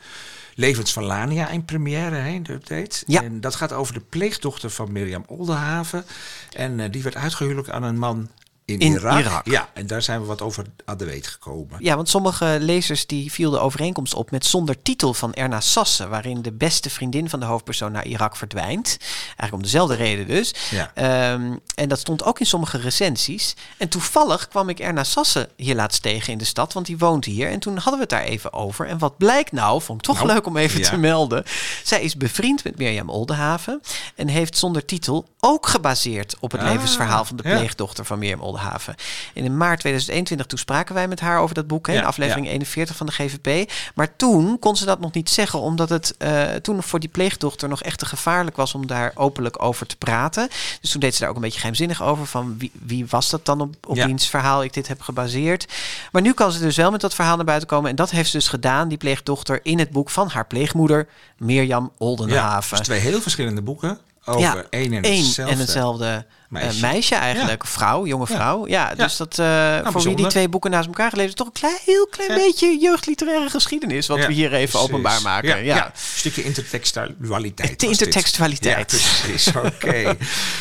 Levens 0.55 0.93
van 0.93 1.03
Lania 1.03 1.49
in 1.49 1.65
première. 1.65 2.15
Hè, 2.15 2.29
in 2.29 2.43
de 2.43 2.53
update. 2.53 3.03
Ja. 3.07 3.23
En 3.23 3.41
dat 3.41 3.55
gaat 3.55 3.71
over 3.73 3.93
de 3.93 3.99
pleegdochter 3.99 4.69
van 4.69 4.91
Mirjam 4.91 5.23
Oldenhaven. 5.27 6.05
En 6.53 6.79
eh, 6.79 6.91
die 6.91 7.03
werd 7.03 7.15
uitgehuwelijk 7.15 7.69
aan 7.69 7.83
een 7.83 7.97
man 7.97 8.29
in, 8.71 8.79
In 8.79 8.91
Irak. 8.91 9.19
Irak. 9.19 9.45
Ja, 9.45 9.69
en 9.73 9.87
daar 9.87 10.01
zijn 10.01 10.21
we 10.21 10.25
wat 10.25 10.41
over 10.41 10.65
aan 10.85 10.97
de 10.97 11.05
weet 11.05 11.27
gekomen. 11.27 11.77
Ja, 11.79 11.95
want 11.95 12.09
sommige 12.09 12.57
lezers 12.59 13.07
die 13.07 13.31
viel 13.31 13.51
de 13.51 13.59
overeenkomst 13.59 14.13
op 14.13 14.31
met 14.31 14.45
zonder 14.45 14.81
titel 14.81 15.13
van 15.13 15.33
Erna 15.33 15.59
Sassen, 15.59 16.09
waarin 16.09 16.41
de 16.41 16.51
beste 16.51 16.89
vriendin 16.89 17.29
van 17.29 17.39
de 17.39 17.45
hoofdpersoon 17.45 17.91
naar 17.91 18.05
Irak 18.05 18.35
verdwijnt. 18.35 18.97
Eigenlijk 19.25 19.53
om 19.53 19.61
dezelfde 19.61 19.95
reden 19.95 20.27
dus. 20.27 20.53
Ja. 20.69 20.91
Ehm, 20.93 21.55
en 21.75 21.89
dat 21.89 21.99
stond 21.99 22.23
ook 22.23 22.39
in 22.39 22.45
sommige 22.45 22.77
recensies. 22.77 23.55
En 23.77 23.89
toevallig 23.89 24.47
kwam 24.47 24.69
ik 24.69 24.79
Erna 24.79 25.03
Sassen 25.03 25.47
hier 25.55 25.75
laatst 25.75 26.01
tegen 26.01 26.31
in 26.31 26.37
de 26.37 26.45
stad, 26.45 26.73
want 26.73 26.85
die 26.85 26.97
woont 26.97 27.25
hier. 27.25 27.49
En 27.49 27.59
toen 27.59 27.73
hadden 27.73 27.93
we 27.93 27.99
het 27.99 28.09
daar 28.09 28.23
even 28.23 28.53
over. 28.53 28.87
En 28.87 28.97
wat 28.97 29.17
blijkt 29.17 29.51
nou, 29.51 29.81
vond 29.81 29.99
ik 29.99 30.05
toch 30.05 30.15
Nou, 30.15 30.27
leuk 30.27 30.45
om 30.45 30.57
even 30.57 30.79
ja. 30.79 30.89
te 30.89 30.97
melden. 30.97 31.43
Zij 31.83 32.01
is 32.01 32.15
bevriend 32.17 32.63
met 32.63 32.77
Mirjam 32.77 33.09
Oldenhaven 33.09 33.81
en 34.15 34.27
heeft 34.27 34.57
zonder 34.57 34.85
titel 34.85 35.27
ook 35.43 35.67
gebaseerd 35.67 36.35
op 36.39 36.51
het 36.51 36.61
Ah, 36.61 36.67
levensverhaal 36.71 37.25
van 37.25 37.35
de 37.35 37.49
ja. 37.49 37.55
pleegdochter 37.57 38.05
van 38.05 38.19
Mirjam 38.19 38.39
Oldenhaven. 38.39 38.95
En 39.33 39.43
in 39.43 39.57
maart 39.57 39.79
2021 39.79 40.45
toen 40.47 40.57
spraken 40.59 40.95
wij 40.95 41.07
met 41.07 41.19
haar 41.19 41.39
over 41.39 41.55
dat 41.55 41.67
boek, 41.67 41.87
hè, 41.87 41.93
Ja, 41.93 42.01
aflevering 42.03 42.45
ja. 42.45 42.51
41 42.51 42.95
van 42.95 43.05
de 43.05 43.11
GVP. 43.11 43.71
Maar 43.95 44.15
toen 44.15 44.59
kon 44.59 44.75
ze 44.75 44.85
dat 44.85 44.99
nog 44.99 45.11
niet 45.13 45.29
zeggen, 45.29 45.59
omdat 45.59 45.89
het 45.89 46.15
eh, 46.17 46.41
toen 46.43 46.83
voor 46.83 46.99
die 46.99 47.09
pleegdochter 47.09 47.69
nog 47.69 47.81
echt 47.83 47.99
te 47.99 48.05
gevaarlijk 48.05 48.55
was 48.55 48.73
om 48.73 48.87
daar 48.87 49.11
openlijk 49.15 49.63
over 49.63 49.85
te 49.87 49.95
praten. 49.97 50.49
Dus 50.81 50.91
toen 50.91 51.01
deed 51.01 51.13
ze 51.13 51.19
daar 51.19 51.29
ook 51.29 51.35
een 51.35 51.41
beetje 51.41 51.57
geheimzinnig 51.59 52.03
over 52.03 52.25
van 52.25 52.57
wie, 52.57 52.71
wie 52.85 53.05
was 53.09 53.29
dat 53.29 53.45
dan 53.45 53.61
op, 53.61 53.75
op 53.87 53.95
wiens 53.95 54.27
verhaal 54.27 54.63
ik 54.63 54.73
dit 54.73 54.87
heb 54.87 55.01
gebaseerd. 55.01 55.65
Maar 56.11 56.21
nu 56.21 56.33
kan 56.33 56.51
ze 56.51 56.59
dus 56.59 56.75
wel 56.75 56.91
met 56.91 57.01
dat 57.01 57.13
verhaal 57.15 57.35
naar 57.35 57.45
buiten 57.45 57.67
komen. 57.67 57.89
En 57.89 57.95
dat 57.95 58.09
heeft 58.11 58.29
ze 58.29 58.37
dus 58.37 58.47
gedaan, 58.47 58.87
die 58.87 58.97
pleegdochter, 58.97 59.59
in 59.63 59.79
het 59.79 59.89
boek 59.89 60.09
van 60.09 60.27
haar 60.29 60.47
pleegmoeder, 60.47 61.07
Mirjam 61.37 61.83
Ja, 61.83 61.89
Oldenhaven. 61.97 62.77
dus 62.77 62.85
twee 62.85 62.99
heel 62.99 63.21
verschillende 63.21 63.61
boeken 63.61 63.99
over 64.25 64.67
één 64.69 64.93
en 64.93 65.03
één 65.03 65.23
hetzelfde. 65.23 65.53
en 65.53 65.59
hetzelfde 65.59 66.25
meisje. 66.51 66.67
meisje, 66.67 66.85
meisje 66.85 67.15
eigenlijk. 67.15 67.65
Vrouw, 67.65 68.05
jonge 68.05 68.25
Ja. 68.29 68.35
vrouw. 68.35 68.67
Ja, 68.67 68.89
Ja. 68.89 68.95
dus 69.03 69.17
dat 69.17 69.39
eh, 69.39 69.77
voor 69.83 70.03
wie 70.03 70.15
die 70.15 70.27
twee 70.27 70.49
boeken 70.49 70.71
naast 70.71 70.87
elkaar 70.87 71.09
gelezen, 71.09 71.35
toch 71.35 71.47
een 71.47 71.53
klein, 71.53 71.77
heel 71.85 72.07
klein 72.07 72.33
beetje 72.33 72.77
jeugdliteraire 72.79 73.49
geschiedenis. 73.49 74.07
Wat 74.07 74.17
Ja, 74.17 74.27
we 74.27 74.33
hier 74.33 74.53
even 74.53 74.79
openbaar 74.79 75.21
maken. 75.21 75.49
Ja, 75.49 75.55
Ja, 75.55 75.75
ja. 75.75 75.85
een 75.85 75.91
stukje 75.95 76.43
intertextualiteit. 76.43 77.79
De 77.79 77.87
intertextualiteit. 77.87 78.91
Ja, 78.91 78.97
precies. 78.97 79.47
Oké. 79.73 80.15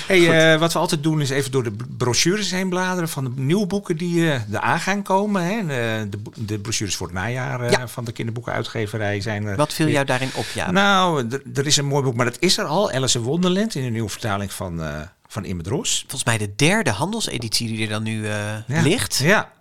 hey, 0.06 0.52
eh, 0.52 0.58
wat 0.60 0.72
we 0.72 0.78
altijd 0.78 1.02
doen 1.02 1.20
is 1.20 1.30
even 1.30 1.50
door 1.50 1.62
de 1.62 1.72
brochures 1.96 2.50
heen 2.50 2.68
bladeren 2.68 3.08
van 3.08 3.24
de 3.24 3.30
nieuwe 3.36 3.66
boeken 3.66 3.96
die 3.96 4.30
eh 4.30 4.34
er 4.52 4.60
aan 4.60 4.80
gaan 4.80 5.02
komen. 5.02 5.42
Hè. 5.44 5.62
De, 6.08 6.18
de, 6.36 6.58
brochures 6.58 6.96
voor 6.96 7.06
het 7.06 7.16
najaar 7.16 7.60
eh, 7.60 7.70
Ja. 7.70 7.88
van 7.88 8.04
de 8.04 8.12
kinderboekenuitgeverij 8.12 9.20
zijn 9.20 9.46
er. 9.46 9.56
Wat 9.56 9.72
viel 9.72 9.88
jou 9.88 10.04
daarin 10.04 10.30
op, 10.34 10.46
ja? 10.54 10.70
Nou, 10.70 11.28
er- 11.54 11.66
is 11.66 11.76
een 11.76 11.86
mooi 11.86 12.02
boek, 12.04 12.14
maar 12.14 12.24
dat 12.24 12.36
is 12.38 12.58
er 12.58 12.64
al. 12.64 12.90
Alice 12.90 13.18
in 13.18 13.24
Wonderland 13.24 13.74
in 13.74 13.84
een 13.84 13.92
nieuwe 13.92 14.08
vertaling 14.08 14.52
van, 14.52 14.82
eh 14.82 15.00
van 15.32 15.44
Imme 15.44 15.62
Drost. 15.62 16.00
Volgens 16.00 16.24
mij 16.24 16.38
de 16.38 16.54
derde 16.56 16.90
handelseditie 16.90 17.68
die 17.68 17.82
er 17.82 17.88
dan 17.88 18.02
nu 18.02 18.26
eh, 18.26 18.32
Ja. 18.66 18.80
ligt. 18.82 19.16
Ja. 19.16 19.52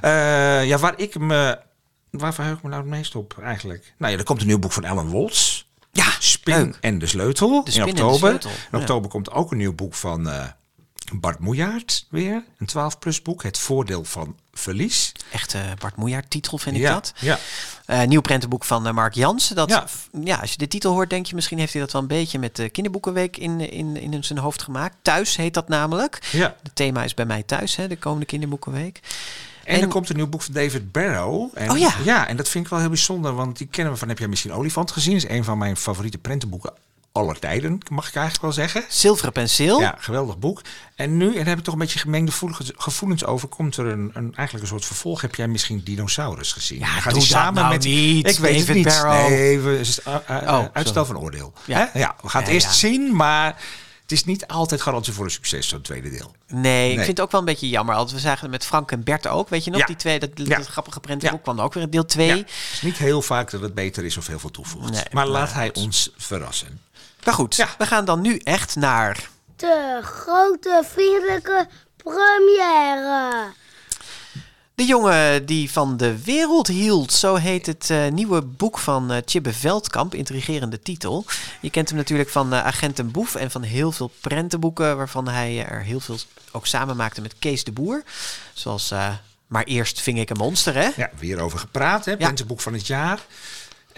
Eh, 0.00 0.66
ja, 0.66 0.78
waar 0.78 0.94
ik 0.96 1.18
me... 1.18 1.58
Waar 2.10 2.34
verheug 2.34 2.56
ik 2.56 2.62
me 2.62 2.68
nou 2.68 2.82
het 2.82 2.90
meest 2.90 3.14
op 3.14 3.38
eigenlijk? 3.42 3.94
Nou 3.98 4.12
ja, 4.12 4.18
er 4.18 4.24
komt 4.24 4.40
een 4.40 4.46
nieuw 4.46 4.58
boek 4.58 4.72
van 4.72 4.84
Ellen 4.84 5.06
Woltz. 5.06 5.64
Ja, 5.92 6.10
Spin 6.18 6.56
leuk. 6.56 6.78
en 6.80 6.98
de 6.98 7.06
Sleutel. 7.06 7.64
De 7.64 7.70
Spin 7.70 7.82
en 7.82 7.88
in 7.88 7.94
de 7.94 8.04
oktober. 8.04 8.28
Sleutel, 8.28 8.50
In 8.50 8.56
ja. 8.72 8.78
oktober 8.78 9.10
komt 9.10 9.30
ook 9.30 9.50
een 9.50 9.56
nieuw 9.56 9.74
boek 9.74 9.94
van 9.94 10.28
eh, 10.28 10.44
Bart 11.14 11.38
Moejaert 11.38 12.06
weer. 12.08 12.44
Een 12.58 12.68
12-plus 12.70 13.22
boek. 13.22 13.42
Het 13.42 13.58
voordeel 13.58 14.04
van 14.04 14.36
verlies. 14.52 15.12
Echt 15.32 15.54
eh, 15.54 15.60
Bart 15.78 15.96
Moejaert 15.96 16.30
titel 16.30 16.58
vind 16.58 16.76
ik 16.76 16.82
ja, 16.82 16.92
dat. 16.92 17.12
Ja. 17.20 17.38
Eh, 17.86 18.02
nieuw 18.02 18.20
prentenboek 18.20 18.64
van 18.64 18.86
eh, 18.86 18.92
Mark 18.92 19.14
Jansen. 19.14 19.56
Dat, 19.56 19.68
Ja. 19.68 19.86
ja. 20.24 20.36
als 20.36 20.50
je 20.50 20.58
de 20.58 20.68
titel 20.68 20.92
hoort, 20.92 21.10
denk 21.10 21.26
je 21.26 21.34
misschien 21.34 21.58
heeft 21.58 21.72
hij 21.72 21.82
dat 21.82 21.92
wel 21.92 22.02
een 22.02 22.08
beetje 22.08 22.38
met 22.38 22.56
de 22.56 22.68
kinderboekenweek 22.68 23.36
in, 23.36 23.70
in, 23.70 23.96
in 23.96 24.24
zijn 24.24 24.38
hoofd 24.38 24.62
gemaakt. 24.62 24.96
Thuis 25.02 25.36
heet 25.36 25.54
dat 25.54 25.68
namelijk. 25.68 26.28
Ja. 26.32 26.56
Het 26.62 26.74
thema 26.76 27.04
is 27.04 27.14
bij 27.14 27.26
mij 27.26 27.42
thuis, 27.42 27.76
hè, 27.76 27.88
de 27.88 27.96
komende 27.98 28.26
kinderboekenweek. 28.26 29.00
En, 29.64 29.74
En- 29.74 29.80
er 29.80 29.88
komt 29.88 30.08
een 30.08 30.16
nieuw 30.16 30.26
boek 30.26 30.42
van 30.42 30.54
David 30.54 30.92
Barrow. 30.92 31.50
En, 31.54 31.70
Oh 31.70 31.78
ja. 31.78 31.94
Ja, 32.04 32.26
en 32.26 32.36
dat 32.36 32.48
vind 32.48 32.64
ik 32.64 32.70
wel 32.70 32.80
heel 32.80 32.88
bijzonder. 32.88 33.34
Want 33.34 33.58
die 33.58 33.66
kennen 33.66 33.92
we 33.92 33.98
van, 33.98 34.08
heb 34.08 34.18
jij 34.18 34.28
misschien 34.28 34.52
Olifant 34.52 34.90
gezien? 34.90 35.16
is 35.16 35.28
een 35.28 35.44
van 35.44 35.58
mijn 35.58 35.76
favoriete 35.76 36.18
prentenboeken 36.18 36.72
aller 37.18 37.38
tijden, 37.38 37.78
mag 37.90 38.08
ik 38.08 38.14
eigenlijk 38.14 38.44
wel 38.44 38.52
zeggen. 38.52 38.84
Zilveren 38.88 39.32
penseel. 39.32 39.80
Ja, 39.80 39.94
geweldig 39.98 40.38
boek. 40.38 40.60
En 40.94 41.16
nu, 41.16 41.26
en 41.28 41.34
daar 41.36 41.46
heb 41.46 41.58
ik 41.58 41.64
toch 41.64 41.74
een 41.74 41.80
beetje 41.80 41.98
gemengde 41.98 42.30
gevoel- 42.32 42.54
gevoelens 42.76 43.24
over, 43.24 43.48
komt 43.48 43.76
er 43.76 43.86
een, 43.86 44.10
een, 44.14 44.34
eigenlijk 44.34 44.60
een 44.62 44.70
soort 44.70 44.84
vervolg. 44.84 45.20
Heb 45.20 45.34
jij 45.34 45.48
misschien 45.48 45.80
Dinosaurus 45.84 46.52
gezien? 46.52 46.78
Ja, 46.78 46.86
gaat 46.86 47.12
hij 47.12 47.20
samen 47.22 47.54
nou 47.62 47.68
met 47.74 47.84
niet, 47.84 48.28
Ik 48.28 48.38
weet 48.38 48.66
het 48.66 48.76
niet. 48.76 48.84
Barrow. 48.84 49.28
Nee, 49.28 49.58
we, 49.60 49.78
is, 49.78 50.00
uh, 50.08 50.14
uh, 50.30 50.36
Oh, 50.42 50.64
uitstel 50.72 50.84
sorry. 50.84 51.06
van 51.06 51.18
oordeel. 51.18 51.52
Ja. 51.64 51.90
Hè? 51.92 51.98
ja 51.98 52.16
we 52.22 52.28
gaan 52.28 52.40
het 52.40 52.48
Ja, 52.50 52.54
eerst 52.54 52.66
ja. 52.66 52.72
zien, 52.72 53.16
maar 53.16 53.56
het 54.02 54.12
is 54.12 54.24
niet 54.24 54.46
altijd 54.46 54.82
garantie 54.82 55.12
voor 55.12 55.24
een 55.24 55.30
succes, 55.30 55.68
zo'n 55.68 55.80
tweede 55.80 56.10
deel. 56.10 56.34
Nee, 56.46 56.88
ik 56.90 56.96
vind 56.96 57.06
het 57.08 57.20
ook 57.20 57.30
wel 57.30 57.40
een 57.40 57.46
beetje 57.46 57.68
jammer. 57.68 57.94
Want 57.94 58.10
we 58.12 58.18
zagen 58.18 58.40
het 58.42 58.50
met 58.50 58.64
Frank 58.64 58.90
en 58.92 59.04
Bert 59.04 59.26
ook. 59.26 59.48
Weet 59.48 59.64
je 59.64 59.70
nog, 59.70 59.80
Ja. 59.80 59.86
die 59.86 59.96
twee, 59.96 60.18
dat, 60.18 60.30
Ja. 60.34 60.56
dat 60.56 60.66
grappige 60.66 61.00
prentenboek 61.00 61.42
kwam 61.42 61.58
er 61.58 61.64
ook 61.64 61.74
weer 61.74 61.82
in 61.82 61.90
deel 61.90 62.04
2. 62.06 62.26
Ja, 62.26 62.34
het 62.36 62.50
is 62.72 62.82
niet 62.82 62.96
heel 62.98 63.22
vaak 63.22 63.50
dat 63.50 63.60
het 63.60 63.74
beter 63.74 64.04
is 64.04 64.16
of 64.16 64.26
heel 64.26 64.38
veel 64.38 64.50
toevoegt. 64.50 64.90
Nee, 64.90 65.02
maar 65.10 65.26
laat 65.26 65.46
maar 65.48 65.54
hij 65.54 65.74
ons 65.74 66.10
verrassen. 66.16 66.80
Maar 67.24 67.34
goed, 67.34 67.56
Ja. 67.56 67.68
we 67.78 67.86
gaan 67.86 68.04
dan 68.04 68.20
nu 68.20 68.36
echt 68.36 68.76
naar... 68.76 69.28
De 69.56 70.00
grote 70.02 70.82
vriendelijke 70.92 71.66
première. 71.96 73.52
De 74.74 74.84
jongen 74.84 75.46
die 75.46 75.70
van 75.70 75.96
de 75.96 76.22
wereld 76.24 76.66
hield, 76.66 77.12
zo 77.12 77.34
heet 77.34 77.66
het 77.66 77.90
eh, 77.90 78.08
nieuwe 78.08 78.42
boek 78.42 78.78
van 78.78 79.10
eh 79.12 79.18
Tjibbe 79.24 79.52
Veldkamp, 79.52 80.14
intrigerende 80.14 80.80
titel. 80.82 81.24
Je 81.60 81.70
kent 81.70 81.88
hem 81.88 81.98
natuurlijk 81.98 82.28
van 82.28 82.52
eh, 82.52 82.64
Agent 82.64 82.98
en 82.98 83.10
Boef 83.10 83.34
en 83.34 83.50
van 83.50 83.62
heel 83.62 83.92
veel 83.92 84.10
prentenboeken, 84.20 84.96
waarvan 84.96 85.28
hij 85.28 85.66
er 85.66 85.82
heel 85.82 86.00
veel 86.00 86.18
ook 86.52 86.66
samen 86.66 86.96
maakte 86.96 87.20
met 87.20 87.34
Kees 87.38 87.64
de 87.64 87.72
Boer. 87.72 88.02
Zoals 88.52 88.90
eh, 88.90 89.08
Maar 89.46 89.64
eerst 89.64 90.00
ving 90.00 90.18
ik 90.18 90.30
een 90.30 90.36
monster, 90.36 90.74
hè? 90.74 90.88
Ja, 90.96 91.10
weer 91.18 91.40
over 91.40 91.58
gepraat, 91.58 92.04
hè? 92.04 92.16
Prentenboek 92.16 92.60
van 92.60 92.72
het 92.72 92.86
jaar. 92.86 93.20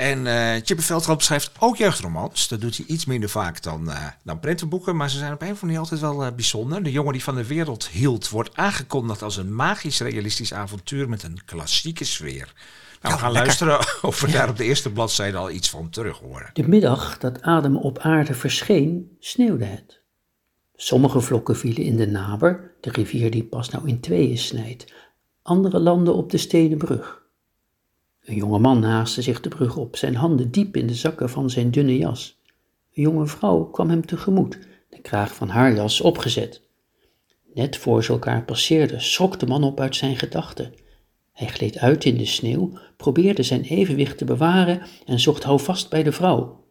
En 0.00 0.26
eh 0.26 0.60
Chipper 0.64 0.84
Veldkamp 0.84 1.22
schrijft 1.22 1.50
ook 1.58 1.76
jeugdromans. 1.76 2.48
Dat 2.48 2.60
doet 2.60 2.76
hij 2.76 2.86
iets 2.86 3.04
minder 3.04 3.28
vaak 3.28 3.62
dan, 3.62 3.90
eh, 3.90 4.06
dan 4.24 4.40
prentenboeken. 4.40 4.96
Maar 4.96 5.10
ze 5.10 5.18
zijn 5.18 5.32
op 5.32 5.40
een 5.40 5.46
of 5.46 5.62
andere 5.62 5.66
manier 5.66 5.80
altijd 5.80 6.00
wel 6.00 6.24
eh, 6.24 6.34
bijzonder. 6.34 6.82
De 6.82 6.90
jongen 6.90 7.12
die 7.12 7.22
van 7.22 7.34
de 7.34 7.46
wereld 7.46 7.88
hield 7.88 8.28
wordt 8.28 8.56
aangekondigd 8.56 9.22
als 9.22 9.36
een 9.36 9.54
magisch-realistisch 9.54 10.52
avontuur 10.52 11.08
met 11.08 11.22
een 11.22 11.40
klassieke 11.44 12.04
sfeer. 12.04 12.52
Nou, 13.02 13.14
we 13.14 13.20
gaan 13.20 13.32
luisteren 13.32 13.78
of 14.02 14.20
we 14.20 14.30
daar 14.30 14.48
op 14.48 14.56
de 14.56 14.64
eerste 14.64 14.92
bladzijde 14.92 15.36
al 15.36 15.50
iets 15.50 15.70
van 15.70 15.90
terug 15.90 16.18
horen. 16.18 16.50
De 16.52 16.68
middag 16.68 17.18
dat 17.18 17.42
Adam 17.42 17.76
op 17.76 17.98
aarde 17.98 18.34
verscheen, 18.34 19.16
sneeuwde 19.18 19.64
het. 19.64 20.00
Sommige 20.74 21.20
vlokken 21.20 21.56
vielen 21.56 21.82
in 21.82 21.96
de 21.96 22.06
Naber, 22.06 22.74
de 22.80 22.90
rivier 22.90 23.30
die 23.30 23.44
pas 23.44 23.68
nou 23.68 23.88
in 23.88 24.00
tweeën 24.00 24.38
snijdt. 24.38 24.92
Andere 25.42 25.80
landden 25.80 26.14
op 26.14 26.30
de 26.30 26.38
stenen 26.38 26.78
brug. 26.78 27.19
Een 28.24 28.34
jonge 28.34 28.58
man 28.58 28.82
haastte 28.82 29.22
zich 29.22 29.40
de 29.40 29.48
brug 29.48 29.76
op, 29.76 29.96
zijn 29.96 30.14
handen 30.14 30.50
diep 30.50 30.76
in 30.76 30.86
de 30.86 30.94
zakken 30.94 31.30
van 31.30 31.50
zijn 31.50 31.70
dunne 31.70 31.96
jas. 31.96 32.38
Een 32.94 33.02
jonge 33.02 33.26
vrouw 33.26 33.64
kwam 33.64 33.88
hem 33.88 34.06
tegemoet, 34.06 34.58
de 34.88 35.00
kraag 35.00 35.34
van 35.34 35.48
haar 35.48 35.74
jas 35.74 36.00
opgezet. 36.00 36.62
Net 37.54 37.76
voor 37.76 38.04
ze 38.04 38.12
elkaar 38.12 38.44
passeerden, 38.44 39.02
schrok 39.02 39.38
de 39.38 39.46
man 39.46 39.64
op 39.64 39.80
uit 39.80 39.96
zijn 39.96 40.16
gedachten. 40.16 40.74
Hij 41.32 41.46
gleed 41.46 41.78
uit 41.78 42.04
in 42.04 42.16
de 42.16 42.26
sneeuw, 42.26 42.72
probeerde 42.96 43.42
zijn 43.42 43.62
evenwicht 43.62 44.18
te 44.18 44.24
bewaren 44.24 44.82
en 45.06 45.20
zocht 45.20 45.42
houvast 45.42 45.90
bij 45.90 46.02
de 46.02 46.12
vrouw. 46.12 46.64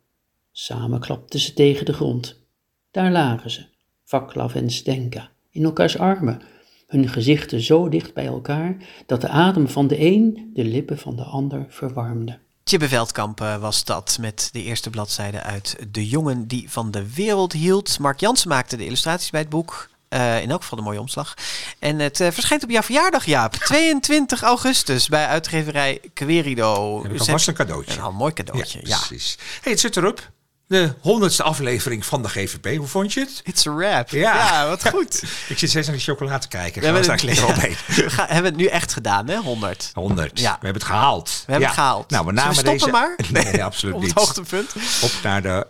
Samen 0.52 1.00
klapten 1.00 1.40
ze 1.40 1.54
tegen 1.54 1.86
de 1.86 1.94
grond. 1.94 2.48
Daar 2.92 3.12
lagen 3.12 3.50
ze, 3.50 3.66
Vaklav 4.04 4.56
en 4.56 4.70
Stenka, 4.70 5.32
in 5.50 5.64
elkaars 5.64 5.98
armen, 5.98 6.42
hun 6.90 7.08
gezichten 7.10 7.62
zo 7.62 7.90
dicht 7.90 8.14
bij 8.14 8.26
elkaar 8.26 8.76
dat 9.06 9.22
de 9.22 9.28
adem 9.30 9.68
van 9.70 9.88
de 9.88 10.00
een 10.06 10.52
de 10.54 10.64
lippen 10.64 10.98
van 10.98 11.16
de 11.16 11.24
ander 11.24 11.66
verwarmde. 11.70 12.40
Tjibbe 12.64 12.88
Veldkamp 12.88 13.42
eh, 13.42 13.58
was 13.58 13.84
dat 13.84 14.18
met 14.22 14.50
de 14.52 14.64
eerste 14.64 14.90
bladzijde 14.90 15.42
uit 15.42 15.76
De 15.92 16.08
jongen 16.08 16.48
die 16.48 16.70
van 16.70 16.92
de 16.92 17.14
wereld 17.14 17.54
hield. 17.54 18.00
Mark 18.00 18.20
Jansen 18.20 18.50
maakte 18.50 18.78
de 18.78 18.86
illustraties 18.86 19.30
bij 19.30 19.40
het 19.40 19.50
boek. 19.50 19.90
Eh, 20.10 20.42
in 20.42 20.50
elk 20.52 20.62
geval 20.62 20.78
een 20.78 20.84
mooie 20.84 21.00
omslag. 21.00 21.34
En 21.80 22.00
het 22.00 22.20
eh, 22.20 22.32
verschijnt 22.32 22.64
op 22.64 22.70
jouw 22.70 22.82
verjaardag, 22.82 23.26
Jaap. 23.26 23.54
22 23.76 24.42
augustus 24.42 25.08
bij 25.08 25.26
uitgeverij 25.26 26.02
Querido. 26.14 27.02
Heb 27.04 27.12
ik 27.14 27.20
alvast 27.20 27.46
heb- 27.46 27.60
een 27.60 27.66
cadeautje. 27.66 27.94
Een 27.94 28.02
al 28.04 28.12
mooi 28.12 28.34
cadeautje, 28.34 28.80
ja. 28.84 28.98
precies. 28.98 29.38
Hey, 29.62 29.72
het 29.72 29.82
zit 29.82 29.98
erop. 29.98 30.32
De 30.70 30.94
honderdste 31.02 31.44
aflevering 31.44 32.06
van 32.06 32.22
de 32.22 32.30
GVP. 32.30 32.78
Hoe 32.78 32.88
vond 32.88 33.14
je 33.14 33.20
het? 33.20 33.42
It's 33.44 33.68
a 33.68 33.74
wrap. 33.74 34.10
Ja, 34.10 34.34
Ja, 34.36 34.68
wat 34.68 34.90
goed. 34.90 35.24
ik 35.50 35.58
zit 35.58 35.70
steeds 35.70 35.88
naar 35.88 35.96
die 35.96 36.06
chocola 36.06 36.38
te 36.38 36.48
kijken. 36.48 36.80
We 36.82 36.88
hebben 36.88 37.12
het- 37.12 37.24
lekker 37.24 37.46
ja. 37.46 37.52
opeten. 37.54 37.78
We 38.04 38.10
gaan- 38.10 38.28
hebben 38.28 38.52
het 38.52 38.56
nu 38.62 38.66
echt 38.66 38.94
gedaan, 38.94 39.28
hè? 39.28 39.38
100. 39.38 39.92
100. 39.94 40.40
Ja. 40.40 40.52
We 40.52 40.66
hebben 40.66 40.74
het 40.82 40.84
gehaald. 40.92 41.30
We 41.30 41.52
hebben 41.52 41.60
Ja. 41.60 41.66
het 41.68 41.76
gehaald. 41.76 42.10
Nou, 42.10 42.26
we 42.26 42.32
namen 42.32 42.54
stoppen 42.56 42.74
deze... 42.78 42.92
maar? 42.92 43.16
Nee, 43.44 43.64
absoluut 43.64 43.96
Op 43.96 44.02
het 44.02 44.10
niet. 44.10 44.18
hoogtepunt. 44.20 44.76
Op 45.02 45.12
naar 45.24 45.42
de 45.42 45.68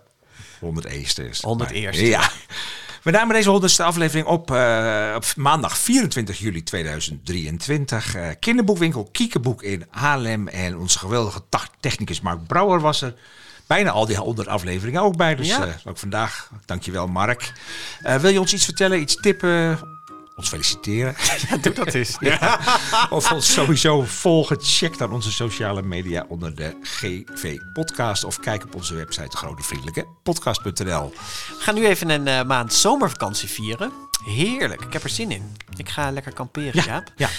100 0.60 0.86
eerste. 0.88 1.30
100 1.42 1.72
eerste. 1.72 2.06
Ja. 2.06 2.30
We 3.04 3.12
namen 3.12 3.36
deze 3.36 3.50
honderdste 3.50 3.84
aflevering 3.84 4.28
op 4.28 4.52
uh, 4.52 5.12
op 5.16 5.26
maandag 5.36 5.78
24 5.78 6.40
juli 6.40 6.64
2023. 6.64 8.16
Uh, 8.16 8.28
kinderboekwinkel 8.40 9.10
Kiekeboek 9.12 9.64
in 9.64 9.86
Haarlem. 9.90 10.48
En 10.48 10.78
onze 10.78 11.00
geweldige 11.00 11.42
technicus 11.80 12.22
Mark 12.22 12.48
Brouwer 12.48 12.80
was 12.80 13.02
er. 13.02 13.14
Bijna 13.70 13.92
al 13.92 14.06
die 14.06 14.16
honderd 14.18 14.48
afleveringen 14.48 15.02
ook 15.02 15.18
bij. 15.18 15.36
Dus 15.36 15.48
Ja. 15.48 15.66
uh, 15.66 15.74
ook 15.86 15.98
vandaag. 15.98 16.50
Dankjewel 16.66 17.08
Mark. 17.08 17.54
Uh, 18.06 18.16
wil 18.16 18.32
je 18.32 18.40
ons 18.40 18.54
iets 18.54 18.66
vertellen, 18.66 19.00
iets 19.02 19.16
tippen? 19.16 19.80
Ons 20.36 20.48
feliciteren. 20.50 21.16
Ja, 21.50 21.58
doe 21.58 21.74
dat 21.74 21.94
eens. 21.94 22.16
Ja. 22.40 22.60
Of 23.10 23.32
ons 23.32 23.54
sowieso 23.54 24.02
volgen. 24.02 24.58
Check 24.62 24.98
dan 24.98 25.12
onze 25.12 25.32
sociale 25.32 25.82
media 25.82 26.26
onder 26.30 26.56
de 26.56 26.78
GV 26.82 27.58
Podcast. 27.74 28.24
Of 28.24 28.40
kijk 28.40 28.64
op 28.64 28.76
onze 28.76 28.96
website 28.96 29.38
grotevriendelijke 29.38 30.06
podcast.nl. 30.24 31.10
We 31.10 31.56
gaan 31.64 31.76
nu 31.76 31.86
even 31.88 32.10
een 32.10 32.28
uh, 32.28 32.44
maand 32.44 32.74
zomervakantie 32.74 33.50
vieren. 33.50 33.92
Heerlijk, 34.26 34.82
ik 34.82 34.94
heb 34.94 35.04
er 35.04 35.10
zin 35.10 35.32
in. 35.32 35.58
Ik 35.78 35.90
ga 35.90 36.12
lekker 36.12 36.34
kamperen, 36.34 36.72
Ja, 36.74 36.84
Jaap. 36.84 37.12
ja. 37.16 37.30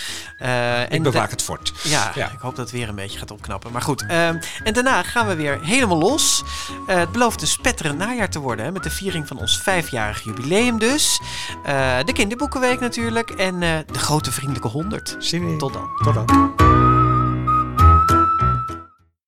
Uh, 0.89 0.93
Ik 0.97 1.03
bewaak 1.03 1.31
het 1.31 1.43
fort. 1.43 1.73
Ja, 1.83 2.13
Ja. 2.15 2.27
ik 2.31 2.39
hoop 2.39 2.57
dat 2.57 2.65
het 2.65 2.71
weer 2.71 2.89
een 2.89 2.95
beetje 2.95 3.19
gaat 3.19 3.31
opknappen. 3.31 3.73
Maar 3.73 3.83
goed, 3.83 4.03
uh, 4.03 4.29
en 4.29 4.41
daarna 4.73 5.03
gaan 5.03 5.27
we 5.27 5.35
weer 5.35 5.59
helemaal 5.63 5.99
los. 5.99 6.43
Uh, 6.89 6.97
het 6.97 7.13
belooft 7.13 7.43
een 7.43 7.49
spetterend 7.49 7.99
najaar 7.99 8.31
te 8.31 8.39
worden. 8.39 8.65
Hè, 8.65 8.73
met 8.73 8.83
de 8.83 8.91
viering 8.91 9.27
van 9.29 9.39
ons 9.39 9.61
vijfjarig 9.63 10.23
jubileum 10.25 10.79
dus. 10.79 11.21
Uh, 11.67 11.99
de 12.05 12.13
kinderboekenweek 12.13 12.81
natuurlijk. 12.81 13.31
En 13.31 13.61
de 13.61 13.85
grote 13.99 14.33
vriendelijke 14.33 14.69
honderd. 14.69 15.17
Zin 15.19 15.43
in. 15.49 15.59
Tot 15.59 15.73
dan. 15.73 15.89
Tot 16.03 16.15
dan. 16.15 16.60